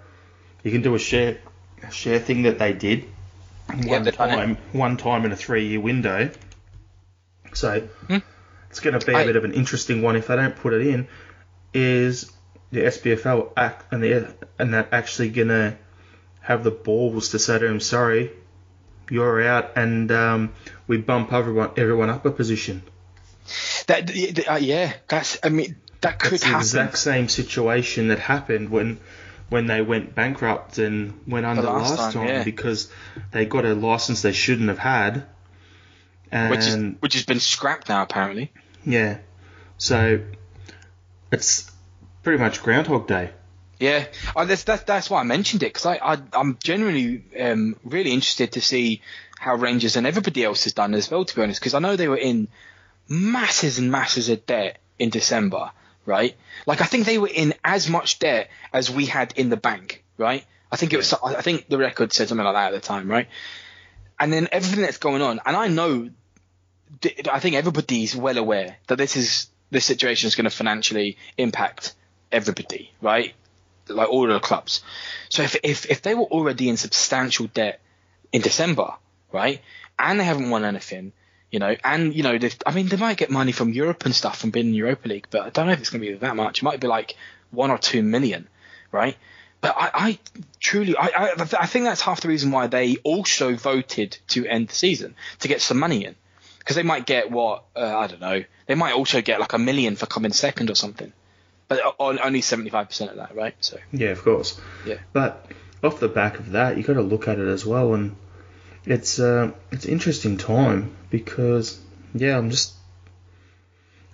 You 0.64 0.70
can 0.70 0.82
do 0.82 0.94
a 0.94 0.98
share 0.98 1.38
a 1.82 1.90
share 1.90 2.18
thing 2.18 2.42
that 2.42 2.58
they 2.58 2.72
did 2.72 3.04
one 3.68 3.86
done 3.86 4.08
it. 4.08 4.14
time, 4.16 4.56
one 4.72 4.96
time 4.96 5.24
in 5.24 5.32
a 5.32 5.36
three-year 5.36 5.80
window. 5.80 6.30
So 7.54 7.80
Hmm. 8.08 8.18
it's 8.70 8.80
going 8.80 8.98
to 8.98 9.06
be 9.06 9.12
a 9.12 9.18
I- 9.18 9.24
bit 9.24 9.36
of 9.36 9.44
an 9.44 9.52
interesting 9.54 10.02
one 10.02 10.16
if 10.16 10.26
they 10.26 10.36
don't 10.36 10.56
put 10.56 10.72
it 10.74 10.86
in. 10.86 11.08
Is 11.72 12.30
the 12.70 12.80
SPFL 12.84 13.52
act 13.56 13.92
and 13.92 14.02
the 14.02 14.34
and 14.58 14.74
that 14.74 14.88
actually 14.92 15.30
going 15.30 15.48
to 15.48 15.76
have 16.48 16.64
the 16.64 16.70
balls 16.70 17.28
to 17.28 17.38
say 17.38 17.58
to 17.58 17.66
him, 17.66 17.78
"Sorry, 17.78 18.32
you're 19.10 19.46
out," 19.46 19.76
and 19.76 20.10
um, 20.10 20.54
we 20.86 20.96
bump 20.96 21.30
everyone 21.30 21.72
everyone 21.76 22.08
up 22.08 22.24
a 22.24 22.30
position. 22.30 22.82
That 23.86 24.10
uh, 24.48 24.54
yeah, 24.54 24.94
that's 25.08 25.38
I 25.42 25.50
mean 25.50 25.76
that 26.00 26.18
could 26.18 26.40
the 26.40 26.46
happen. 26.46 26.60
exact 26.60 26.96
same 26.96 27.28
situation 27.28 28.08
that 28.08 28.18
happened 28.18 28.70
when 28.70 28.98
when 29.50 29.66
they 29.66 29.82
went 29.82 30.14
bankrupt 30.14 30.78
and 30.78 31.20
went 31.26 31.44
under 31.44 31.62
last 31.62 31.98
last, 31.98 32.14
time, 32.14 32.26
time, 32.26 32.34
yeah. 32.34 32.44
because 32.44 32.90
they 33.30 33.44
got 33.44 33.66
a 33.66 33.74
license 33.74 34.22
they 34.22 34.32
shouldn't 34.32 34.70
have 34.70 34.78
had. 34.78 35.26
And 36.32 36.50
which 36.50 36.66
is 36.66 36.76
which 37.00 37.12
has 37.12 37.26
been 37.26 37.40
scrapped 37.40 37.90
now 37.90 38.02
apparently. 38.02 38.52
yeah, 38.86 39.18
so 39.76 40.20
it's 41.30 41.70
pretty 42.22 42.38
much 42.42 42.62
Groundhog 42.62 43.06
Day. 43.06 43.32
Yeah, 43.80 44.06
oh, 44.34 44.44
that's, 44.44 44.64
that's 44.64 44.82
that's 44.82 45.08
why 45.08 45.20
I 45.20 45.22
mentioned 45.22 45.62
it 45.62 45.72
because 45.72 45.86
I, 45.86 45.96
I 45.96 46.18
I'm 46.32 46.58
genuinely 46.62 47.22
um, 47.40 47.76
really 47.84 48.10
interested 48.12 48.52
to 48.52 48.60
see 48.60 49.02
how 49.38 49.54
Rangers 49.54 49.96
and 49.96 50.06
everybody 50.06 50.42
else 50.42 50.64
has 50.64 50.72
done 50.72 50.94
as 50.94 51.10
well. 51.10 51.24
To 51.24 51.36
be 51.36 51.42
honest, 51.42 51.60
because 51.60 51.74
I 51.74 51.78
know 51.78 51.94
they 51.94 52.08
were 52.08 52.16
in 52.16 52.48
masses 53.08 53.78
and 53.78 53.90
masses 53.90 54.28
of 54.28 54.44
debt 54.46 54.78
in 54.98 55.10
December, 55.10 55.70
right? 56.04 56.36
Like 56.66 56.80
I 56.80 56.86
think 56.86 57.06
they 57.06 57.18
were 57.18 57.30
in 57.32 57.54
as 57.64 57.88
much 57.88 58.18
debt 58.18 58.50
as 58.72 58.90
we 58.90 59.06
had 59.06 59.32
in 59.36 59.48
the 59.48 59.56
bank, 59.56 60.04
right? 60.16 60.44
I 60.72 60.76
think 60.76 60.92
it 60.92 60.96
was 60.96 61.14
I 61.14 61.40
think 61.40 61.68
the 61.68 61.78
record 61.78 62.12
said 62.12 62.28
something 62.28 62.44
like 62.44 62.54
that 62.54 62.74
at 62.74 62.82
the 62.82 62.86
time, 62.86 63.08
right? 63.08 63.28
And 64.18 64.32
then 64.32 64.48
everything 64.50 64.82
that's 64.82 64.98
going 64.98 65.22
on, 65.22 65.40
and 65.46 65.56
I 65.56 65.68
know, 65.68 66.10
I 67.30 67.38
think 67.38 67.54
everybody's 67.54 68.16
well 68.16 68.36
aware 68.36 68.76
that 68.88 68.96
this 68.96 69.16
is 69.16 69.48
this 69.70 69.84
situation 69.84 70.26
is 70.26 70.34
going 70.34 70.50
to 70.50 70.50
financially 70.50 71.16
impact 71.36 71.94
everybody, 72.32 72.90
right? 73.00 73.34
Like 73.88 74.08
all 74.08 74.26
the 74.26 74.40
clubs. 74.40 74.82
So 75.28 75.42
if 75.42 75.56
if 75.62 75.86
if 75.86 76.02
they 76.02 76.14
were 76.14 76.24
already 76.24 76.68
in 76.68 76.76
substantial 76.76 77.46
debt 77.46 77.80
in 78.32 78.42
December, 78.42 78.94
right, 79.32 79.60
and 79.98 80.20
they 80.20 80.24
haven't 80.24 80.50
won 80.50 80.64
anything, 80.64 81.12
you 81.50 81.58
know, 81.58 81.74
and 81.82 82.14
you 82.14 82.22
know, 82.22 82.38
I 82.66 82.72
mean, 82.72 82.88
they 82.88 82.96
might 82.96 83.16
get 83.16 83.30
money 83.30 83.52
from 83.52 83.72
Europe 83.72 84.04
and 84.04 84.14
stuff 84.14 84.38
from 84.38 84.50
being 84.50 84.68
in 84.68 84.74
Europa 84.74 85.08
League, 85.08 85.26
but 85.30 85.42
I 85.42 85.50
don't 85.50 85.66
know 85.66 85.72
if 85.72 85.80
it's 85.80 85.90
going 85.90 86.02
to 86.02 86.12
be 86.12 86.14
that 86.18 86.36
much. 86.36 86.58
It 86.58 86.64
might 86.64 86.80
be 86.80 86.86
like 86.86 87.16
one 87.50 87.70
or 87.70 87.78
two 87.78 88.02
million, 88.02 88.48
right? 88.92 89.16
But 89.60 89.74
I, 89.76 89.90
I 89.94 90.18
truly, 90.60 90.96
I, 90.96 91.06
I, 91.06 91.32
I 91.36 91.66
think 91.66 91.84
that's 91.84 92.00
half 92.00 92.20
the 92.20 92.28
reason 92.28 92.52
why 92.52 92.68
they 92.68 92.96
also 93.02 93.56
voted 93.56 94.16
to 94.28 94.46
end 94.46 94.68
the 94.68 94.74
season 94.74 95.16
to 95.40 95.48
get 95.48 95.60
some 95.60 95.78
money 95.78 96.04
in, 96.04 96.14
because 96.60 96.76
they 96.76 96.84
might 96.84 97.06
get 97.06 97.30
what 97.30 97.64
uh, 97.74 97.98
I 97.98 98.06
don't 98.06 98.20
know. 98.20 98.44
They 98.66 98.74
might 98.74 98.94
also 98.94 99.20
get 99.20 99.40
like 99.40 99.54
a 99.54 99.58
million 99.58 99.96
for 99.96 100.06
coming 100.06 100.32
second 100.32 100.70
or 100.70 100.74
something, 100.74 101.12
but 101.68 101.80
on 101.98 102.18
only 102.20 102.40
seventy 102.40 102.70
five 102.70 102.88
percent 102.88 103.10
of 103.10 103.16
that, 103.18 103.34
right? 103.36 103.54
So 103.60 103.78
Yeah, 103.92 104.08
of 104.10 104.22
course. 104.22 104.60
Yeah. 104.86 104.96
But 105.12 105.46
off 105.82 106.00
the 106.00 106.08
back 106.08 106.38
of 106.38 106.50
that, 106.52 106.76
you 106.76 106.82
got 106.82 106.94
to 106.94 107.02
look 107.02 107.28
at 107.28 107.38
it 107.38 107.46
as 107.48 107.64
well, 107.64 107.94
and 107.94 108.16
it's 108.84 109.18
uh, 109.20 109.52
it's 109.70 109.84
an 109.84 109.92
interesting 109.92 110.36
time 110.38 110.96
because 111.10 111.78
yeah, 112.14 112.36
I'm 112.38 112.50
just 112.50 112.74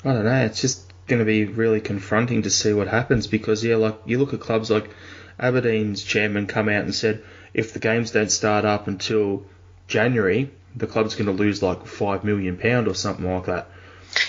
I 0.05 0.13
don't 0.13 0.25
know. 0.25 0.45
It's 0.45 0.61
just 0.61 0.93
going 1.07 1.19
to 1.21 1.25
be 1.25 1.45
really 1.45 1.81
confronting 1.81 2.43
to 2.43 2.51
see 2.51 2.73
what 2.73 2.89
happens 2.89 3.27
because 3.27 3.63
yeah, 3.65 3.77
like 3.77 3.99
you 4.05 4.19
look 4.19 4.35
at 4.35 4.41
clubs 4.41 4.71
like 4.71 4.91
Aberdeen's 5.39 6.03
chairman 6.03 6.47
come 6.47 6.69
out 6.69 6.85
and 6.85 6.95
said 6.95 7.23
if 7.53 7.73
the 7.73 7.79
games 7.79 8.11
don't 8.11 8.31
start 8.31 8.65
up 8.65 8.89
until 8.89 9.45
January, 9.87 10.51
the 10.75 10.87
club's 10.87 11.15
going 11.15 11.27
to 11.27 11.33
lose 11.33 11.63
like 11.63 11.87
five 11.87 12.25
million 12.25 12.57
pound 12.57 12.89
or 12.89 12.95
something 12.95 13.31
like 13.33 13.47
that. 13.47 13.69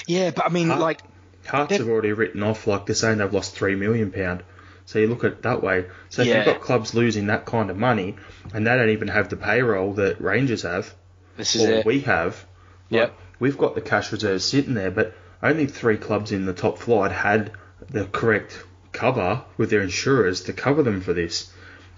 yeah, 0.08 0.32
but 0.32 0.46
I 0.46 0.50
mean, 0.50 0.70
Huh? 0.70 0.80
like 0.80 1.02
Hearts 1.46 1.78
have 1.78 1.88
already 1.88 2.12
written 2.14 2.44
off 2.44 2.68
like 2.68 2.86
they're 2.86 2.96
saying 2.96 3.20
they've 3.20 3.34
lost 3.34 3.56
three 3.56 3.76
million 3.76 4.12
pound. 4.12 4.44
So 4.86 5.00
you 5.00 5.08
look 5.08 5.24
at 5.24 5.32
it 5.32 5.42
that 5.44 5.64
way. 5.64 5.86
So 6.10 6.22
if 6.22 6.28
Yeah. 6.28 6.38
you've 6.38 6.46
got 6.46 6.62
clubs 6.62 6.94
losing 6.94 7.28
that 7.28 7.46
kind 7.46 7.70
of 7.70 7.78
money, 7.78 8.16
and 8.54 8.66
they 8.68 8.76
don't 8.76 8.90
even 8.90 9.08
have 9.08 9.30
the 9.30 9.36
payroll 9.38 9.94
that 9.94 10.22
Rangers 10.22 10.62
have, 10.62 10.94
this 11.38 11.56
is 11.56 11.64
or 11.64 11.74
it. 11.80 11.86
we 11.86 12.02
have, 12.02 12.46
like, 12.92 13.02
Yep. 13.02 13.20
we've 13.40 13.58
got 13.58 13.76
the 13.76 13.82
cash 13.82 14.12
reserves 14.12 14.46
sitting 14.46 14.76
there, 14.76 14.92
but 14.92 15.14
only 15.42 15.66
three 15.66 15.98
clubs 15.98 16.32
in 16.32 16.46
the 16.46 16.54
top 16.54 16.78
flight 16.78 17.12
had 17.12 17.52
the 17.90 18.06
correct 18.06 18.64
cover 18.92 19.42
with 19.58 19.70
their 19.70 19.82
insurers 19.82 20.42
to 20.42 20.54
cover 20.54 20.84
them 20.84 21.02
for 21.02 21.14
this. 21.14 21.52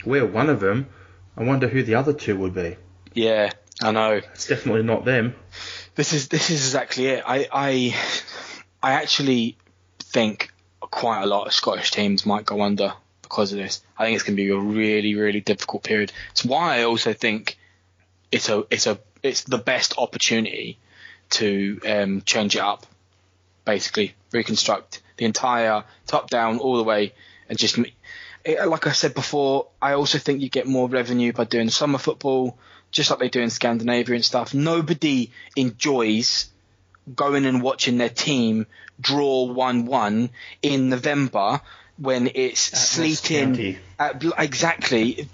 We're 0.05 0.25
one 0.25 0.49
of 0.49 0.59
them. 0.59 0.87
I 1.35 1.43
wonder 1.43 1.67
who 1.67 1.83
the 1.83 1.95
other 1.95 2.13
two 2.13 2.37
would 2.37 2.53
be. 2.55 2.77
Yeah, 3.13 3.51
I 3.81 3.91
know. 3.91 4.13
It's 4.13 4.47
definitely 4.47 4.83
not 4.83 5.05
them. 5.05 5.35
This 5.95 6.13
is 6.13 6.27
this 6.29 6.49
is 6.49 6.65
exactly 6.65 7.07
it. 7.07 7.23
I 7.25 7.47
I 7.51 7.95
I 8.81 8.93
actually 8.93 9.57
think 9.99 10.51
quite 10.79 11.23
a 11.23 11.25
lot 11.25 11.47
of 11.47 11.53
Scottish 11.53 11.91
teams 11.91 12.25
might 12.25 12.45
go 12.45 12.61
under 12.61 12.93
because 13.21 13.51
of 13.51 13.57
this. 13.57 13.81
I 13.97 14.05
think 14.05 14.15
it's 14.15 14.23
going 14.23 14.37
to 14.37 14.43
be 14.43 14.49
a 14.49 14.57
really 14.57 15.15
really 15.15 15.41
difficult 15.41 15.83
period. 15.83 16.11
It's 16.31 16.45
why 16.45 16.79
I 16.79 16.83
also 16.83 17.13
think 17.13 17.57
it's 18.31 18.49
a 18.49 18.65
it's 18.69 18.87
a 18.87 18.99
it's 19.23 19.43
the 19.43 19.57
best 19.57 19.95
opportunity 19.97 20.79
to 21.29 21.79
um, 21.85 22.21
change 22.21 22.55
it 22.55 22.61
up, 22.61 22.85
basically 23.65 24.15
reconstruct 24.31 25.01
the 25.17 25.25
entire 25.25 25.83
top 26.05 26.29
down 26.29 26.59
all 26.59 26.77
the 26.77 26.83
way 26.83 27.13
and 27.49 27.57
just. 27.57 27.77
like 28.45 28.87
I 28.87 28.91
said 28.91 29.13
before, 29.13 29.67
I 29.81 29.93
also 29.93 30.19
think 30.19 30.41
you 30.41 30.49
get 30.49 30.67
more 30.67 30.87
revenue 30.87 31.33
by 31.33 31.43
doing 31.43 31.69
summer 31.69 31.97
football, 31.97 32.57
just 32.91 33.09
like 33.09 33.19
they 33.19 33.29
do 33.29 33.41
in 33.41 33.49
Scandinavia 33.49 34.15
and 34.15 34.23
stuff. 34.23 34.53
Nobody 34.53 35.31
enjoys 35.57 36.49
going 37.13 37.45
and 37.45 37.61
watching 37.61 37.97
their 37.97 38.09
team 38.09 38.67
draw 38.99 39.47
1-1 39.47 40.29
in 40.61 40.89
November 40.89 41.61
when 41.97 42.29
it's 42.33 42.71
Ross 42.71 42.89
sleeting. 42.89 43.77
At, 43.99 44.23
exactly. 44.37 45.27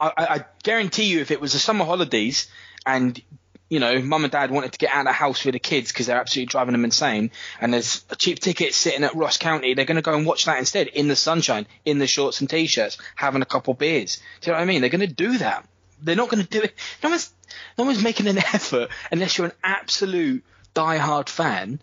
I, 0.00 0.12
I 0.16 0.26
I 0.26 0.44
guarantee 0.62 1.04
you, 1.04 1.20
if 1.20 1.30
it 1.30 1.40
was 1.40 1.52
the 1.52 1.58
summer 1.58 1.84
holidays 1.84 2.48
and 2.84 3.20
you 3.68 3.80
know, 3.80 4.00
mum 4.00 4.24
and 4.24 4.30
dad 4.30 4.50
wanted 4.50 4.72
to 4.72 4.78
get 4.78 4.92
out 4.92 5.00
of 5.00 5.06
the 5.06 5.12
house 5.12 5.44
with 5.44 5.54
the 5.54 5.58
kids 5.58 5.90
because 5.90 6.06
they're 6.06 6.20
absolutely 6.20 6.46
driving 6.46 6.72
them 6.72 6.84
insane, 6.84 7.32
and 7.60 7.74
there's 7.74 8.04
a 8.10 8.16
cheap 8.16 8.38
ticket 8.38 8.74
sitting 8.74 9.02
at 9.02 9.16
Ross 9.16 9.38
County, 9.38 9.74
they're 9.74 9.84
going 9.84 9.96
to 9.96 10.02
go 10.02 10.14
and 10.14 10.24
watch 10.24 10.44
that 10.44 10.58
instead 10.58 10.86
in 10.88 11.08
the 11.08 11.16
sunshine, 11.16 11.66
in 11.84 11.98
the 11.98 12.06
shorts 12.06 12.40
and 12.40 12.48
t-shirts, 12.48 12.96
having 13.16 13.42
a 13.42 13.46
couple 13.46 13.74
beers. 13.74 14.20
Do 14.40 14.50
you 14.50 14.52
know 14.52 14.58
what 14.58 14.62
I 14.62 14.66
mean? 14.66 14.80
They're 14.82 14.90
going 14.90 15.08
to 15.08 15.12
do 15.12 15.38
that. 15.38 15.66
They're 16.00 16.14
not 16.14 16.28
going 16.28 16.44
to 16.44 16.48
do 16.48 16.62
it. 16.62 16.74
No 17.02 17.10
one's, 17.10 17.32
no 17.76 17.84
one's 17.84 18.02
making 18.02 18.28
an 18.28 18.38
effort 18.54 18.88
unless 19.10 19.36
you're 19.36 19.48
an 19.48 19.52
absolute 19.64 20.44
die-hard 20.76 21.30
fan 21.30 21.80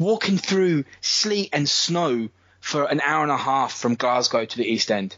walking 0.00 0.36
through 0.36 0.84
sleet 1.00 1.50
and 1.52 1.68
snow 1.68 2.28
for 2.58 2.84
an 2.84 3.00
hour 3.00 3.22
and 3.22 3.30
a 3.30 3.36
half 3.36 3.72
from 3.72 3.94
Glasgow 3.94 4.44
to 4.44 4.56
the 4.56 4.64
East 4.64 4.90
End. 4.90 5.14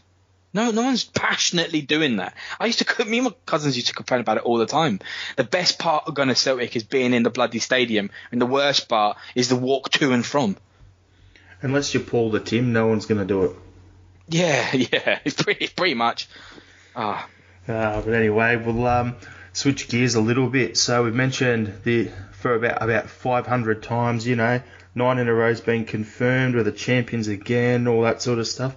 No, 0.53 0.69
no 0.69 0.83
one's 0.83 1.03
passionately 1.03 1.81
doing 1.81 2.17
that. 2.17 2.35
I 2.59 2.67
used 2.67 2.79
to, 2.87 3.05
me 3.09 3.17
and 3.17 3.25
my 3.25 3.33
cousins 3.47 3.75
used 3.75 3.87
to 3.87 3.93
complain 3.95 4.21
about 4.21 4.37
it 4.37 4.43
all 4.43 4.59
the 4.59 4.67
time. 4.67 4.99
The 5.35 5.43
best 5.43 5.79
part 5.79 6.03
of 6.07 6.13
going 6.13 6.29
to 6.29 6.35
Celtic 6.35 6.75
is 6.75 6.83
being 6.83 7.13
in 7.15 7.23
the 7.23 7.31
bloody 7.31 7.57
stadium, 7.59 8.11
and 8.31 8.39
the 8.39 8.45
worst 8.45 8.87
part 8.87 9.17
is 9.33 9.49
the 9.49 9.55
walk 9.55 9.89
to 9.93 10.13
and 10.13 10.23
from. 10.23 10.55
Unless 11.63 11.95
you 11.95 11.99
pull 11.99 12.29
the 12.29 12.39
team, 12.39 12.71
no 12.71 12.85
one's 12.87 13.07
going 13.07 13.19
to 13.19 13.25
do 13.25 13.43
it. 13.45 13.51
Yeah, 14.29 14.73
yeah, 14.75 15.19
it's 15.25 15.41
pretty, 15.41 15.67
pretty 15.69 15.95
much. 15.95 16.29
Ah, 16.95 17.27
Uh, 17.67 18.01
but 18.01 18.13
anyway, 18.13 18.55
we'll 18.57 18.85
um, 18.85 19.15
switch 19.55 19.87
gears 19.87 20.15
a 20.15 20.21
little 20.21 20.49
bit. 20.49 20.77
So 20.77 21.03
we've 21.03 21.15
mentioned 21.15 21.79
the 21.83 22.11
for 22.33 22.53
about 22.53 22.83
about 22.83 23.09
500 23.09 23.81
times, 23.81 24.27
you 24.27 24.35
know, 24.35 24.61
nine 24.93 25.17
in 25.17 25.27
a 25.27 25.33
row's 25.33 25.61
been 25.61 25.85
confirmed. 25.85 26.55
We're 26.55 26.63
the 26.63 26.71
champions 26.71 27.27
again, 27.27 27.87
all 27.87 28.03
that 28.03 28.21
sort 28.21 28.37
of 28.37 28.47
stuff. 28.47 28.75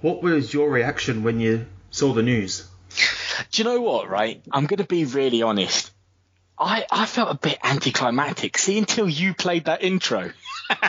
What 0.00 0.22
was 0.22 0.52
your 0.52 0.68
reaction 0.68 1.22
when 1.22 1.40
you 1.40 1.66
saw 1.90 2.12
the 2.12 2.22
news? 2.22 2.68
Do 3.52 3.62
you 3.62 3.64
know 3.64 3.80
what, 3.80 4.10
right? 4.10 4.42
I'm 4.50 4.66
going 4.66 4.78
to 4.78 4.84
be 4.84 5.04
really 5.04 5.42
honest. 5.42 5.90
I, 6.58 6.84
I 6.90 7.06
felt 7.06 7.30
a 7.30 7.38
bit 7.38 7.58
anticlimactic. 7.62 8.58
See, 8.58 8.78
until 8.78 9.08
you 9.08 9.34
played 9.34 9.66
that 9.66 9.82
intro, 9.82 10.32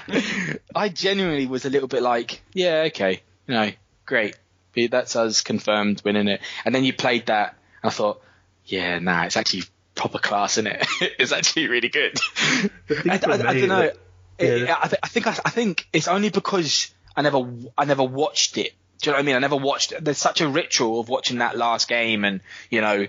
I 0.76 0.90
genuinely 0.90 1.46
was 1.46 1.66
a 1.66 1.70
little 1.70 1.88
bit 1.88 2.02
like, 2.02 2.42
yeah, 2.54 2.86
okay, 2.88 3.22
you 3.48 3.54
know, 3.54 3.72
great. 4.06 4.36
That's 4.76 5.16
us 5.16 5.42
confirmed 5.42 6.02
winning 6.04 6.28
it. 6.28 6.42
And 6.66 6.74
then 6.74 6.84
you 6.84 6.94
played 6.94 7.28
that, 7.28 7.56
I 7.84 7.92
thought, 7.92 8.22
yeah, 8.66 9.00
nah, 9.00 9.24
it's 9.24 9.38
actually 9.38 9.64
proper 9.96 10.20
class, 10.20 10.58
isn't 10.58 10.68
it? 10.68 10.86
it's 11.20 11.32
actually 11.32 11.68
really 11.68 11.90
good. 11.90 12.18
I, 12.40 12.70
I, 12.90 13.14
I, 13.14 13.20
don't 13.20 13.68
know. 13.68 13.92
It, 14.40 14.70
I, 14.70 14.88
th- 14.88 15.00
I 15.04 15.08
think 15.08 15.28
I, 15.28 15.32
think 15.32 15.88
it's 15.94 16.08
only 16.08 16.30
because 16.30 16.94
I 17.16 17.22
never 17.22 17.46
I 17.78 17.86
never 17.86 18.04
watched 18.04 18.58
it. 18.58 18.74
Do 19.02 19.10
you 19.10 19.12
know 19.12 19.18
what 19.18 19.24
I 19.24 19.26
mean? 19.26 19.36
I 19.36 19.40
never 19.40 19.58
watched. 19.58 19.94
There's 20.00 20.18
such 20.18 20.42
a 20.42 20.48
ritual 20.48 21.00
of 21.00 21.10
watching 21.10 21.40
that 21.40 21.58
last 21.58 21.88
game, 21.88 22.24
and 22.26 22.42
you 22.70 22.82
know, 22.82 23.08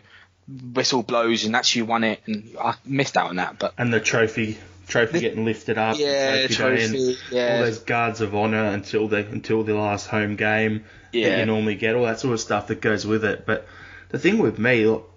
whistle 0.73 1.03
blows, 1.03 1.45
and 1.45 1.55
that's 1.55 1.75
you 1.75 1.85
won 1.85 2.05
it, 2.05 2.21
and 2.27 2.57
I 2.61 2.75
missed 2.85 3.17
out 3.17 3.31
on 3.31 3.37
that. 3.37 3.59
But 3.59 3.75
and 3.79 3.93
the 3.93 4.01
trophy, 4.01 4.59
trophy 4.89 5.21
getting 5.21 5.45
lifted 5.45 5.79
up, 5.79 5.97
yeah, 5.99 6.47
trophy, 6.49 7.17
yeah. 7.31 7.57
all 7.57 7.65
those 7.65 7.79
guards 7.79 8.21
of 8.21 8.35
honor 8.35 8.65
until 8.65 9.09
they 9.09 9.21
until 9.21 9.63
the 9.63 9.75
last 9.75 10.09
home 10.09 10.37
game 10.37 10.85
that 11.13 11.39
you 11.39 11.47
normally 11.47 11.77
get, 11.77 11.95
all 11.95 12.05
that 12.05 12.19
sort 12.19 12.35
of 12.35 12.41
stuff 12.41 12.67
that 12.67 12.81
goes 12.81 13.07
with 13.07 13.25
it. 13.25 13.47
But 13.47 13.67
the 14.09 14.19
thing 14.19 14.39
with 14.39 14.59
me, 14.59 14.87
look, 14.87 15.14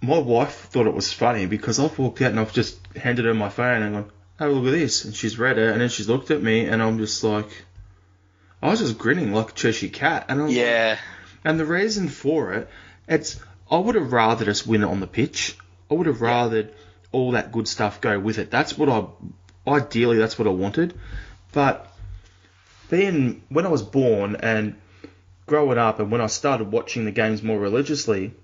my 0.00 0.18
wife 0.18 0.54
thought 0.54 0.86
it 0.86 0.94
was 0.94 1.12
funny 1.12 1.46
because 1.46 1.78
I've 1.78 1.98
walked 1.98 2.22
out 2.22 2.30
and 2.30 2.40
I've 2.40 2.52
just 2.52 2.78
handed 2.96 3.24
her 3.24 3.34
my 3.34 3.48
phone 3.48 3.82
and 3.82 3.94
gone, 3.94 4.10
"Oh, 4.40 4.48
look 4.48 4.66
at 4.66 4.78
this," 4.78 5.04
and 5.04 5.14
she's 5.14 5.38
read 5.38 5.58
it, 5.58 5.70
and 5.70 5.80
then 5.80 5.88
she's 5.88 6.08
looked 6.08 6.30
at 6.30 6.42
me, 6.42 6.66
and 6.66 6.82
I'm 6.82 6.98
just 6.98 7.24
like, 7.24 7.48
I 8.62 8.70
was 8.70 8.80
just 8.80 8.98
grinning 8.98 9.32
like 9.32 9.50
a 9.50 9.54
Cheshire 9.54 9.88
cat, 9.88 10.26
and 10.28 10.40
I 10.40 10.44
was 10.44 10.52
like, 10.52 10.60
yeah, 10.60 10.98
and 11.44 11.58
the 11.58 11.64
reason 11.64 12.08
for 12.08 12.52
it, 12.52 12.68
it's 13.08 13.38
I 13.70 13.78
would 13.78 13.94
have 13.94 14.12
rather 14.12 14.44
just 14.44 14.66
win 14.66 14.82
it 14.82 14.86
on 14.86 15.00
the 15.00 15.06
pitch. 15.06 15.56
I 15.90 15.94
would 15.94 16.06
have 16.06 16.20
rather 16.20 16.70
all 17.12 17.32
that 17.32 17.52
good 17.52 17.68
stuff 17.68 18.00
go 18.00 18.18
with 18.18 18.38
it. 18.38 18.50
That's 18.50 18.76
what 18.76 18.88
I 18.88 19.06
ideally 19.66 20.18
that's 20.18 20.38
what 20.38 20.48
I 20.48 20.50
wanted. 20.50 20.94
But 21.52 21.92
then 22.88 23.42
when 23.48 23.66
I 23.66 23.70
was 23.70 23.82
born 23.82 24.36
and 24.36 24.76
growing 25.46 25.78
up 25.78 26.00
and 26.00 26.10
when 26.10 26.20
I 26.20 26.26
started 26.26 26.70
watching 26.70 27.04
the 27.04 27.12
games 27.12 27.42
more 27.42 27.58
religiously, 27.58 28.34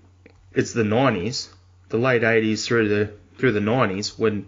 it's 0.53 0.73
the 0.73 0.83
nineties, 0.83 1.49
the 1.89 1.97
late 1.97 2.23
eighties 2.23 2.65
through 2.65 2.89
the 2.89 3.13
through 3.37 3.51
the 3.51 3.61
nineties 3.61 4.17
when 4.17 4.47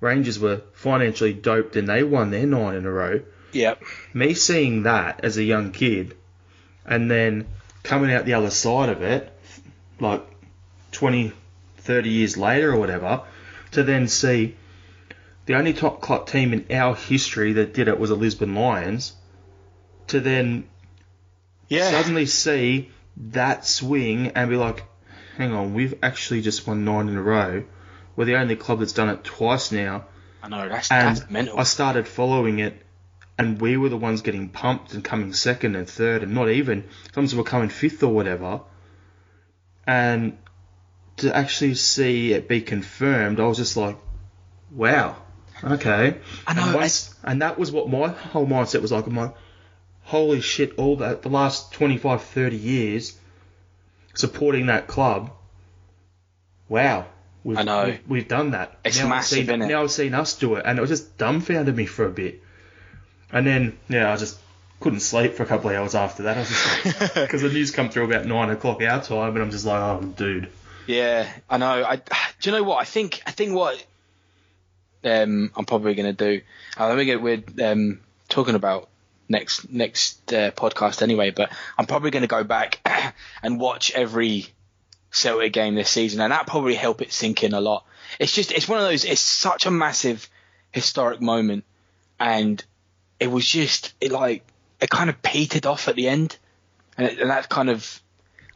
Rangers 0.00 0.38
were 0.38 0.62
financially 0.74 1.32
doped 1.32 1.76
and 1.76 1.88
they 1.88 2.02
won 2.02 2.30
their 2.30 2.46
nine 2.46 2.74
in 2.74 2.86
a 2.86 2.90
row. 2.90 3.22
Yep, 3.52 3.82
me 4.12 4.34
seeing 4.34 4.82
that 4.82 5.24
as 5.24 5.36
a 5.36 5.44
young 5.44 5.72
kid 5.72 6.14
and 6.84 7.10
then 7.10 7.46
coming 7.82 8.12
out 8.12 8.24
the 8.24 8.34
other 8.34 8.50
side 8.50 8.88
of 8.88 9.02
it, 9.02 9.32
like 10.00 10.22
20, 10.92 11.32
30 11.78 12.10
years 12.10 12.36
later 12.36 12.72
or 12.72 12.78
whatever, 12.78 13.22
to 13.72 13.82
then 13.82 14.08
see 14.08 14.56
the 15.46 15.54
only 15.54 15.72
top 15.72 16.00
club 16.00 16.26
team 16.26 16.52
in 16.52 16.66
our 16.70 16.94
history 16.94 17.54
that 17.54 17.74
did 17.74 17.88
it 17.88 17.98
was 17.98 18.10
the 18.10 18.16
Lisbon 18.16 18.54
Lions, 18.54 19.14
to 20.08 20.20
then 20.20 20.68
yeah, 21.68 21.90
suddenly 21.90 22.26
see 22.26 22.90
that 23.16 23.64
swing 23.64 24.28
and 24.28 24.50
be 24.50 24.56
like, 24.56 24.84
hang 25.36 25.52
on, 25.52 25.74
we've 25.74 25.94
actually 26.02 26.42
just 26.42 26.66
won 26.66 26.84
nine 26.84 27.08
in 27.08 27.16
a 27.16 27.22
row. 27.22 27.64
We're 28.16 28.24
the 28.24 28.36
only 28.36 28.56
club 28.56 28.78
that's 28.80 28.92
done 28.92 29.10
it 29.10 29.24
twice 29.24 29.72
now 29.72 30.06
I 30.42 30.48
know 30.48 30.68
that's 30.68 30.90
and 30.90 31.16
that's 31.16 31.30
mental. 31.30 31.58
I 31.58 31.64
started 31.64 32.06
following 32.06 32.60
it, 32.60 32.80
and 33.36 33.60
we 33.60 33.76
were 33.76 33.88
the 33.88 33.96
ones 33.96 34.22
getting 34.22 34.48
pumped 34.48 34.94
and 34.94 35.02
coming 35.02 35.32
second 35.32 35.74
and 35.76 35.88
third, 35.88 36.22
and 36.22 36.34
not 36.34 36.48
even 36.50 36.84
sometimes 37.06 37.34
we 37.34 37.38
were 37.38 37.44
coming 37.44 37.68
fifth 37.68 38.02
or 38.02 38.12
whatever. 38.12 38.60
And 39.86 40.38
to 41.18 41.34
actually 41.34 41.74
see 41.74 42.32
it 42.32 42.48
be 42.48 42.60
confirmed, 42.60 43.40
I 43.40 43.46
was 43.46 43.58
just 43.58 43.76
like, 43.76 43.98
"Wow, 44.70 45.16
okay." 45.64 46.18
I 46.46 46.54
know, 46.54 46.66
And, 46.66 46.74
once, 46.74 47.14
and 47.24 47.42
that 47.42 47.58
was 47.58 47.72
what 47.72 47.88
my 47.88 48.08
whole 48.08 48.46
mindset 48.46 48.82
was 48.82 48.92
like. 48.92 49.06
I'm 49.06 49.16
like, 49.16 49.34
"Holy 50.02 50.40
shit!" 50.40 50.74
All 50.76 50.96
that 50.98 51.22
the 51.22 51.28
last 51.28 51.72
25, 51.72 52.22
30 52.22 52.56
years 52.56 53.18
supporting 54.16 54.66
that 54.66 54.86
club. 54.88 55.30
Wow. 56.68 57.06
We've, 57.44 57.58
I 57.58 57.62
know. 57.62 57.84
We've, 57.84 58.08
we've 58.08 58.28
done 58.28 58.50
that. 58.50 58.76
It's 58.84 58.98
now 58.98 59.04
I've 59.04 59.10
massive, 59.10 59.46
seen, 59.46 59.46
innit? 59.46 59.68
Now 59.68 59.82
I've 59.82 59.90
seen 59.92 60.14
us 60.14 60.36
do 60.36 60.56
it, 60.56 60.64
and 60.66 60.78
it 60.78 60.80
was 60.80 60.90
just 60.90 61.16
dumbfounded 61.16 61.76
me 61.76 61.86
for 61.86 62.04
a 62.04 62.10
bit. 62.10 62.42
And 63.30 63.46
then, 63.46 63.78
yeah, 63.88 64.12
I 64.12 64.16
just 64.16 64.38
couldn't 64.80 65.00
sleep 65.00 65.34
for 65.34 65.44
a 65.44 65.46
couple 65.46 65.70
of 65.70 65.76
hours 65.76 65.94
after 65.94 66.24
that. 66.24 66.36
I 66.36 66.40
was 66.40 66.48
just 66.48 67.00
like, 67.00 67.14
because 67.14 67.42
the 67.42 67.48
news 67.48 67.70
come 67.70 67.88
through 67.88 68.04
about 68.04 68.26
nine 68.26 68.50
o'clock 68.50 68.82
our 68.82 69.00
time, 69.00 69.34
and 69.34 69.42
I'm 69.42 69.50
just 69.52 69.64
like, 69.64 69.80
oh, 69.80 70.02
dude. 70.02 70.48
Yeah, 70.88 71.30
I 71.48 71.58
know. 71.58 71.84
I 71.84 71.96
do 72.40 72.50
you 72.50 72.52
know 72.52 72.64
what 72.64 72.80
I 72.80 72.84
think? 72.84 73.22
I 73.26 73.30
think 73.30 73.54
what 73.54 73.84
um, 75.04 75.52
I'm 75.54 75.64
probably 75.66 75.94
going 75.94 76.14
to 76.14 76.24
do. 76.38 76.42
Uh, 76.78 76.88
let 76.88 76.96
me 76.96 77.04
get 77.04 77.22
we're 77.22 77.42
um, 77.62 78.00
talking 78.28 78.54
about 78.54 78.88
next 79.28 79.70
next 79.70 80.32
uh, 80.32 80.50
podcast 80.52 81.02
anyway, 81.02 81.30
but 81.30 81.50
I'm 81.78 81.86
probably 81.86 82.10
going 82.10 82.22
to 82.22 82.28
go 82.28 82.44
back 82.44 82.80
and 83.42 83.60
watch 83.60 83.92
every 83.92 84.46
Celtic 85.10 85.52
game 85.52 85.74
this 85.74 85.90
season, 85.90 86.20
and 86.20 86.32
that 86.32 86.46
probably 86.46 86.74
help 86.74 87.02
it 87.02 87.12
sink 87.12 87.42
in 87.42 87.54
a 87.54 87.60
lot. 87.60 87.84
It's 88.18 88.32
just 88.32 88.52
it's 88.52 88.68
one 88.68 88.78
of 88.78 88.84
those. 88.84 89.04
It's 89.04 89.20
such 89.20 89.66
a 89.66 89.70
massive 89.70 90.28
historic 90.72 91.20
moment, 91.20 91.64
and 92.18 92.62
it 93.18 93.28
was 93.28 93.46
just 93.46 93.94
it 94.00 94.12
like 94.12 94.44
it 94.80 94.90
kind 94.90 95.10
of 95.10 95.20
petered 95.22 95.66
off 95.66 95.88
at 95.88 95.96
the 95.96 96.08
end, 96.08 96.36
and, 96.96 97.08
it, 97.08 97.18
and 97.18 97.30
that 97.30 97.48
kind 97.48 97.70
of 97.70 98.02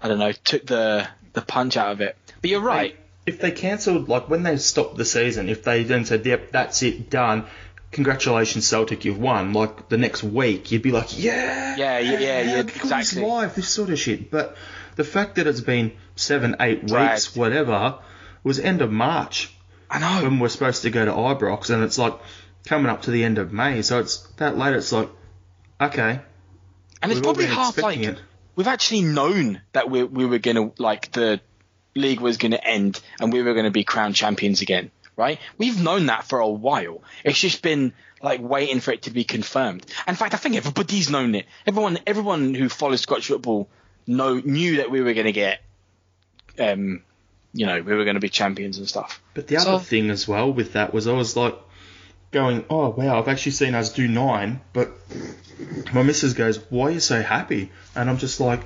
I 0.01 0.09
don't 0.09 0.18
know 0.18 0.33
took 0.33 0.66
the 0.66 1.09
the 1.33 1.43
punch 1.43 1.77
out 1.77 1.93
of 1.93 2.01
it. 2.01 2.16
But 2.41 2.51
you're 2.51 2.61
right. 2.61 2.97
If 3.27 3.39
they 3.39 3.51
cancelled, 3.51 4.09
like 4.09 4.29
when 4.29 4.43
they 4.43 4.57
stopped 4.57 4.97
the 4.97 5.05
season, 5.05 5.49
if 5.49 5.62
they 5.62 5.85
then 5.85 6.05
said, 6.05 6.25
yep, 6.25 6.51
that's 6.51 6.83
it, 6.83 7.11
done. 7.11 7.47
Congratulations, 7.93 8.66
Celtic, 8.66 9.05
you've 9.05 9.18
won. 9.18 9.53
Like 9.53 9.88
the 9.88 9.99
next 9.99 10.22
week, 10.22 10.70
you'd 10.70 10.82
be 10.82 10.93
like, 10.93 11.18
yeah, 11.18 11.76
Yeah, 11.76 11.99
yeah, 11.99 12.18
yeah, 12.18 12.41
yeah, 12.43 12.59
exactly. 12.61 13.22
live, 13.22 13.55
this 13.57 13.68
sort 13.68 13.91
of 13.91 13.99
shit. 13.99 14.30
But 14.30 14.57
the 14.97 15.05
fact 15.05 15.36
that 15.36 15.47
it's 15.47 15.61
been 15.61 15.93
seven, 16.14 16.57
eight 16.61 16.86
Dragged. 16.86 17.12
weeks, 17.14 17.36
whatever, 17.36 17.99
was 18.45 18.61
end 18.61 18.80
of 18.80 18.93
March 18.93 19.53
I 19.91 19.99
know. 19.99 20.22
when 20.28 20.38
we're 20.38 20.49
supposed 20.49 20.82
to 20.82 20.91
go 20.91 21.05
to 21.05 21.11
Ibrox, 21.11 21.70
and 21.70 21.82
it's 21.82 21.99
like 21.99 22.14
coming 22.64 22.86
up 22.91 23.03
to 23.03 23.11
the 23.11 23.24
end 23.24 23.38
of 23.38 23.53
May. 23.53 23.82
So 23.82 23.99
it's 23.99 24.18
that 24.36 24.57
late. 24.57 24.74
It's 24.74 24.93
like, 24.93 25.09
okay, 25.80 26.20
and 27.03 27.11
it's 27.11 27.20
probably 27.20 27.47
half 27.47 27.76
like 27.78 27.99
it. 27.99 28.18
we've 28.55 28.68
actually 28.68 29.03
known 29.03 29.61
that 29.72 29.91
we 29.91 30.05
we 30.05 30.26
were 30.26 30.38
gonna 30.38 30.70
like 30.78 31.11
the 31.12 31.41
league 31.97 32.20
was 32.20 32.36
gonna 32.36 32.61
end 32.62 33.01
and 33.20 33.32
we 33.32 33.43
were 33.43 33.55
gonna 33.55 33.70
be 33.72 33.82
crowned 33.82 34.14
champions 34.14 34.62
again, 34.62 34.91
right? 35.21 35.39
We've 35.59 35.81
known 35.81 36.07
that 36.07 36.25
for 36.25 36.39
a 36.41 36.49
while. 36.49 37.03
It's 37.25 37.39
just 37.39 37.62
been 37.62 37.93
like 38.23 38.41
waiting 38.41 38.81
for 38.81 38.91
it 38.93 39.03
to 39.03 39.11
be 39.11 39.25
confirmed. 39.25 39.87
In 40.09 40.14
fact, 40.16 40.35
I 40.35 40.39
think 40.39 40.57
everybody's 40.57 41.09
known 41.11 41.35
it. 41.35 41.47
Everyone 41.66 41.99
everyone 42.07 42.55
who 42.55 42.68
follows 42.68 43.03
Scottish 43.03 43.29
football 43.29 43.68
know 44.07 44.41
knew 44.45 44.79
that 44.79 44.91
we 44.91 45.01
were 45.03 45.14
gonna 45.14 45.33
get 45.33 45.61
um 46.59 47.03
you 47.53 47.66
know, 47.66 47.83
we 47.83 47.95
were 47.95 48.05
gonna 48.05 48.21
be 48.21 48.29
champions 48.29 48.79
and 48.79 48.89
stuff. 48.89 49.21
But 49.35 49.47
the 49.49 49.59
So- 49.59 49.75
other 49.77 49.85
thing 49.85 50.11
as 50.11 50.27
well 50.29 50.53
with 50.53 50.73
that 50.75 50.93
was 50.95 51.07
I 51.07 51.12
was 51.12 51.37
like 51.37 51.57
going, 52.31 52.64
oh 52.71 52.91
wow, 52.91 53.18
I've 53.18 53.29
actually 53.29 53.53
seen 53.53 53.75
us 53.75 53.93
do 53.93 54.07
nine, 54.07 54.61
but 54.73 54.91
my 55.93 56.03
missus 56.03 56.35
goes, 56.35 56.59
why 56.71 56.87
are 56.87 56.91
you 56.93 57.01
so 57.01 57.21
happy? 57.23 57.71
And 57.97 58.09
I'm 58.09 58.18
just 58.18 58.39
like, 58.41 58.61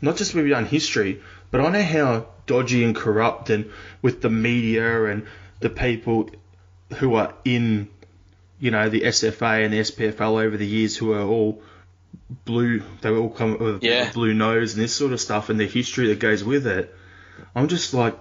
not 0.00 0.16
just 0.16 0.34
we've 0.34 0.48
done 0.48 0.64
history, 0.64 1.20
but 1.50 1.60
I 1.60 1.68
know 1.70 1.82
how 1.82 2.26
dodgy 2.46 2.82
and 2.84 2.96
corrupt 2.96 3.50
and 3.50 3.70
with 4.00 4.22
the 4.22 4.30
media 4.30 5.04
and 5.04 5.26
the 5.60 5.70
people 5.70 6.30
who 6.98 7.14
are 7.14 7.34
in, 7.44 7.88
you 8.60 8.70
know, 8.70 8.88
the 8.88 9.02
SFA 9.02 9.64
and 9.64 9.72
the 9.72 9.80
SPFL 9.80 10.42
over 10.42 10.56
the 10.56 10.66
years 10.66 10.96
who 10.96 11.12
are 11.12 11.22
all 11.22 11.62
blue, 12.44 12.82
they 13.00 13.10
all 13.10 13.28
come 13.30 13.58
with 13.58 13.82
Yeah. 13.82 14.10
blue 14.12 14.34
nose 14.34 14.74
and 14.74 14.82
this 14.82 14.94
sort 14.94 15.12
of 15.12 15.20
stuff 15.20 15.48
and 15.48 15.58
the 15.58 15.66
history 15.66 16.08
that 16.08 16.18
goes 16.18 16.42
with 16.44 16.66
it. 16.66 16.94
I'm 17.54 17.68
just 17.68 17.94
like, 17.94 18.16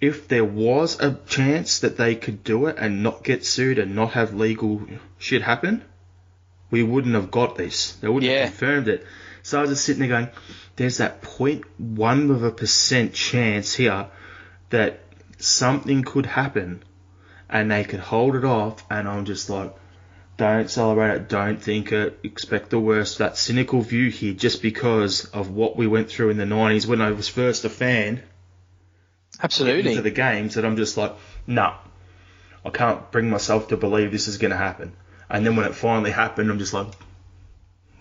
if 0.00 0.26
there 0.28 0.44
was 0.44 1.00
a 1.00 1.18
chance 1.28 1.80
that 1.80 1.96
they 1.96 2.14
could 2.14 2.42
do 2.42 2.66
it 2.66 2.76
and 2.78 3.02
not 3.02 3.22
get 3.22 3.44
sued 3.44 3.78
and 3.78 3.94
not 3.94 4.12
have 4.12 4.34
legal 4.34 4.82
shit 5.18 5.42
happen, 5.42 5.84
we 6.70 6.82
wouldn't 6.82 7.14
have 7.14 7.30
got 7.30 7.56
this. 7.56 7.92
They 8.00 8.08
wouldn't 8.08 8.30
Yeah. 8.30 8.40
have 8.46 8.58
confirmed 8.58 8.88
it. 8.88 9.06
So 9.42 9.58
I 9.58 9.62
was 9.62 9.70
just 9.70 9.84
sitting 9.84 10.00
there 10.00 10.08
going, 10.08 10.28
there's 10.76 10.98
that 10.98 11.22
0.1 11.22 12.30
of 12.30 12.42
a 12.42 12.50
percent 12.50 13.12
chance 13.12 13.74
here 13.74 14.06
that 14.70 15.01
something 15.42 16.02
could 16.02 16.26
happen 16.26 16.82
and 17.48 17.70
they 17.70 17.84
could 17.84 18.00
hold 18.00 18.34
it 18.36 18.44
off 18.44 18.84
and 18.90 19.08
I'm 19.08 19.24
just 19.24 19.50
like, 19.50 19.74
don't 20.36 20.70
celebrate 20.70 21.14
it, 21.16 21.28
don't 21.28 21.62
think 21.62 21.92
it, 21.92 22.18
expect 22.22 22.70
the 22.70 22.80
worst. 22.80 23.18
That 23.18 23.36
cynical 23.36 23.82
view 23.82 24.10
here 24.10 24.32
just 24.32 24.62
because 24.62 25.26
of 25.26 25.50
what 25.50 25.76
we 25.76 25.86
went 25.86 26.08
through 26.08 26.30
in 26.30 26.38
the 26.38 26.44
90s 26.44 26.86
when 26.86 27.00
I 27.00 27.10
was 27.10 27.28
first 27.28 27.64
a 27.64 27.68
fan 27.68 28.22
Absolutely. 29.42 29.90
into 29.90 30.02
the 30.02 30.10
games 30.10 30.54
that 30.54 30.64
I'm 30.64 30.76
just 30.76 30.96
like, 30.96 31.14
no, 31.46 31.74
I 32.64 32.70
can't 32.70 33.10
bring 33.10 33.28
myself 33.28 33.68
to 33.68 33.76
believe 33.76 34.12
this 34.12 34.28
is 34.28 34.38
going 34.38 34.52
to 34.52 34.56
happen. 34.56 34.92
And 35.28 35.44
then 35.44 35.56
when 35.56 35.66
it 35.66 35.74
finally 35.74 36.10
happened, 36.10 36.50
I'm 36.50 36.58
just 36.58 36.74
like 36.74 36.88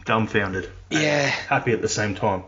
dumbfounded, 0.06 0.70
yeah. 0.90 1.28
happy 1.28 1.74
at 1.74 1.82
the 1.82 1.90
same 1.90 2.16
time. 2.16 2.44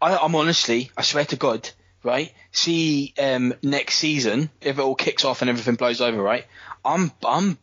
I, 0.00 0.16
I'm 0.16 0.34
honestly, 0.34 0.90
I 0.96 1.02
swear 1.02 1.24
to 1.26 1.36
God, 1.36 1.68
right? 2.02 2.32
See, 2.50 3.14
um, 3.18 3.54
next 3.62 3.96
season, 3.96 4.50
if 4.60 4.78
it 4.78 4.82
all 4.82 4.94
kicks 4.94 5.24
off 5.24 5.42
and 5.42 5.48
everything 5.48 5.76
blows 5.76 6.00
over, 6.00 6.20
right? 6.20 6.46
I'm, 6.84 7.12
I'm, 7.24 7.58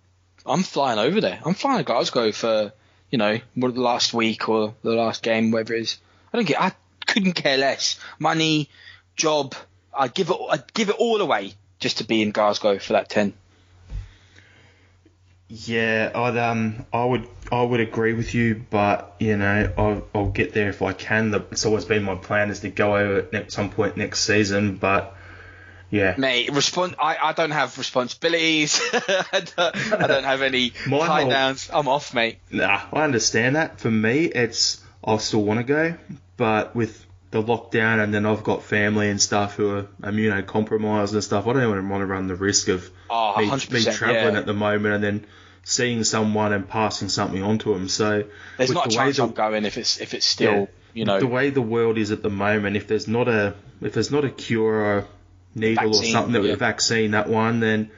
I'm 0.46 0.64
flying 0.64 1.00
over 1.00 1.22
there. 1.22 1.40
I'm 1.46 1.54
flying 1.54 1.80
to 1.80 1.84
Glasgow 1.84 2.32
for, 2.32 2.74
you 3.12 3.18
know, 3.18 3.40
the 3.56 3.68
last 3.68 4.14
week 4.14 4.50
or 4.50 4.76
the 4.84 4.94
last 4.94 5.24
game, 5.24 5.52
whatever 5.52 5.74
it 5.76 5.82
is. 5.82 5.98
I 6.34 6.38
don't 6.38 6.48
get. 6.48 6.62
I 6.62 6.72
couldn't 7.06 7.34
care 7.34 7.58
less. 7.58 8.00
Money, 8.20 8.70
job. 9.16 9.56
I'd 9.94 10.14
give 10.14 10.30
it. 10.30 10.38
I'd 10.50 10.74
give 10.74 10.90
it 10.90 10.96
all 10.98 11.22
away 11.22 11.54
just 11.80 11.98
to 11.98 12.04
be 12.04 12.22
in 12.22 12.32
Glasgow 12.32 12.78
for 12.80 12.94
that 12.94 13.10
ten. 13.10 13.34
Yeah, 15.52 16.12
I'd 16.14 16.38
um, 16.38 16.86
I 16.94 17.04
would, 17.04 17.28
I 17.52 17.62
would 17.64 17.80
agree 17.80 18.14
with 18.14 18.36
you, 18.36 18.64
but 18.70 19.16
you 19.20 19.36
know, 19.36 19.74
I'll, 19.78 20.08
I'll 20.14 20.30
get 20.30 20.54
there 20.54 20.70
if 20.70 20.82
I 20.84 20.94
can. 20.94 21.32
The, 21.32 21.44
it's 21.52 21.66
always 21.66 21.86
been 21.86 22.04
my 22.04 22.16
plan 22.16 22.52
is 22.52 22.60
to 22.60 22.70
go 22.70 22.96
over 22.96 23.28
at 23.36 23.52
some 23.52 23.72
point 23.72 23.98
next 23.98 24.22
season, 24.22 24.76
but 24.76 25.16
yeah, 25.90 26.14
Mate, 26.20 26.52
respon 26.52 26.94
I, 27.02 27.18
I 27.20 27.34
don't 27.34 27.50
have 27.50 27.76
responsibilities. 27.80 28.80
I, 28.94 29.42
don't, 29.56 29.94
I 29.94 30.06
don't 30.08 30.24
have 30.24 30.44
any 30.44 30.74
My 30.88 31.00
tie 31.00 31.22
whole- 31.22 31.32
downs. 31.32 31.68
I'm 31.74 31.88
off, 31.88 32.14
mate. 32.14 32.38
Nah, 32.52 32.82
I 32.94 33.04
understand 33.04 33.56
that. 33.56 33.80
For 33.80 33.90
me, 33.90 34.26
it's 34.26 34.84
I 35.04 35.18
still 35.18 35.42
want 35.44 35.62
to 35.62 35.64
go, 35.64 35.96
but 36.38 36.76
with 36.76 37.04
the 37.32 37.42
lockdown 37.42 38.04
and 38.04 38.14
then 38.14 38.26
I've 38.28 38.44
got 38.44 38.64
family 38.64 39.10
and 39.10 39.20
stuff 39.22 39.56
who 39.56 39.70
are 39.78 39.84
immunocompromised 40.04 41.14
and 41.14 41.24
stuff. 41.24 41.48
I 41.48 41.54
don't 41.54 41.64
even 41.70 41.90
want 41.90 42.02
to 42.02 42.06
run 42.06 42.28
the 42.28 42.36
risk 42.36 42.68
of 42.68 42.90
Oh, 43.10 43.36
me, 43.40 43.48
100%, 43.48 43.72
me 43.72 43.84
traveling 43.92 44.34
yeah. 44.34 44.40
at 44.40 44.46
the 44.46 44.54
moment 44.54 44.94
and 44.96 45.04
then 45.04 45.26
seeing 45.64 46.04
someone 46.04 46.54
and 46.54 46.68
passing 46.68 47.10
something 47.10 47.44
on 47.44 47.60
to 47.60 47.74
them. 47.74 47.88
So 47.90 48.24
There's 48.58 48.72
not 48.72 48.88
a 48.88 48.90
the 48.90 48.98
way 48.98 49.04
chance 49.06 49.18
the- 49.18 49.24
I'm 49.24 49.32
going 49.32 49.66
if 49.66 49.78
it's 49.78 50.00
if 50.00 50.14
it's 50.14 50.26
still 50.26 50.54
yeah, 50.54 50.66
you 50.94 51.06
know 51.06 51.20
the 51.20 51.28
way 51.28 51.50
the 51.50 51.62
world 51.62 51.98
is 51.98 52.12
at 52.12 52.24
the 52.24 52.30
moment, 52.30 52.76
if 52.76 52.88
there's 52.88 53.08
not 53.08 53.28
a 53.28 53.54
if 53.82 53.94
there's 53.94 54.12
not 54.12 54.26
a 54.26 54.30
cure 54.30 54.74
or 54.74 55.06
needle 55.56 55.86
Vaccine, 55.86 56.10
or 56.10 56.12
something 56.12 56.34
that 56.34 56.44
yeah. 56.44 56.54
a 56.54 56.58
vaccine 56.58 57.12
that 57.12 57.30
one, 57.30 57.60
then 57.60 57.92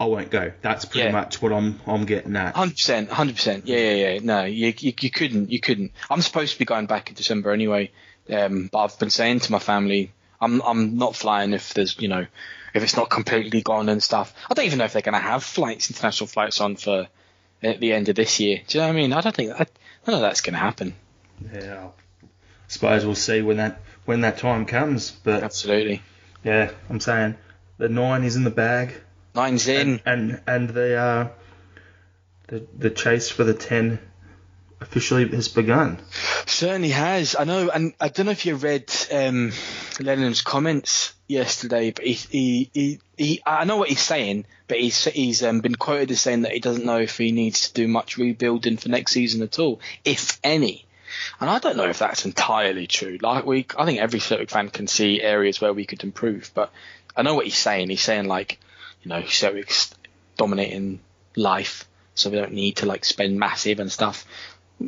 I 0.00 0.04
won't 0.06 0.30
go. 0.30 0.52
That's 0.62 0.84
pretty 0.84 1.06
Yeah. 1.06 1.12
much 1.12 1.40
what 1.40 1.52
I'm 1.52 1.80
I'm 1.86 2.04
getting 2.06 2.34
at. 2.36 2.56
Hundred 2.56 2.74
percent, 2.76 3.10
hundred 3.10 3.36
percent. 3.36 3.66
Yeah, 3.66 3.78
yeah, 3.78 4.12
yeah. 4.14 4.18
No, 4.22 4.44
you, 4.44 4.74
you 4.78 4.92
you 5.00 5.10
couldn't, 5.10 5.50
you 5.50 5.60
couldn't. 5.60 5.92
I'm 6.10 6.22
supposed 6.22 6.54
to 6.54 6.58
be 6.58 6.64
going 6.64 6.86
back 6.86 7.08
in 7.08 7.14
December 7.14 7.52
anyway, 7.52 7.90
um, 8.30 8.68
but 8.72 8.78
I've 8.78 8.98
been 8.98 9.10
saying 9.10 9.40
to 9.40 9.52
my 9.52 9.58
family, 9.60 10.12
I'm 10.40 10.60
I'm 10.62 10.96
not 10.96 11.14
flying 11.14 11.52
if 11.52 11.72
there's 11.74 12.00
you 12.00 12.08
know, 12.08 12.26
if 12.74 12.82
it's 12.82 12.96
not 12.96 13.10
completely 13.10 13.62
gone 13.62 13.88
and 13.88 14.02
stuff. 14.02 14.34
I 14.50 14.54
don't 14.54 14.66
even 14.66 14.78
know 14.78 14.84
if 14.84 14.92
they're 14.92 15.02
going 15.02 15.14
to 15.14 15.18
have 15.20 15.44
flights, 15.44 15.90
international 15.90 16.26
flights 16.26 16.60
on 16.60 16.76
for 16.76 17.08
at 17.62 17.80
the 17.80 17.92
end 17.92 18.08
of 18.08 18.16
this 18.16 18.40
year. 18.40 18.60
Do 18.66 18.78
you 18.78 18.82
know 18.82 18.88
what 18.88 18.96
I 18.96 18.96
mean? 18.96 19.12
I 19.12 19.20
don't 19.20 19.34
think 19.34 19.52
I, 19.52 19.66
none 20.06 20.16
of 20.16 20.20
that's 20.20 20.40
going 20.40 20.54
to 20.54 20.58
happen. 20.60 20.94
Yeah, 21.52 21.88
I 22.22 22.26
suppose 22.68 23.04
we'll 23.04 23.14
see 23.14 23.42
when 23.42 23.58
that 23.58 23.80
when 24.04 24.22
that 24.22 24.38
time 24.38 24.66
comes. 24.66 25.10
But 25.10 25.42
Absolutely. 25.42 26.02
yeah, 26.44 26.70
I'm 26.88 27.00
saying 27.00 27.36
the 27.78 27.88
nine 27.88 28.24
is 28.24 28.36
in 28.36 28.44
the 28.44 28.50
bag, 28.50 28.94
Nine's 29.34 29.68
in. 29.68 30.00
and 30.06 30.30
and, 30.30 30.40
and 30.46 30.68
the 30.70 30.96
uh, 30.96 31.28
the 32.48 32.66
the 32.76 32.90
chase 32.90 33.28
for 33.30 33.44
the 33.44 33.54
ten 33.54 33.98
officially 34.82 35.28
has 35.28 35.48
begun. 35.48 35.98
Certainly 36.46 36.90
has. 36.90 37.36
I 37.38 37.44
know, 37.44 37.70
and 37.70 37.94
I 38.00 38.08
don't 38.08 38.26
know 38.26 38.32
if 38.32 38.46
you 38.46 38.56
read 38.56 38.92
um, 39.12 39.52
Lennon's 40.00 40.42
comments 40.42 41.14
yesterday, 41.28 41.90
but 41.90 42.04
he, 42.04 42.12
he, 42.12 42.70
he, 42.72 43.00
he, 43.16 43.42
I 43.46 43.64
know 43.64 43.76
what 43.76 43.88
he's 43.88 44.00
saying, 44.00 44.46
but 44.68 44.78
he's 44.78 45.04
he's 45.04 45.42
um, 45.42 45.60
been 45.60 45.74
quoted 45.74 46.10
as 46.10 46.20
saying 46.20 46.42
that 46.42 46.52
he 46.52 46.60
doesn't 46.60 46.84
know 46.84 46.98
if 46.98 47.16
he 47.18 47.32
needs 47.32 47.68
to 47.68 47.74
do 47.74 47.88
much 47.88 48.16
rebuilding 48.16 48.76
for 48.76 48.88
next 48.88 49.12
season 49.12 49.42
at 49.42 49.58
all, 49.58 49.80
if 50.04 50.38
any. 50.44 50.86
And 51.40 51.50
I 51.50 51.58
don't 51.58 51.76
know 51.76 51.88
if 51.88 51.98
that's 51.98 52.24
entirely 52.24 52.86
true. 52.86 53.18
Like 53.20 53.44
we, 53.44 53.66
I 53.78 53.84
think 53.84 54.00
every 54.00 54.20
Celtic 54.20 54.50
fan 54.50 54.70
can 54.70 54.86
see 54.86 55.20
areas 55.20 55.60
where 55.60 55.72
we 55.72 55.86
could 55.86 56.04
improve, 56.04 56.50
but 56.54 56.72
I 57.16 57.22
know 57.22 57.34
what 57.34 57.44
he's 57.44 57.58
saying. 57.58 57.90
He's 57.90 58.02
saying 58.02 58.26
like, 58.26 58.58
you 59.02 59.08
know, 59.10 59.22
Celtic's 59.26 59.94
dominating 60.36 61.00
life, 61.36 61.88
so 62.14 62.30
we 62.30 62.36
don't 62.36 62.52
need 62.52 62.76
to 62.76 62.86
like 62.86 63.04
spend 63.04 63.38
massive 63.38 63.80
and 63.80 63.90
stuff. 63.90 64.26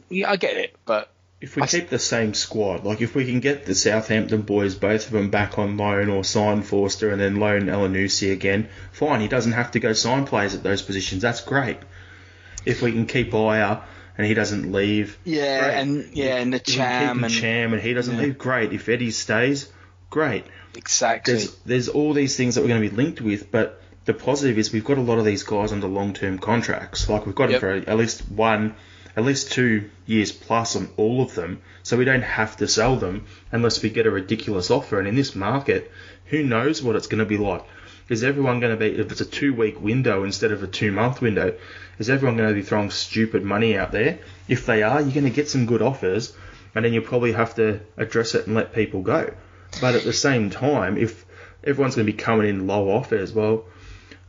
Yeah, 0.09 0.31
I 0.31 0.37
get 0.37 0.57
it, 0.57 0.75
but 0.87 1.11
If 1.41 1.57
we 1.57 1.63
I- 1.63 1.67
keep 1.67 1.89
the 1.89 1.99
same 1.99 2.33
squad, 2.35 2.85
like 2.85 3.01
if 3.01 3.15
we 3.15 3.25
can 3.27 3.41
get 3.41 3.67
the 3.67 3.75
Southampton 3.75 4.43
boys, 4.43 4.75
both 4.75 5.07
of 5.07 5.13
them 5.13 5.31
back 5.31 5.59
on 5.59 5.77
loan 5.77 6.09
or 6.09 6.25
sign 6.25 6.63
Forster 6.63 7.11
and 7.11 7.21
then 7.21 7.37
loan 7.37 7.67
Elyounoussi 7.67 8.33
again, 8.33 8.69
fine. 8.93 9.21
He 9.21 9.29
doesn't 9.29 9.53
have 9.53 9.71
to 9.73 9.81
go 9.81 9.93
sign 9.93 10.25
players 10.27 10.55
at 10.55 10.63
those 10.63 10.83
positions. 10.83 11.21
That's 11.23 11.41
great. 11.43 11.77
If 12.65 12.81
we 12.83 12.93
can 12.93 13.07
keep 13.07 13.33
Ajer 13.33 13.83
and 14.17 14.27
he 14.27 14.33
doesn't 14.35 14.73
leave, 14.73 15.19
Yeah, 15.25 15.61
great. 15.61 15.75
and 15.75 16.09
yeah, 16.17 16.37
and 16.37 16.53
the 16.53 16.57
If 16.59 16.67
we 16.69 16.73
can 16.75 16.83
Cham 16.83 17.17
keep 17.17 17.25
and 17.25 17.35
Cham 17.35 17.73
and 17.75 17.83
he 17.83 17.93
doesn't 17.95 18.15
yeah. 18.17 18.23
leave, 18.23 18.39
great. 18.39 18.73
If 18.73 18.89
Eddie 18.89 19.11
stays, 19.11 19.69
great. 20.09 20.45
exactly. 20.77 21.35
There's 21.35 21.55
there's 21.67 21.89
all 21.89 22.15
these 22.15 22.37
things 22.37 22.55
that 22.55 22.63
we're 22.63 22.69
going 22.69 22.83
to 22.83 22.89
be 22.91 22.97
linked 22.97 23.21
with, 23.21 23.51
but 23.51 23.81
the 24.07 24.15
positive 24.15 24.57
is 24.59 24.73
we've 24.73 24.85
got 24.85 24.99
a 24.99 25.03
lot 25.03 25.19
of 25.19 25.25
these 25.25 25.43
guys 25.43 25.73
under 25.73 25.87
long 25.89 26.15
term 26.15 26.39
contracts. 26.39 27.09
Like 27.09 27.27
we've 27.27 27.35
got 27.35 27.51
Yep. 27.51 27.61
for 27.61 27.71
at 27.71 27.97
least 27.99 28.23
one, 28.31 28.75
at 29.17 29.25
least 29.25 29.53
two 29.53 29.91
years 30.07 30.33
plus 30.33 30.77
on 30.77 30.89
all 30.97 31.23
of 31.23 31.35
them, 31.35 31.61
so 31.83 31.97
we 31.97 32.05
don't 32.05 32.23
have 32.23 32.57
to 32.57 32.69
sell 32.69 32.97
them 32.97 33.27
unless 33.53 33.83
we 33.83 33.91
get 33.91 34.07
a 34.07 34.11
ridiculous 34.11 34.71
offer. 34.71 34.99
And 34.99 35.07
in 35.07 35.15
this 35.15 35.37
market, 35.37 35.91
who 36.27 36.43
knows 36.43 36.83
what 36.83 36.97
it's 36.97 37.07
going 37.07 37.21
to 37.21 37.25
be 37.25 37.37
like? 37.37 37.65
Is 38.09 38.23
everyone 38.23 38.61
going 38.61 38.73
to 38.73 38.79
be 38.79 38.99
if 38.99 39.11
it's 39.11 39.21
a 39.21 39.27
two 39.27 39.55
week 39.55 39.81
window 39.81 40.25
instead 40.25 40.53
of 40.53 40.63
a 40.63 40.67
two 40.67 40.93
month 40.93 41.23
window? 41.23 41.57
Is 41.99 42.11
everyone 42.11 42.37
going 42.37 42.51
to 42.51 42.55
be 42.55 42.63
throwing 42.63 42.91
stupid 42.91 43.45
money 43.45 43.79
out 43.79 43.93
there? 43.93 44.19
If 44.49 44.67
they 44.67 44.83
are, 44.83 45.01
you're 45.01 45.13
going 45.13 45.25
to 45.25 45.31
get 45.31 45.49
some 45.49 45.67
good 45.67 45.81
offers, 45.81 46.37
and 46.75 46.85
then 46.85 46.93
you'll 46.93 47.05
probably 47.05 47.33
have 47.33 47.55
to 47.55 47.81
address 47.97 48.35
it 48.35 48.47
and 48.47 48.57
let 48.57 48.75
people 48.75 49.03
go. 49.03 49.33
But 49.81 49.95
at 49.95 50.05
the 50.05 50.13
same 50.13 50.51
time, 50.51 50.99
if 50.99 51.25
everyone's 51.63 51.95
going 51.95 52.07
to 52.07 52.13
be 52.13 52.19
coming 52.19 52.49
in 52.49 52.67
low 52.67 52.91
offers, 52.91 53.33
well, 53.33 53.65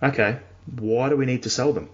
okay, 0.01 0.39
why 0.79 1.09
do 1.09 1.17
we 1.17 1.25
need 1.25 1.43
to 1.43 1.49
sell 1.49 1.73
them? 1.73 1.89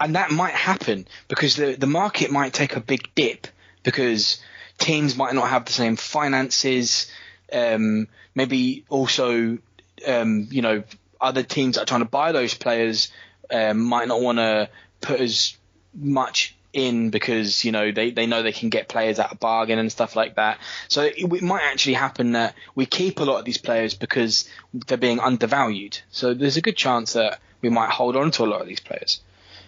And 0.00 0.16
that 0.16 0.30
might 0.30 0.54
happen 0.54 1.06
because 1.28 1.56
the 1.56 1.74
the 1.74 1.86
market 1.86 2.30
might 2.30 2.52
take 2.52 2.76
a 2.76 2.80
big 2.80 3.08
dip 3.14 3.46
because 3.82 4.40
teams 4.78 5.16
might 5.16 5.34
not 5.34 5.48
have 5.48 5.64
the 5.64 5.72
same 5.72 5.96
finances. 5.96 7.10
Um, 7.52 8.08
maybe 8.34 8.84
also, 8.88 9.58
um, 10.06 10.48
you 10.50 10.62
know, 10.62 10.84
other 11.20 11.42
teams 11.42 11.76
that 11.76 11.82
are 11.82 11.86
trying 11.86 12.00
to 12.00 12.08
buy 12.08 12.32
those 12.32 12.54
players 12.54 13.12
um, 13.50 13.80
might 13.80 14.08
not 14.08 14.20
want 14.20 14.38
to 14.38 14.68
put 15.00 15.20
as 15.20 15.56
much 15.94 16.56
in 16.72 17.10
because 17.10 17.66
you 17.66 17.72
know 17.72 17.92
they, 17.92 18.10
they 18.10 18.26
know 18.26 18.42
they 18.42 18.52
can 18.52 18.70
get 18.70 18.88
players 18.88 19.18
at 19.18 19.30
a 19.30 19.36
bargain 19.36 19.78
and 19.78 19.92
stuff 19.92 20.16
like 20.16 20.36
that. 20.36 20.58
So 20.88 21.02
it, 21.02 21.18
it 21.18 21.42
might 21.42 21.62
actually 21.64 21.94
happen 21.94 22.32
that 22.32 22.54
we 22.74 22.86
keep 22.86 23.20
a 23.20 23.24
lot 23.24 23.38
of 23.38 23.44
these 23.44 23.58
players 23.58 23.94
because 23.94 24.48
they're 24.72 24.98
being 24.98 25.20
undervalued. 25.20 26.00
So 26.10 26.34
there's 26.34 26.56
a 26.56 26.62
good 26.62 26.76
chance 26.76 27.12
that 27.12 27.40
we 27.60 27.68
might 27.68 27.90
hold 27.90 28.16
on 28.16 28.30
to 28.32 28.44
a 28.44 28.46
lot 28.46 28.62
of 28.62 28.66
these 28.66 28.80
players. 28.80 29.20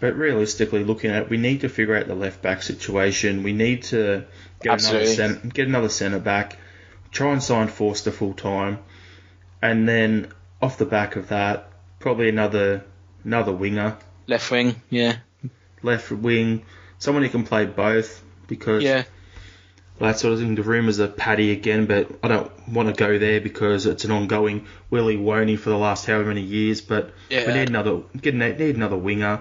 But 0.05 0.18
realistically, 0.18 0.84
looking 0.84 1.12
at 1.12 1.22
it, 1.22 1.30
we 1.30 1.38
need 1.38 1.62
to 1.62 1.70
figure 1.70 1.96
out 1.96 2.07
the 2.07 2.14
left 2.14 2.42
back 2.42 2.62
situation. 2.62 3.42
We 3.42 3.55
need 3.55 3.84
to 3.84 4.26
get 4.61 4.82
another 4.82 5.07
center, 5.07 5.48
get 5.48 5.66
another 5.66 5.88
centre 5.88 6.18
back, 6.18 6.59
try 7.11 7.32
and 7.32 7.42
sign 7.42 7.68
Forster 7.68 8.11
full 8.11 8.34
time, 8.34 8.80
and 9.62 9.88
then 9.88 10.28
off 10.61 10.76
the 10.76 10.84
back 10.84 11.16
of 11.16 11.28
that, 11.28 11.70
probably 12.00 12.28
another 12.28 12.84
another 13.24 13.55
winger, 13.55 13.96
Left 14.26 14.50
wing, 14.50 14.74
yeah, 14.90 15.16
left 15.82 16.12
wing, 16.12 16.66
someone 16.98 17.22
who 17.22 17.30
can 17.30 17.44
play 17.44 17.64
both. 17.64 18.22
Because 18.46 18.82
yeah, 18.82 19.05
that 20.00 20.18
sort 20.18 20.34
of 20.34 20.40
thing. 20.40 20.55
The 20.55 20.64
rumours 20.64 21.00
are 21.00 21.09
Paddy 21.09 21.50
again, 21.50 21.86
but 21.86 22.11
I 22.22 22.28
don't 22.28 22.68
want 22.68 22.94
to 22.94 22.94
go 22.94 23.18
there 23.18 23.40
because 23.40 23.86
it's 23.86 24.05
an 24.05 24.11
ongoing 24.11 24.66
willy 24.90 25.16
woney 25.16 25.59
for 25.59 25.70
the 25.70 25.78
last 25.78 26.05
however 26.05 26.26
many 26.26 26.42
years. 26.42 26.82
But 26.82 27.14
Yeah. 27.30 27.46
we 27.46 27.55
need 27.55 27.70
another 27.70 28.02
get 28.20 28.34
need 28.34 28.61
another 28.61 28.98
winger. 28.98 29.40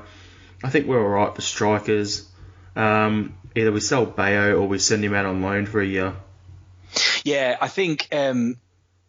I 0.63 0.69
think 0.69 0.87
we're 0.87 1.01
all 1.01 1.25
right 1.25 1.35
for 1.35 1.41
strikers. 1.41 2.27
Um, 2.75 3.35
either 3.55 3.71
we 3.71 3.81
sell 3.81 4.05
Bayo 4.05 4.55
or 4.55 4.67
we 4.67 4.79
send 4.79 5.03
him 5.03 5.13
out 5.13 5.25
on 5.25 5.41
loan 5.41 5.65
for 5.65 5.81
a 5.81 5.85
year. 5.85 6.15
yeah. 7.23 7.57
I 7.59 7.67
think 7.67 8.07
um, 8.11 8.57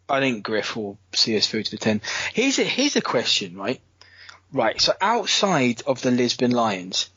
I 0.07 0.19
think 0.19 0.43
Griff 0.43 0.75
will 0.75 0.97
see 1.13 1.37
us 1.37 1.47
through 1.47 1.63
to 1.63 1.71
the 1.71 1.77
ten. 1.77 2.01
Here's 2.33 2.59
a 2.59 2.63
here's 2.63 2.95
a 2.95 3.01
question, 3.01 3.57
right? 3.57 3.81
Right. 4.51 4.79
So 4.79 4.93
outside 5.01 5.81
of 5.87 6.01
the 6.01 6.11
Lisbon 6.11 6.51
Lions, 6.51 7.09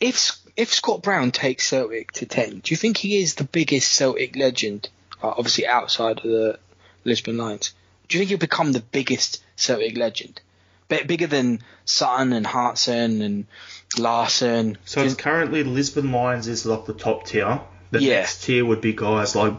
if 0.00 0.32
if 0.56 0.74
Scott 0.74 1.02
Brown 1.02 1.30
takes 1.30 1.66
Celtic 1.66 2.12
to 2.12 2.26
ten, 2.26 2.60
do 2.60 2.72
you 2.72 2.76
think 2.76 2.96
he 2.98 3.22
is 3.22 3.36
the 3.36 3.44
biggest 3.44 3.92
Celtic 3.92 4.36
legend? 4.36 4.88
Uh, 5.22 5.28
obviously 5.28 5.66
outside 5.66 6.18
of 6.18 6.24
the 6.24 6.58
Lisbon 7.04 7.38
Lions, 7.38 7.72
do 8.08 8.18
you 8.18 8.20
think 8.20 8.28
he'll 8.30 8.38
become 8.38 8.72
the 8.72 8.80
biggest 8.80 9.42
Celtic 9.56 9.96
legend? 9.96 10.40
Bigger 11.06 11.26
than 11.26 11.60
Sutton 11.84 12.32
and 12.32 12.46
Hartson 12.46 13.22
and 13.22 13.46
Larsson. 13.98 14.78
So 14.84 15.02
it's 15.02 15.14
currently 15.14 15.64
Lisbon 15.64 16.12
Lions 16.12 16.48
is 16.48 16.64
like 16.66 16.84
the 16.86 16.94
top 16.94 17.26
tier. 17.26 17.60
The 17.90 18.00
Yeah. 18.02 18.20
next 18.20 18.44
tier 18.44 18.64
would 18.64 18.80
be 18.80 18.92
guys 18.92 19.34
like 19.36 19.54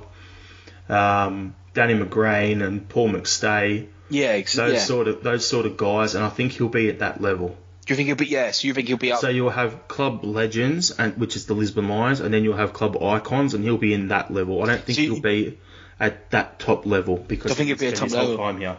um, 0.90 1.56
Danny 1.74 1.94
McGrain 1.96 2.64
and 2.66 2.88
Paul 2.88 3.10
McStay. 3.10 3.88
Yeah, 4.10 4.28
ex- 4.28 4.54
Those 4.54 4.74
yeah. 4.74 4.80
sort 4.80 5.08
of 5.08 5.24
those 5.24 5.48
sort 5.48 5.66
of 5.66 5.78
guys, 5.78 6.14
and 6.16 6.24
I 6.24 6.30
think 6.30 6.52
he'll 6.54 6.68
be 6.70 6.90
at 6.90 7.00
that 7.00 7.22
level. 7.22 7.56
Do 7.86 7.92
you 7.94 7.96
think 7.96 8.08
he'll 8.08 8.16
be? 8.16 8.28
Yeah, 8.28 8.52
so 8.52 8.68
you 8.68 8.74
think 8.74 8.88
he'll 8.88 8.98
be 8.98 9.12
up? 9.12 9.20
So 9.20 9.30
you'll 9.30 9.50
have 9.50 9.88
club 9.88 10.24
legends, 10.24 10.92
and 10.92 11.18
which 11.18 11.36
is 11.36 11.46
the 11.46 11.54
Lisbon 11.54 11.88
Lions, 11.90 12.20
and 12.20 12.34
then 12.34 12.44
you'll 12.44 12.58
have 12.58 12.74
club 12.74 13.02
icons, 13.02 13.54
and 13.54 13.64
he'll 13.64 13.78
be 13.78 13.94
in 13.94 14.10
that 14.10 14.32
level. 14.32 14.62
I 14.64 14.68
don't 14.68 14.84
think 14.84 14.96
So 14.98 15.02
you- 15.02 15.14
he'll 15.14 15.22
be 15.22 15.58
at 16.00 16.30
that 16.32 16.60
top 16.60 16.86
level 16.86 17.18
because 17.18 17.52
Don't 17.52 17.58
think 17.58 17.68
he'll 17.68 17.78
be 17.78 17.86
he's 17.86 17.94
at 17.94 18.00
top 18.00 18.10
spent 18.10 18.22
his 18.22 18.38
whole 18.38 18.46
level? 18.46 18.46
time 18.54 18.60
here. 18.60 18.78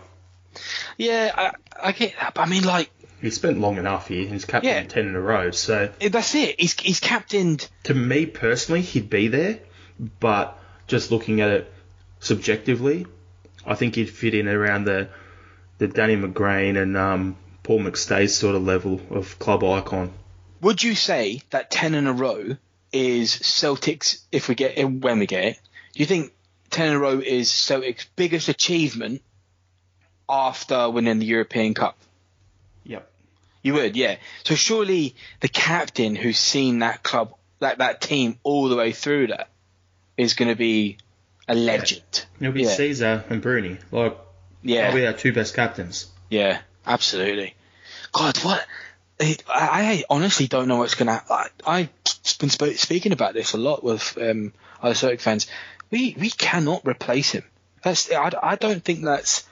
Yeah, 0.99 1.33
I, 1.35 1.89
I 1.89 1.93
get 1.93 2.15
that, 2.21 2.35
but 2.35 2.43
I 2.43 2.47
mean, 2.47 2.65
like, 2.65 2.91
he's 3.21 3.35
spent 3.35 3.59
long 3.61 3.77
enough 3.79 4.09
here. 4.09 4.27
He's 4.29 4.45
captain 4.45 4.71
Yeah. 4.71 4.85
ten 4.85 5.07
in 5.09 5.15
a 5.15 5.21
row. 5.21 5.51
So 5.51 5.91
that's 6.01 6.35
it. 6.35 6.61
He's 6.61 6.79
he's 6.79 7.01
captained. 7.01 7.69
to 7.85 7.95
me 7.95 8.27
personally, 8.27 8.83
he'd 8.83 9.09
be 9.11 9.29
there, 9.29 9.61
but 10.21 10.59
just 10.87 11.11
looking 11.11 11.41
at 11.41 11.51
it 11.51 11.73
subjectively, 12.21 13.07
I 13.67 13.75
think 13.75 13.95
he'd 13.95 14.11
fit 14.11 14.35
in 14.35 14.49
around 14.49 14.85
the 14.85 15.09
the 15.79 15.89
Danny 15.89 16.17
McGrain 16.17 16.81
and 16.81 16.97
um, 16.97 17.37
Paul 17.63 17.81
McStay 17.81 18.29
sort 18.31 18.55
of 18.55 18.63
level 18.63 19.01
of 19.11 19.39
club 19.39 19.65
icon. 19.65 20.13
Would 20.61 20.83
you 20.83 20.95
say 20.95 21.41
that 21.51 21.71
ten 21.71 21.95
in 21.95 22.07
a 22.07 22.13
row 22.13 22.57
is 22.93 23.31
Celtics? 23.33 24.23
If 24.33 24.49
we 24.49 24.55
get 24.55 24.79
it, 24.79 24.85
when 24.85 25.19
we 25.19 25.27
get 25.27 25.45
it, 25.45 25.61
do 25.93 26.01
you 26.01 26.07
think 26.07 26.33
ten 26.71 26.89
in 26.89 26.95
a 26.95 26.99
row 26.99 27.19
is 27.19 27.49
Celtics' 27.51 28.07
biggest 28.17 28.49
achievement 28.49 29.23
after 30.29 30.89
winning 30.91 31.19
the 31.19 31.27
European 31.27 31.75
Cup? 31.75 31.97
Yep. 32.85 33.11
You 33.63 33.75
would, 33.75 33.97
yeah. 33.97 34.17
So 34.45 34.55
surely 34.55 35.15
the 35.41 35.49
captain 35.49 36.15
who's 36.17 36.39
seen 36.39 36.81
that 36.81 37.03
club, 37.03 37.35
that 37.61 37.79
that 37.79 38.01
team 38.01 38.39
all 38.43 38.69
the 38.69 38.77
way 38.77 38.93
through 38.93 39.29
that, 39.29 39.49
is 40.17 40.35
going 40.35 40.49
to 40.51 40.55
be 40.57 40.99
a 41.49 41.55
legend. 41.55 42.27
It'll 42.41 42.53
be 42.53 42.63
Yeah. 42.65 42.71
Caesar 42.71 43.25
and 43.29 43.43
Broony. 43.43 43.79
Like 43.91 44.17
Yeah, 44.63 44.85
probably 44.87 45.07
our 45.07 45.13
two 45.13 45.33
best 45.33 45.55
captains. 45.55 46.07
yeah, 46.31 46.61
absolutely. 46.87 47.55
God, 48.13 48.37
what? 48.39 48.65
I, 49.21 49.37
I 49.49 50.05
honestly 50.11 50.47
don't 50.49 50.69
know 50.69 50.77
what's 50.79 50.95
going 50.97 51.07
to. 51.07 51.23
I, 51.31 51.47
I've 51.67 51.89
been 52.39 52.51
sp- 52.51 52.77
speaking 52.77 53.13
about 53.13 53.33
this 53.35 53.53
a 53.53 53.59
lot 53.59 53.83
with 53.85 54.17
um, 54.21 54.53
other 54.83 54.95
Celtic 54.95 55.21
fans. 55.21 55.47
We 55.91 56.17
we 56.19 56.31
cannot 56.31 56.87
replace 56.87 57.31
him. 57.31 57.45
That's 57.83 58.11
I, 58.11 58.33
I 58.43 58.57
don't 58.57 58.83
think 58.85 59.05
that's 59.05 59.45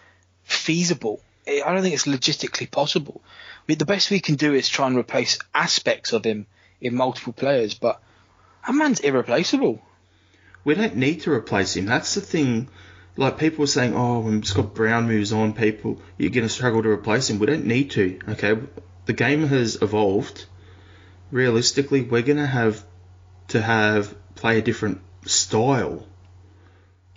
feasible. 0.45 1.21
I 1.47 1.73
don't 1.73 1.83
think 1.83 1.95
it's 1.95 2.07
logistically 2.07 2.71
possible. 2.71 3.23
We, 3.67 3.75
the 3.75 3.85
best 3.85 4.11
we 4.11 4.21
can 4.21 4.37
do 4.37 4.55
is 4.55 4.69
try 4.69 4.87
and 4.87 4.97
replace 4.97 5.39
aspects 5.55 6.13
of 6.13 6.25
him 6.25 6.47
in 6.81 6.95
multiple 6.95 7.33
players, 7.33 7.75
but 7.75 8.01
that 8.67 8.75
man's 8.75 9.01
irreplaceable. 9.01 9.83
We 10.65 10.75
don't 10.75 10.97
need 10.97 11.23
to 11.23 11.33
replace 11.33 11.77
him. 11.77 11.87
That's 11.87 12.15
the 12.15 12.21
thing. 12.21 12.69
Like 13.17 13.39
people 13.39 13.65
are 13.65 13.69
saying, 13.69 13.95
oh, 13.95 14.21
when 14.21 14.43
Scott 14.43 14.75
Brown 14.75 15.07
moves 15.07 15.33
on, 15.33 15.53
people 15.53 16.01
you're 16.17 16.31
going 16.31 16.47
to 16.47 16.53
struggle 16.53 16.83
to 16.83 16.89
replace 16.89 17.29
him. 17.29 17.39
We 17.39 17.47
don't 17.47 17.67
need 17.67 17.91
to. 17.93 18.19
Okay, 18.29 18.57
the 19.07 19.13
game 19.13 19.47
has 19.49 19.83
evolved. 19.83 20.47
Realistically, 21.31 22.03
we're 22.03 22.23
going 22.23 22.39
to 22.39 22.47
have 22.47 22.85
to 23.49 23.61
have 23.61 24.15
play 24.35 24.59
a 24.59 24.63
different 24.63 25.01
style 25.25 26.07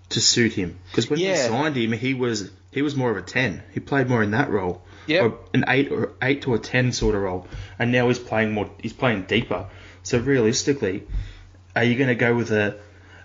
to 0.10 0.22
suit 0.22 0.54
him. 0.54 0.78
Because 0.92 1.10
when 1.10 1.20
we 1.20 1.28
Yeah. 1.28 1.48
signed 1.48 1.76
him, 1.76 1.92
he 1.92 2.14
was 2.14 2.50
he 2.72 2.82
was 2.82 2.96
more 2.96 3.10
of 3.12 3.18
a 3.18 3.22
ten. 3.22 3.64
He 3.74 3.80
played 3.80 4.10
more 4.10 4.22
in 4.22 4.32
that 4.32 4.50
role. 4.50 4.82
Or 5.10 5.38
an 5.54 5.66
eight 5.68 5.92
or 5.92 6.14
eight 6.22 6.42
to 6.44 6.56
a 6.56 6.60
ten 6.60 6.92
sort 6.92 7.16
of 7.16 7.22
role. 7.22 7.48
And 7.80 7.92
now 7.92 8.08
he's 8.08 8.20
playing 8.20 8.54
more. 8.54 8.70
He's 8.82 8.94
playing 8.94 9.24
deeper. 9.24 9.68
So 10.04 10.18
realistically, 10.18 11.04
are 11.76 11.84
you 11.84 11.96
going 11.96 12.10
to 12.10 12.16
go 12.16 12.36
with 12.36 12.52
a, 12.52 12.76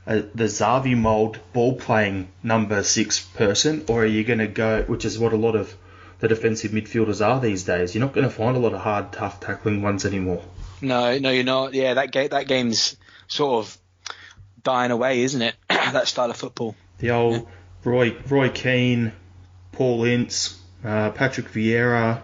a 0.07 0.21
the 0.21 0.45
Xavi 0.45 0.97
mold 0.97 1.39
ball 1.53 1.77
playing 1.77 2.29
number 2.43 2.83
six 2.83 3.21
person, 3.21 3.85
or 3.89 4.03
are 4.03 4.07
you 4.07 4.25
going 4.25 4.39
to 4.41 4.47
go, 4.47 4.83
which 4.83 5.05
is 5.05 5.19
what 5.19 5.33
a 5.33 5.37
lot 5.37 5.57
of 5.57 5.75
the 6.21 6.29
defensive 6.29 6.71
midfielders 6.73 7.27
are 7.27 7.41
these 7.41 7.65
days? 7.65 7.95
You're 7.95 8.05
not 8.05 8.13
going 8.15 8.27
to 8.29 8.33
find 8.35 8.57
a 8.57 8.61
lot 8.61 8.75
of 8.75 8.81
hard, 8.81 9.13
tough 9.13 9.41
tackling 9.41 9.81
ones 9.83 10.05
anymore. 10.05 10.43
No, 10.83 11.19
no, 11.19 11.31
you're 11.31 11.45
not. 11.45 11.75
Yeah, 11.75 11.95
that 11.95 12.13
game 12.13 12.29
that 12.31 12.47
game's 12.47 12.97
sort 13.27 13.65
of 13.65 13.79
dying 14.63 14.91
away, 14.91 15.23
isn't 15.23 15.41
it? 15.43 15.55
That 15.93 16.09
style 16.09 16.31
of 16.31 16.37
football. 16.37 16.75
The 16.99 17.11
old 17.11 17.49
Roy 17.85 18.17
Roy 18.29 18.49
Keane, 18.51 19.13
Paul 19.73 20.05
Ince, 20.05 20.61
uh, 20.85 21.11
Patrick 21.11 21.49
Vieira, 21.49 22.23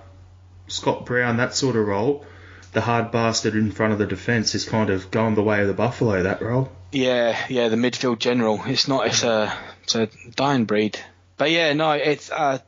Scott 0.68 1.06
Brown, 1.06 1.38
that 1.38 1.54
sort 1.54 1.76
of 1.76 1.86
role. 1.86 2.24
The 2.72 2.80
hard 2.82 3.10
bastard 3.10 3.54
in 3.54 3.72
front 3.72 3.94
of 3.94 3.98
the 3.98 4.06
defence 4.06 4.54
is 4.54 4.66
kind 4.66 4.90
of 4.90 5.10
going 5.10 5.34
the 5.34 5.42
way 5.42 5.62
of 5.62 5.68
the 5.68 5.74
Buffalo. 5.74 6.22
That 6.22 6.42
role. 6.42 6.70
Yeah, 6.92 7.38
yeah, 7.48 7.68
the 7.68 7.76
midfield 7.76 8.18
general. 8.18 8.60
It's 8.66 8.86
not. 8.86 9.06
It's 9.06 9.22
a. 9.22 9.56
It's 9.84 9.94
a 9.94 10.08
dying 10.34 10.64
breed. 10.64 10.98
But 11.36 11.50
yeah, 11.50 11.72
no, 11.72 11.92
it's 11.92 12.30
a, 12.30 12.60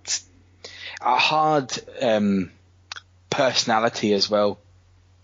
a 1.00 1.16
hard 1.16 1.72
um, 2.00 2.52
personality 3.28 4.12
as 4.12 4.30
well 4.30 4.60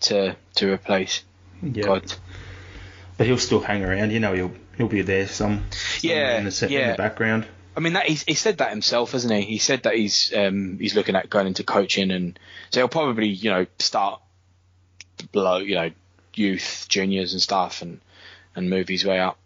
to 0.01 0.35
to 0.55 0.71
replace. 0.73 1.23
Yeah. 1.61 1.85
God. 1.85 2.13
But 3.17 3.27
he'll 3.27 3.37
still 3.37 3.61
hang 3.61 3.83
around. 3.83 4.11
You 4.11 4.19
know, 4.19 4.33
he'll 4.33 4.51
he'll 4.77 4.87
be 4.87 5.01
there 5.01 5.27
some. 5.27 5.65
Yeah, 6.01 6.37
in 6.37 6.45
the, 6.45 6.51
set, 6.51 6.71
in 6.71 6.89
the 6.91 6.95
background. 6.95 7.45
I 7.77 7.81
mean, 7.81 7.93
that, 7.93 8.05
he's, 8.05 8.23
he 8.23 8.35
said 8.35 8.59
that 8.59 8.69
himself, 8.69 9.11
hasn't 9.11 9.33
he? 9.33 9.41
He 9.41 9.57
said 9.57 9.83
that 9.83 9.95
he's 9.95 10.31
um, 10.35 10.77
he's 10.79 10.95
looking 10.95 11.15
at 11.15 11.29
going 11.29 11.47
into 11.47 11.63
coaching, 11.63 12.11
and 12.11 12.39
so 12.69 12.79
he'll 12.81 12.87
probably 12.87 13.27
you 13.27 13.49
know 13.49 13.65
start 13.79 14.21
below 15.31 15.57
you 15.57 15.75
know 15.75 15.91
youth, 16.33 16.85
juniors, 16.89 17.33
and 17.33 17.41
stuff, 17.41 17.81
and 17.81 17.99
and 18.55 18.69
move 18.69 18.87
his 18.87 19.05
way 19.05 19.19
up. 19.19 19.37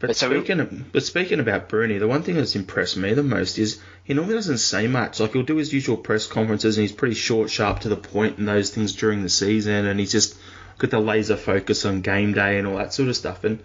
But 0.00 0.16
So 0.16 0.28
we- 0.28 0.36
speaking 0.36 0.60
of, 0.60 0.92
but 0.92 1.02
speaking 1.02 1.40
about 1.40 1.68
Broony, 1.68 1.98
the 1.98 2.08
one 2.08 2.22
thing 2.22 2.36
that's 2.36 2.56
impressed 2.56 2.96
me 2.96 3.14
the 3.14 3.22
most 3.22 3.58
is 3.58 3.80
he 4.04 4.14
normally 4.14 4.34
doesn't 4.34 4.58
say 4.58 4.86
much. 4.86 5.20
Like 5.20 5.32
he'll 5.32 5.42
do 5.42 5.56
his 5.56 5.72
usual 5.72 5.96
press 5.96 6.26
conferences 6.26 6.76
and 6.76 6.82
he's 6.82 6.92
pretty 6.96 7.14
short, 7.14 7.50
sharp, 7.50 7.80
to 7.80 7.88
the 7.88 7.96
point, 7.96 8.38
and 8.38 8.48
those 8.48 8.70
things 8.70 8.94
during 8.94 9.22
the 9.22 9.28
season, 9.28 9.86
and 9.86 10.00
he's 10.00 10.12
just 10.12 10.36
got 10.78 10.90
the 10.90 10.98
laser 10.98 11.36
focus 11.36 11.84
on 11.84 12.00
game 12.00 12.32
day 12.32 12.58
and 12.58 12.66
all 12.66 12.76
that 12.78 12.92
sort 12.92 13.08
of 13.08 13.16
stuff. 13.16 13.44
And 13.44 13.60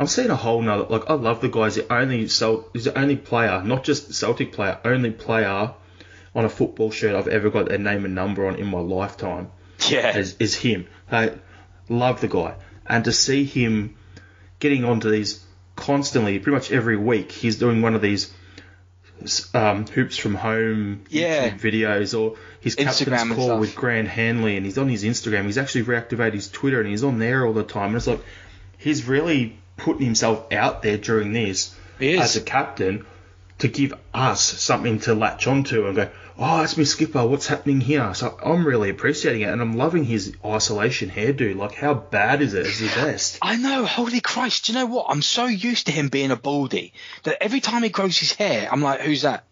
I'm 0.00 0.06
seeing 0.06 0.30
a 0.30 0.36
whole 0.36 0.62
nother. 0.62 0.84
Like 0.84 1.08
I 1.10 1.14
love 1.14 1.40
the 1.40 1.48
guy's 1.48 1.74
the 1.74 1.92
only 1.92 2.24
Celt, 2.26 2.70
he's 2.72 2.84
the 2.84 2.98
only 2.98 3.16
player, 3.16 3.62
not 3.64 3.84
just 3.84 4.14
Celtic 4.14 4.52
player, 4.52 4.78
only 4.84 5.10
player 5.10 5.74
on 6.34 6.44
a 6.44 6.48
football 6.48 6.90
shirt 6.90 7.16
I've 7.16 7.28
ever 7.28 7.50
got 7.50 7.68
their 7.68 7.78
name 7.78 8.04
and 8.04 8.14
number 8.14 8.46
on 8.46 8.56
in 8.56 8.66
my 8.66 8.78
lifetime 8.78 9.50
Yeah, 9.88 10.16
is, 10.16 10.36
is 10.38 10.54
him. 10.54 10.86
I 11.10 11.32
love 11.88 12.20
the 12.20 12.28
guy. 12.28 12.54
And 12.86 13.04
to 13.06 13.12
see 13.12 13.44
him 13.44 13.96
getting 14.60 14.84
onto 14.84 15.10
these 15.10 15.44
constantly, 15.74 16.38
pretty 16.38 16.54
much 16.54 16.70
every 16.70 16.96
week, 16.96 17.32
he's 17.32 17.56
doing 17.58 17.82
one 17.82 17.94
of 17.94 18.00
these 18.02 18.32
um, 19.52 19.86
hoops 19.86 20.16
from 20.16 20.34
home 20.36 21.02
Yeah. 21.08 21.48
YouTube 21.50 21.60
videos 21.60 22.18
or 22.18 22.36
his 22.60 22.76
Instagram 22.76 23.08
captain's 23.16 23.34
call 23.36 23.58
with 23.58 23.74
Grant 23.74 24.08
Hanley 24.08 24.56
and 24.56 24.64
he's 24.64 24.78
on 24.78 24.88
his 24.88 25.02
Instagram. 25.02 25.44
He's 25.46 25.58
actually 25.58 25.84
reactivated 25.84 26.34
his 26.34 26.48
Twitter 26.48 26.80
and 26.80 26.88
he's 26.88 27.02
on 27.02 27.18
there 27.18 27.44
all 27.44 27.52
the 27.52 27.64
time. 27.64 27.88
And 27.88 27.96
it's 27.96 28.06
like 28.06 28.20
he's 28.76 29.06
really 29.06 29.58
putting 29.78 30.04
himself 30.04 30.52
out 30.52 30.82
there 30.82 30.98
during 30.98 31.32
this 31.32 31.74
as 32.00 32.36
a 32.36 32.40
captain 32.40 33.06
to 33.58 33.68
give 33.68 33.94
us 34.14 34.42
something 34.42 35.00
to 35.00 35.14
latch 35.14 35.46
onto 35.46 35.86
and 35.86 35.96
go, 35.96 36.10
oh, 36.38 36.62
it's 36.62 36.76
me 36.76 36.84
skipper, 36.84 37.26
what's 37.26 37.48
happening 37.48 37.80
here? 37.80 38.14
So 38.14 38.38
I'm 38.44 38.64
really 38.64 38.90
appreciating 38.90 39.42
it 39.42 39.48
and 39.48 39.60
I'm 39.60 39.76
loving 39.76 40.04
his 40.04 40.34
isolation 40.44 41.10
hairdo. 41.10 41.56
Like, 41.56 41.74
how 41.74 41.94
bad 41.94 42.40
is 42.40 42.54
it? 42.54 42.66
It's 42.66 42.78
the 42.78 42.86
best. 42.86 43.38
I 43.42 43.56
know, 43.56 43.84
holy 43.84 44.20
Christ, 44.20 44.66
do 44.66 44.72
you 44.72 44.78
know 44.78 44.86
what? 44.86 45.06
I'm 45.08 45.22
so 45.22 45.46
used 45.46 45.86
to 45.86 45.92
him 45.92 46.08
being 46.08 46.30
a 46.30 46.36
baldy 46.36 46.92
that 47.24 47.42
every 47.42 47.60
time 47.60 47.82
he 47.82 47.88
grows 47.88 48.16
his 48.16 48.32
hair, 48.32 48.68
I'm 48.70 48.82
like, 48.82 49.00
who's 49.00 49.22
that? 49.22 49.44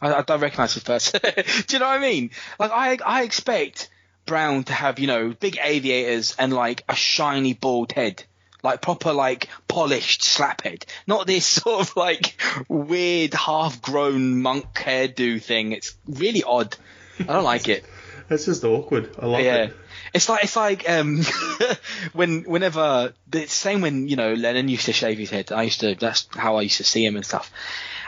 I, 0.00 0.14
I 0.14 0.22
don't 0.22 0.40
recognise 0.40 0.72
his 0.72 0.82
person. 0.84 1.20
do 1.22 1.42
you 1.70 1.78
know 1.78 1.86
what 1.86 1.98
I 1.98 2.00
mean? 2.00 2.30
Like, 2.58 2.70
I, 2.72 2.98
I 3.04 3.22
expect 3.24 3.90
Brown 4.24 4.64
to 4.64 4.72
have, 4.72 4.98
you 4.98 5.06
know, 5.06 5.34
big 5.38 5.58
aviators 5.62 6.34
and 6.38 6.52
like 6.52 6.84
a 6.88 6.94
shiny 6.94 7.52
bald 7.52 7.92
head. 7.92 8.24
Like 8.64 8.80
proper, 8.80 9.12
like 9.12 9.48
polished 9.68 10.22
slap 10.24 10.62
head, 10.62 10.86
not 11.06 11.26
this 11.26 11.46
sort 11.62 11.80
of 11.82 11.96
like 11.96 12.40
weird 12.68 13.34
half-grown 13.34 14.40
monk 14.42 14.64
hairdo 14.74 15.40
thing. 15.40 15.72
It's 15.72 15.94
really 16.08 16.42
odd. 16.42 16.76
I 17.20 17.24
don't 17.24 17.44
like 17.44 17.68
it. 17.68 17.84
It's 18.30 18.46
just 18.46 18.64
awkward. 18.64 19.14
I 19.20 19.26
love 19.26 19.40
Yeah. 19.42 19.56
it. 19.64 19.76
It's 20.14 20.30
like 20.30 20.44
it's 20.44 20.56
like 20.56 20.88
um 20.88 21.20
when 22.14 22.44
whenever 22.44 23.12
the 23.28 23.46
same 23.46 23.82
when 23.82 24.08
you 24.08 24.16
know 24.16 24.32
Lennon 24.32 24.68
used 24.68 24.86
to 24.86 24.94
shave 24.94 25.18
his 25.18 25.28
head. 25.28 25.52
I 25.52 25.64
used 25.64 25.80
to 25.80 25.94
that's 25.94 26.26
how 26.32 26.56
I 26.56 26.62
used 26.62 26.78
to 26.78 26.84
see 26.84 27.04
him 27.04 27.16
and 27.16 27.24
stuff. 27.26 27.52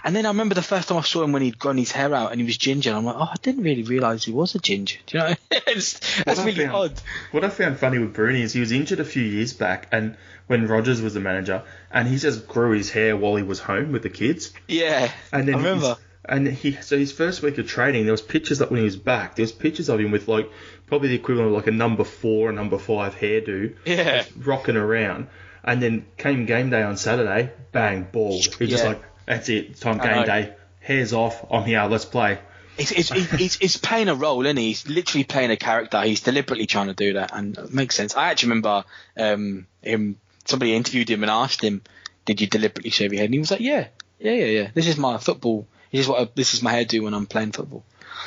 And 0.05 0.17
then 0.17 0.25
I 0.25 0.29
remember 0.29 0.55
the 0.55 0.63
first 0.63 0.89
time 0.89 0.97
I 0.97 1.03
saw 1.03 1.23
him 1.23 1.33
when 1.33 1.43
he'd 1.43 1.59
grown 1.59 1.77
his 1.77 1.93
hair 1.93 2.15
out 2.15 2.31
and 2.33 2.41
he 2.41 2.47
was 2.47 2.57
ginger. 2.57 2.95
I'm 2.95 3.05
like, 3.05 3.17
oh, 3.17 3.29
I 3.31 3.35
didn't 3.43 3.63
really 3.65 3.83
realise 3.83 4.25
he 4.25 4.33
was 4.33 4.55
a 4.55 4.59
ginger. 4.59 4.99
Do 5.07 5.19
you 5.19 5.25
know? 5.25 5.35
it's, 5.51 6.23
that's 6.23 6.41
really 6.41 6.65
found- 6.65 6.71
odd. 6.77 6.93
What 7.33 7.45
I 7.45 7.51
found 7.51 7.79
funny 7.79 7.99
with 7.99 8.15
Broony 8.17 8.41
is 8.41 8.55
he 8.55 8.61
was 8.61 8.73
injured 8.73 9.01
a 9.01 9.05
few 9.05 9.23
years 9.23 9.53
back, 9.53 9.89
and 9.93 10.17
when 10.47 10.67
Rodgers 10.67 11.01
was 11.03 11.15
the 11.15 11.21
manager, 11.21 11.63
and 11.91 12.07
he 12.09 12.17
just 12.19 12.47
grew 12.47 12.73
his 12.73 12.91
hair 12.91 13.17
while 13.17 13.37
he 13.37 13.43
was 13.43 13.59
home 13.59 13.93
with 13.93 14.03
the 14.03 14.11
kids. 14.11 14.53
Yeah, 14.69 15.11
And 15.33 15.49
then 15.49 15.55
I 15.57 15.59
remember. 15.59 15.97
and 16.25 16.47
he 16.47 16.73
so 16.73 16.97
his 16.99 17.13
first 17.13 17.43
week 17.43 17.59
of 17.59 17.67
training, 17.69 18.05
there 18.05 18.13
was 18.13 18.23
pictures 18.23 18.59
that 18.59 18.71
when 18.71 18.79
he 18.79 18.85
was 18.85 18.97
back, 18.97 19.37
there 19.37 19.43
was 19.43 19.53
pictures 19.53 19.89
of 19.89 19.99
him 20.01 20.11
with 20.11 20.29
like 20.29 20.51
probably 20.87 21.09
the 21.09 21.17
equivalent 21.17 21.49
of 21.49 21.55
like 21.55 21.67
a 21.67 21.73
number 21.73 22.05
four, 22.05 22.51
a 22.51 22.53
number 22.53 22.79
five 22.79 23.15
hairdo, 23.17 23.75
Yeah. 23.85 24.25
rocking 24.37 24.77
around. 24.77 25.29
And 25.65 25.83
then 25.83 26.07
came 26.17 26.47
game 26.47 26.71
day 26.71 26.83
on 26.85 26.97
Saturday, 26.97 27.51
bang, 27.73 28.07
bald. 28.13 28.47
He's 28.57 28.71
just 28.71 28.85
like, 28.85 29.03
that's 29.25 29.49
it, 29.49 29.81
time 29.81 29.99
game 29.99 30.25
day. 30.25 30.55
Hair's 30.81 31.13
off, 31.13 31.45
I'm 31.51 31.65
here, 31.65 31.83
let's 31.87 32.05
play. 32.05 32.39
It's, 32.79 32.93
it's, 32.93 33.11
it's, 33.41 33.59
it's 33.61 33.77
playing 33.77 34.09
a 34.09 34.15
role, 34.15 34.45
isn't 34.47 34.57
he? 34.57 34.69
He's 34.69 34.87
literally 34.89 35.25
playing 35.25 35.51
a 35.51 35.57
character. 35.57 36.03
He's 36.03 36.21
deliberately 36.21 36.67
trying 36.67 36.87
to 36.87 36.95
do 36.95 37.15
that, 37.15 37.31
and 37.35 37.59
it 37.59 37.75
makes 37.75 37.97
sense. 37.97 38.15
I 38.15 38.31
actually 38.31 38.51
remember 38.51 38.85
um, 39.17 39.67
him. 39.83 40.21
Somebody 40.47 40.75
interviewed 40.75 41.11
him 41.11 41.23
and 41.23 41.31
asked 41.31 41.63
him, 41.63 41.83
"Did 42.25 42.41
you 42.41 42.47
deliberately 42.47 42.91
shave 42.91 43.13
your 43.13 43.19
head?" 43.21 43.27
And 43.27 43.35
he 43.35 43.41
was 43.41 43.51
like, 43.51 43.61
"Yeah, 43.61 43.89
yeah, 44.21 44.33
yeah, 44.33 44.45
yeah. 44.47 44.71
This 44.75 44.87
is 44.89 44.97
my 44.97 45.19
football. 45.19 45.67
This 45.93 46.03
is 46.03 46.09
what 46.09 46.21
I, 46.21 46.29
this 46.35 46.55
is 46.55 46.63
my 46.63 46.73
hairdo 46.75 47.03
when 47.03 47.15
I'm 47.15 47.27
playing 47.27 47.53
football." 47.53 47.85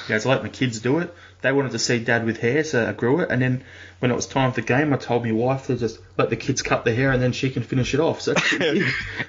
Yeah, 0.08 0.16
it's 0.18 0.26
like 0.26 0.44
my 0.44 0.50
kids 0.50 0.80
do 0.80 1.00
it. 1.00 1.14
They 1.42 1.52
wanted 1.52 1.72
to 1.72 1.80
see 1.80 2.00
dad 2.00 2.26
with 2.26 2.38
hair, 2.38 2.64
so 2.64 2.88
I 2.88 2.92
grew 2.94 3.22
it. 3.22 3.30
And 3.32 3.42
then 3.42 3.64
when 4.00 4.12
it 4.12 4.16
was 4.16 4.26
time 4.28 4.52
for 4.52 4.62
the 4.62 4.68
game, 4.68 4.94
I 4.94 4.98
told 4.98 5.24
my 5.24 5.32
wife 5.32 5.68
to 5.68 5.78
just 5.78 6.00
let 6.18 6.30
the 6.30 6.36
kids 6.36 6.62
cut 6.62 6.84
their 6.84 6.94
hair 6.94 7.12
and 7.12 7.22
then 7.22 7.32
she 7.32 7.50
can 7.50 7.64
finish 7.64 7.94
it 7.94 8.00
off. 8.00 8.22
So 8.22 8.34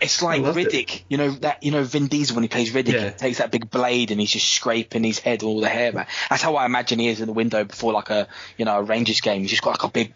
it's 0.00 0.22
like 0.22 0.42
loved 0.42 0.58
it. 0.58 0.68
Riddick, 0.68 1.02
you 1.08 1.16
know 1.18 1.30
that 1.30 1.62
you 1.62 1.70
know 1.70 1.82
Vin 1.84 2.08
Diesel 2.08 2.34
when 2.36 2.42
he 2.42 2.48
plays 2.48 2.72
Riddick, 2.72 2.92
Yeah. 2.92 3.04
he 3.10 3.16
takes 3.16 3.38
that 3.38 3.50
big 3.52 3.70
blade 3.70 4.10
and 4.10 4.20
he's 4.20 4.30
just 4.30 4.48
scraping 4.48 5.04
his 5.04 5.18
head 5.18 5.42
all 5.42 5.60
the 5.60 5.68
hair 5.68 5.92
back. 5.92 6.08
That's 6.28 6.42
how 6.42 6.56
I 6.56 6.66
imagine 6.66 6.98
he 6.98 7.08
is 7.08 7.20
in 7.20 7.26
the 7.26 7.32
window 7.32 7.64
before 7.64 7.92
like 7.92 8.10
a 8.10 8.28
you 8.58 8.64
know 8.64 8.78
a 8.78 8.82
Rangers 8.82 9.20
game. 9.20 9.42
He's 9.42 9.50
just 9.50 9.62
got 9.62 9.70
like 9.70 9.84
a 9.84 9.88
big 9.88 10.12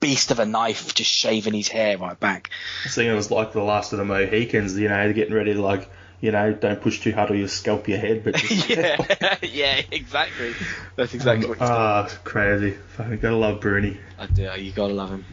beast 0.00 0.30
of 0.30 0.38
a 0.38 0.44
knife 0.46 0.94
just 0.94 1.10
shaving 1.10 1.54
his 1.54 1.68
hair 1.68 1.98
right 1.98 2.18
back. 2.18 2.50
I 2.84 2.88
think 2.88 3.08
it 3.08 3.14
was 3.14 3.30
like 3.30 3.52
the 3.52 3.62
last 3.62 3.92
of 3.92 3.98
the 3.98 4.04
Mohicans, 4.04 4.78
you 4.78 4.88
know, 4.88 5.12
getting 5.12 5.34
ready 5.34 5.54
to 5.54 5.60
like, 5.60 5.90
you 6.20 6.32
know, 6.32 6.52
don't 6.52 6.80
push 6.80 7.00
too 7.00 7.12
hard 7.12 7.30
or 7.30 7.34
you'll 7.36 7.48
scalp 7.48 7.88
your 7.88 7.98
head. 7.98 8.24
But 8.24 8.36
just, 8.36 8.68
yeah, 8.70 9.36
yeah, 9.42 9.82
exactly. 9.90 10.54
That's 10.96 11.14
exactly 11.14 11.48
what 11.48 11.58
he's 11.58 11.68
Ah, 11.68 12.08
crazy. 12.24 12.72
Fucking 12.96 13.18
gotta 13.18 13.36
love 13.36 13.60
Broony. 13.60 13.96
I 14.18 14.26
do. 14.26 14.50
You 14.58 14.72
gotta 14.72 14.94
love 14.94 15.10
him. 15.10 15.24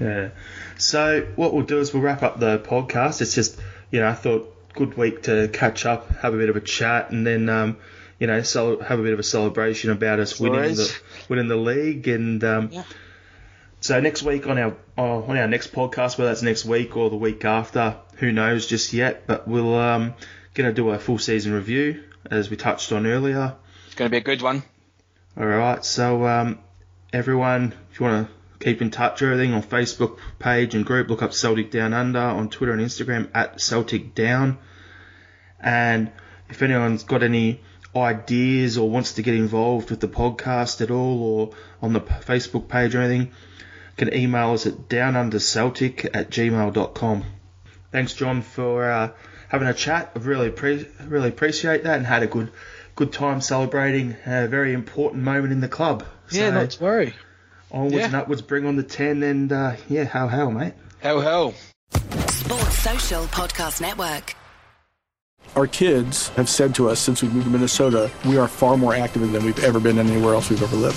Yeah. 0.00 0.28
So 0.78 1.26
what 1.36 1.54
we'll 1.54 1.64
do 1.64 1.78
is 1.78 1.92
we'll 1.94 2.02
wrap 2.02 2.22
up 2.22 2.38
the 2.38 2.58
podcast. 2.58 3.22
It's 3.22 3.34
just, 3.34 3.58
you 3.90 4.00
know, 4.00 4.08
I 4.08 4.14
thought 4.14 4.52
good 4.74 4.96
week 4.96 5.22
to 5.22 5.48
catch 5.52 5.86
up, 5.86 6.10
have 6.16 6.34
a 6.34 6.36
bit 6.36 6.50
of 6.50 6.56
a 6.56 6.60
chat, 6.60 7.10
and 7.10 7.26
then, 7.26 7.48
um, 7.48 7.78
you 8.20 8.26
know, 8.26 8.42
so 8.42 8.78
have 8.80 8.98
a 9.00 9.02
bit 9.02 9.14
of 9.14 9.18
a 9.18 9.22
celebration 9.22 9.90
about 9.90 10.20
us 10.20 10.38
winning 10.38 10.74
the 10.74 10.96
winning 11.28 11.48
the 11.48 11.56
league. 11.56 12.08
And 12.08 12.44
um, 12.44 12.68
Yeah. 12.72 12.84
So 13.86 14.00
next 14.00 14.24
week 14.24 14.48
on 14.48 14.58
our 14.58 14.76
uh, 14.98 15.18
on 15.22 15.38
our 15.38 15.46
next 15.46 15.72
podcast, 15.72 16.18
whether 16.18 16.30
that's 16.30 16.42
next 16.42 16.64
week 16.64 16.96
or 16.96 17.08
the 17.08 17.16
week 17.16 17.44
after, 17.44 17.96
who 18.16 18.32
knows 18.32 18.66
just 18.66 18.92
yet. 18.92 19.28
But 19.28 19.46
we'll 19.46 19.76
um, 19.76 20.14
gonna 20.54 20.72
do 20.72 20.90
a 20.90 20.98
full 20.98 21.18
season 21.18 21.52
review 21.52 22.02
as 22.28 22.50
we 22.50 22.56
touched 22.56 22.90
on 22.90 23.06
earlier. 23.06 23.54
It's 23.86 23.94
gonna 23.94 24.10
be 24.10 24.16
a 24.16 24.22
good 24.22 24.42
one. 24.42 24.64
All 25.38 25.46
right. 25.46 25.84
So 25.84 26.26
um, 26.26 26.58
everyone, 27.12 27.74
if 27.92 28.00
you 28.00 28.06
want 28.06 28.28
to 28.28 28.64
keep 28.64 28.82
in 28.82 28.90
touch, 28.90 29.22
everything 29.22 29.54
on 29.54 29.62
Facebook 29.62 30.18
page 30.40 30.74
and 30.74 30.84
group, 30.84 31.08
look 31.08 31.22
up 31.22 31.32
Celtic 31.32 31.70
Down 31.70 31.94
Under 31.94 32.18
on 32.18 32.48
Twitter 32.50 32.72
and 32.72 32.82
Instagram 32.82 33.30
at 33.34 33.60
Celtic 33.60 34.16
Down. 34.16 34.58
And 35.60 36.10
if 36.48 36.60
anyone's 36.60 37.04
got 37.04 37.22
any 37.22 37.60
ideas 37.94 38.78
or 38.78 38.90
wants 38.90 39.12
to 39.14 39.22
get 39.22 39.34
involved 39.34 39.90
with 39.90 40.00
the 40.00 40.08
podcast 40.08 40.80
at 40.80 40.90
all, 40.90 41.22
or 41.22 41.50
on 41.80 41.92
the 41.92 42.00
Facebook 42.00 42.66
page 42.68 42.96
or 42.96 43.00
anything, 43.00 43.32
can 43.96 44.14
email 44.14 44.52
us 44.52 44.66
at 44.66 44.88
downunderceltic 44.88 46.10
at 46.12 46.30
gmail.com. 46.30 47.24
Thanks, 47.92 48.14
John, 48.14 48.42
for 48.42 48.90
uh, 48.90 49.10
having 49.48 49.68
a 49.68 49.74
chat. 49.74 50.12
I 50.14 50.18
really 50.18 50.50
appre- 50.50 50.88
really 51.08 51.28
appreciate 51.28 51.84
that 51.84 51.96
and 51.96 52.06
had 52.06 52.22
a 52.22 52.26
good 52.26 52.50
good 52.94 53.12
time 53.12 53.40
celebrating 53.40 54.16
a 54.24 54.48
very 54.48 54.72
important 54.72 55.22
moment 55.22 55.52
in 55.52 55.60
the 55.60 55.68
club. 55.68 56.04
Yeah, 56.30 56.50
not 56.50 56.70
to 56.70 56.82
worry. 56.82 57.14
onwards 57.70 57.94
yeah. 57.94 58.06
and 58.06 58.16
upwards, 58.16 58.42
bring 58.42 58.66
on 58.66 58.76
the 58.76 58.82
10 58.82 59.22
and 59.22 59.52
uh, 59.52 59.76
yeah, 59.88 60.04
how 60.04 60.28
how, 60.28 60.50
mate. 60.50 60.74
Hell, 61.00 61.20
hell. 61.20 61.54
Sports 62.28 62.78
Social 62.78 63.24
Podcast 63.24 63.80
Network. 63.80 64.34
Our 65.54 65.66
kids 65.66 66.28
have 66.30 66.48
said 66.48 66.74
to 66.74 66.88
us 66.88 67.00
since 67.00 67.22
we 67.22 67.28
moved 67.28 67.44
to 67.44 67.50
Minnesota, 67.50 68.10
we 68.26 68.36
are 68.36 68.48
far 68.48 68.76
more 68.76 68.94
active 68.94 69.30
than 69.30 69.44
we've 69.44 69.62
ever 69.62 69.80
been 69.80 69.98
anywhere 69.98 70.34
else 70.34 70.50
we've 70.50 70.62
ever 70.62 70.76
lived. 70.76 70.96